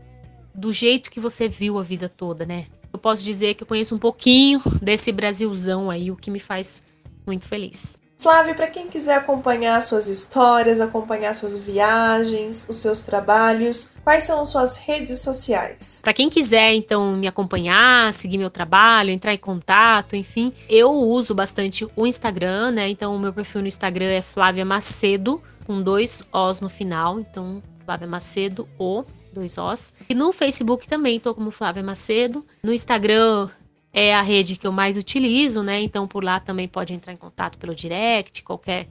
do 0.56 0.74
jeito 0.74 1.12
que 1.12 1.20
você 1.20 1.48
viu 1.48 1.78
a 1.78 1.84
vida 1.84 2.10
toda, 2.10 2.48
né? 2.48 2.66
Eu 2.92 2.98
posso 2.98 3.24
dizer 3.24 3.54
que 3.54 3.62
eu 3.62 3.68
conheço 3.68 3.94
um 3.94 4.00
pouquinho 4.00 4.60
desse 4.82 5.12
Brasilzão 5.12 5.92
aí, 5.92 6.10
o 6.10 6.16
que 6.16 6.32
me 6.32 6.40
faz 6.40 6.84
muito 7.28 7.48
feliz. 7.48 8.01
Flávio, 8.22 8.54
para 8.54 8.68
quem 8.68 8.88
quiser 8.88 9.16
acompanhar 9.16 9.82
suas 9.82 10.08
histórias, 10.08 10.80
acompanhar 10.80 11.36
suas 11.36 11.58
viagens, 11.58 12.68
os 12.70 12.78
seus 12.78 13.02
trabalhos, 13.02 13.90
quais 14.04 14.22
são 14.22 14.46
suas 14.46 14.78
redes 14.78 15.22
sociais? 15.22 15.98
Para 16.04 16.14
quem 16.14 16.30
quiser 16.30 16.72
então 16.76 17.14
me 17.14 17.28
acompanhar, 17.28 18.14
seguir 18.14 18.38
meu 18.38 18.52
trabalho, 18.52 19.10
entrar 19.10 19.34
em 19.34 19.40
contato, 19.40 20.16
enfim, 20.16 20.54
eu 20.70 20.92
uso 20.92 21.34
bastante 21.34 21.88
o 21.96 22.06
Instagram, 22.06 22.70
né? 22.70 22.90
Então 22.90 23.16
o 23.16 23.20
meu 23.20 23.34
perfil 23.34 23.62
no 23.62 23.68
Instagram 23.68 24.12
é 24.12 24.22
Flávia 24.22 24.64
Macedo 24.64 25.42
com 25.66 25.82
dois 25.82 26.24
Os 26.32 26.62
no 26.62 26.70
final, 26.70 27.20
então 27.20 27.64
Flávia 27.84 28.08
Macedo 28.08 28.70
o 28.78 29.04
dois 29.34 29.58
Os. 29.58 29.94
E 30.08 30.14
no 30.14 30.32
Facebook 30.32 30.88
também 30.88 31.20
tô 31.20 31.34
como 31.34 31.50
Flávia 31.50 31.82
Macedo. 31.82 32.46
No 32.62 32.72
Instagram 32.72 33.50
é 33.94 34.14
a 34.14 34.22
rede 34.22 34.56
que 34.56 34.66
eu 34.66 34.72
mais 34.72 34.98
utilizo, 34.98 35.64
né? 35.64 35.82
Então 35.82 36.08
por 36.08 36.24
lá 36.24 36.40
também 36.40 36.68
pode 36.68 36.94
entrar 36.94 37.14
em 37.14 37.18
contato 37.18 37.58
pelo 37.58 37.76
direct, 37.76 38.44
qualquer 38.44 38.88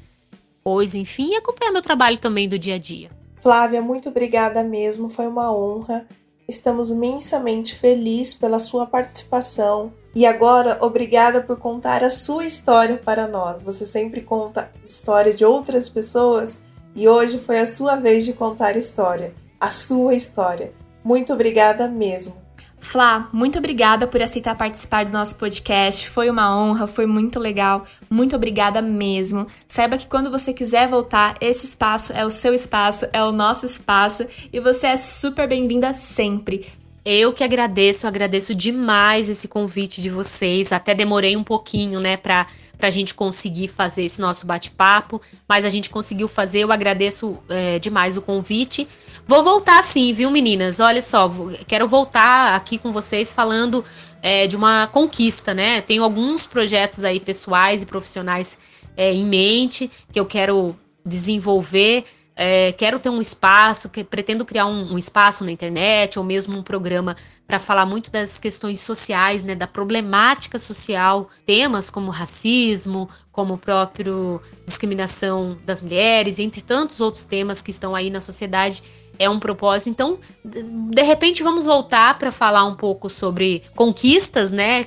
coisa, 0.63 0.99
enfim, 0.99 1.31
e 1.31 1.37
acompanhar 1.37 1.73
meu 1.73 1.83
trabalho 1.83 2.19
também 2.19 2.49
do 2.49 2.59
dia 2.59 2.75
a 2.75 2.79
dia. 2.79 3.11
Flávia, 3.43 3.81
muito 3.81 4.09
obrigada 4.11 4.63
mesmo, 4.63 5.09
foi 5.09 5.27
uma 5.27 5.53
honra. 5.53 6.07
Estamos 6.47 6.91
imensamente 6.91 7.75
felizes 7.75 8.35
pela 8.35 8.59
sua 8.59 8.85
participação. 8.85 9.93
E 10.15 10.27
agora, 10.27 10.79
obrigada 10.81 11.41
por 11.41 11.57
contar 11.57 12.03
a 12.03 12.11
sua 12.11 12.45
história 12.45 12.97
para 12.97 13.29
nós. 13.29 13.63
Você 13.63 13.87
sempre 13.87 14.21
conta 14.21 14.71
história 14.85 15.33
de 15.33 15.45
outras 15.45 15.89
pessoas 15.89 16.61
e 16.95 17.09
hoje 17.09 17.39
foi 17.39 17.61
a 17.61 17.67
sua 17.67 17.95
vez 17.95 18.25
de 18.25 18.33
contar 18.33 18.77
história, 18.77 19.33
a 19.61 19.71
sua 19.71 20.15
história. 20.15 20.73
Muito 21.05 21.33
obrigada 21.33 21.87
mesmo. 21.87 22.40
Flá, 22.81 23.29
muito 23.33 23.59
obrigada 23.59 24.07
por 24.07 24.23
aceitar 24.23 24.57
participar 24.57 25.05
do 25.05 25.13
nosso 25.13 25.37
podcast. 25.37 26.09
Foi 26.09 26.31
uma 26.31 26.57
honra, 26.59 26.87
foi 26.87 27.07
muito 27.07 27.39
legal. 27.39 27.85
Muito 28.09 28.35
obrigada 28.35 28.81
mesmo. 28.83 29.47
Saiba 29.69 29.99
que 29.99 30.07
quando 30.07 30.31
você 30.31 30.53
quiser 30.53 30.89
voltar, 30.89 31.35
esse 31.41 31.67
espaço 31.67 32.13
é 32.13 32.25
o 32.25 32.31
seu 32.31 32.55
espaço, 32.55 33.07
é 33.13 33.23
o 33.23 33.31
nosso 33.31 33.67
espaço 33.67 34.27
e 34.53 34.59
você 34.59 34.89
é 34.89 34.97
super 34.97 35.47
bem-vinda 35.47 35.93
sempre. 35.93 36.67
Eu 37.05 37.33
que 37.33 37.43
agradeço, 37.43 38.07
agradeço 38.07 38.55
demais 38.55 39.29
esse 39.29 39.49
convite 39.49 40.03
de 40.03 40.11
vocês. 40.11 40.71
Até 40.71 40.95
demorei 40.95 41.37
um 41.37 41.43
pouquinho, 41.43 41.99
né, 41.99 42.17
para 42.17 42.47
a 42.79 42.91
gente 42.91 43.15
conseguir 43.15 43.69
fazer 43.69 44.05
esse 44.05 44.21
nosso 44.21 44.47
bate-papo, 44.47 45.21
mas 45.49 45.65
a 45.65 45.71
gente 45.71 45.89
conseguiu 45.89 46.29
fazer. 46.29 46.61
Eu 46.61 46.71
agradeço 46.71 47.39
é, 47.49 47.79
demais 47.79 48.19
o 48.19 48.23
convite. 48.23 48.87
Vou 49.27 49.43
voltar 49.43 49.83
sim, 49.83 50.13
viu, 50.13 50.31
meninas? 50.31 50.79
Olha 50.79 51.01
só, 51.01 51.27
quero 51.67 51.89
voltar 51.89 52.55
aqui 52.55 52.77
com 52.77 52.93
vocês 52.93 53.33
falando 53.33 53.83
é, 54.21 54.47
de 54.47 54.55
uma 54.55 54.87
conquista, 54.89 55.55
né? 55.55 55.81
Tenho 55.81 56.05
alguns 56.05 56.47
projetos 56.47 57.03
aí 57.03 57.19
pessoais 57.19 57.83
e 57.83 57.87
profissionais 57.87 58.59
é, 58.95 59.11
em 59.11 59.25
mente 59.25 59.91
que 60.13 60.21
eu 60.21 60.27
quero 60.27 60.77
desenvolver. 61.05 62.05
É, 62.43 62.73
quero 62.73 62.99
ter 62.99 63.11
um 63.11 63.21
espaço, 63.21 63.91
que, 63.91 64.03
pretendo 64.03 64.47
criar 64.47 64.65
um, 64.65 64.95
um, 64.95 64.97
espaço 64.97 65.45
na 65.45 65.53
internet 65.53 66.19
ou 66.19 66.25
mesmo 66.25 66.57
um 66.57 66.63
programa 66.63 67.15
para 67.47 67.59
falar 67.59 67.85
muito 67.85 68.11
das 68.11 68.39
questões 68.39 68.81
sociais, 68.81 69.45
né, 69.45 69.55
da 69.55 69.67
problemática 69.67 70.59
social, 70.59 71.29
temas 71.45 71.91
como 71.91 72.11
racismo, 72.11 73.07
como 73.31 73.53
o 73.53 73.59
próprio 73.59 74.41
discriminação 74.65 75.59
das 75.67 75.83
mulheres, 75.83 76.39
entre 76.39 76.63
tantos 76.63 76.99
outros 76.99 77.27
temas 77.27 77.61
que 77.61 77.71
estão 77.71 77.95
aí 77.95 78.09
na 78.09 78.23
sociedade. 78.23 78.83
É 79.19 79.29
um 79.29 79.39
propósito. 79.39 79.91
Então, 79.91 80.19
de 80.43 81.03
repente, 81.03 81.43
vamos 81.43 81.67
voltar 81.67 82.17
para 82.17 82.33
falar 82.33 82.65
um 82.65 82.75
pouco 82.75 83.11
sobre 83.11 83.63
conquistas, 83.77 84.51
né? 84.51 84.87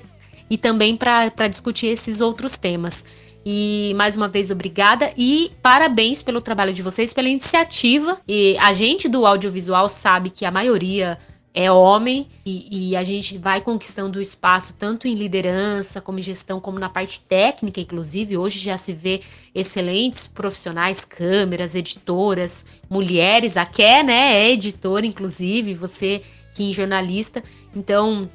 E 0.49 0.58
também 0.58 0.97
para 0.97 1.47
discutir 1.47 1.86
esses 1.86 2.20
outros 2.20 2.58
temas. 2.58 3.06
E 3.46 3.94
mais 3.96 4.16
uma 4.16 4.28
vez, 4.28 4.52
obrigada 4.52 5.12
e 5.18 5.52
parabéns 5.62 6.22
pelo 6.22 6.39
trabalho 6.39 6.74
de 6.74 6.82
vocês, 6.82 7.14
pela 7.14 7.28
iniciativa. 7.28 8.20
E 8.28 8.58
a 8.60 8.72
gente 8.72 9.10
do 9.10 9.26
audiovisual 9.26 9.89
sabe 9.89 10.30
que 10.30 10.46
a 10.46 10.52
maioria 10.52 11.18
é 11.54 11.72
homem 11.72 12.28
e, 12.44 12.89
e, 12.89 12.96
a 12.96 13.04
gente 13.04 13.38
vai 13.38 13.62
conquistando 13.62 14.18
o 14.18 14.22
espaço 14.22 14.76
tanto 14.76 15.08
em 15.08 15.14
liderança, 15.14 16.02
como 16.02 16.18
em 16.18 16.24
gestão, 16.24 16.60
como 16.60 16.80
na 16.80 16.89
parte 16.89 17.20
técnica, 17.20 17.80
inclusive. 17.80 18.38
Hoje 18.38 18.58
já 18.58 18.76
se 18.78 18.91
vê 18.91 19.22
excelentes 19.54 20.26
profissionais, 20.26 21.06
câmeras, 21.06 21.76
editoras, 21.76 22.66
mulheres, 22.89 23.56
a 23.56 23.68
Ké, 23.68 24.02
né, 24.02 24.41
é 24.41 24.52
editora, 24.52 25.06
inclusive, 25.06 25.76
você 25.76 26.24
que 26.56 26.70
é 26.70 26.74
jornalista. 26.74 27.44
Então, 27.76 28.28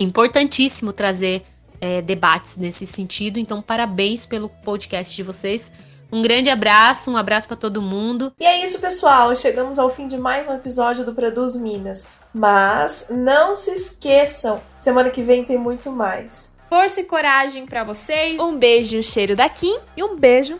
importantíssimo 0.00 0.92
trazer 0.92 1.42
é, 1.86 2.02
debates 2.02 2.56
nesse 2.56 2.84
sentido. 2.84 3.38
Então, 3.38 3.62
parabéns 3.62 4.26
pelo 4.26 4.48
podcast 4.48 5.14
de 5.14 5.22
vocês. 5.22 5.70
Um 6.10 6.22
grande 6.22 6.50
abraço, 6.50 7.10
um 7.10 7.16
abraço 7.16 7.48
para 7.48 7.56
todo 7.56 7.82
mundo. 7.82 8.32
E 8.38 8.44
é 8.44 8.64
isso, 8.64 8.78
pessoal. 8.78 9.34
Chegamos 9.34 9.78
ao 9.78 9.90
fim 9.90 10.06
de 10.06 10.16
mais 10.16 10.48
um 10.48 10.54
episódio 10.54 11.04
do 11.04 11.14
Produz 11.14 11.56
Minas. 11.56 12.06
Mas 12.32 13.06
não 13.08 13.54
se 13.54 13.70
esqueçam, 13.70 14.60
semana 14.80 15.10
que 15.10 15.22
vem 15.22 15.44
tem 15.44 15.56
muito 15.56 15.90
mais. 15.90 16.52
Força 16.68 17.00
e 17.00 17.04
coragem 17.04 17.64
para 17.64 17.82
vocês. 17.82 18.38
Um 18.38 18.58
beijo, 18.58 18.98
um 18.98 19.02
cheiro 19.02 19.34
da 19.34 19.48
Kim 19.48 19.78
e 19.96 20.02
um 20.02 20.16
beijo, 20.16 20.56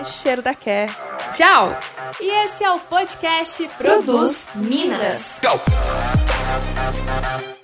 e 0.00 0.04
cheiro 0.04 0.42
da 0.42 0.54
Ké. 0.54 0.88
Tchau. 1.30 1.78
E 2.20 2.28
esse 2.44 2.64
é 2.64 2.70
o 2.70 2.80
podcast 2.80 3.68
Produz, 3.78 4.04
Produz 4.04 4.48
Minas. 4.56 5.40
Minas. 5.42 7.59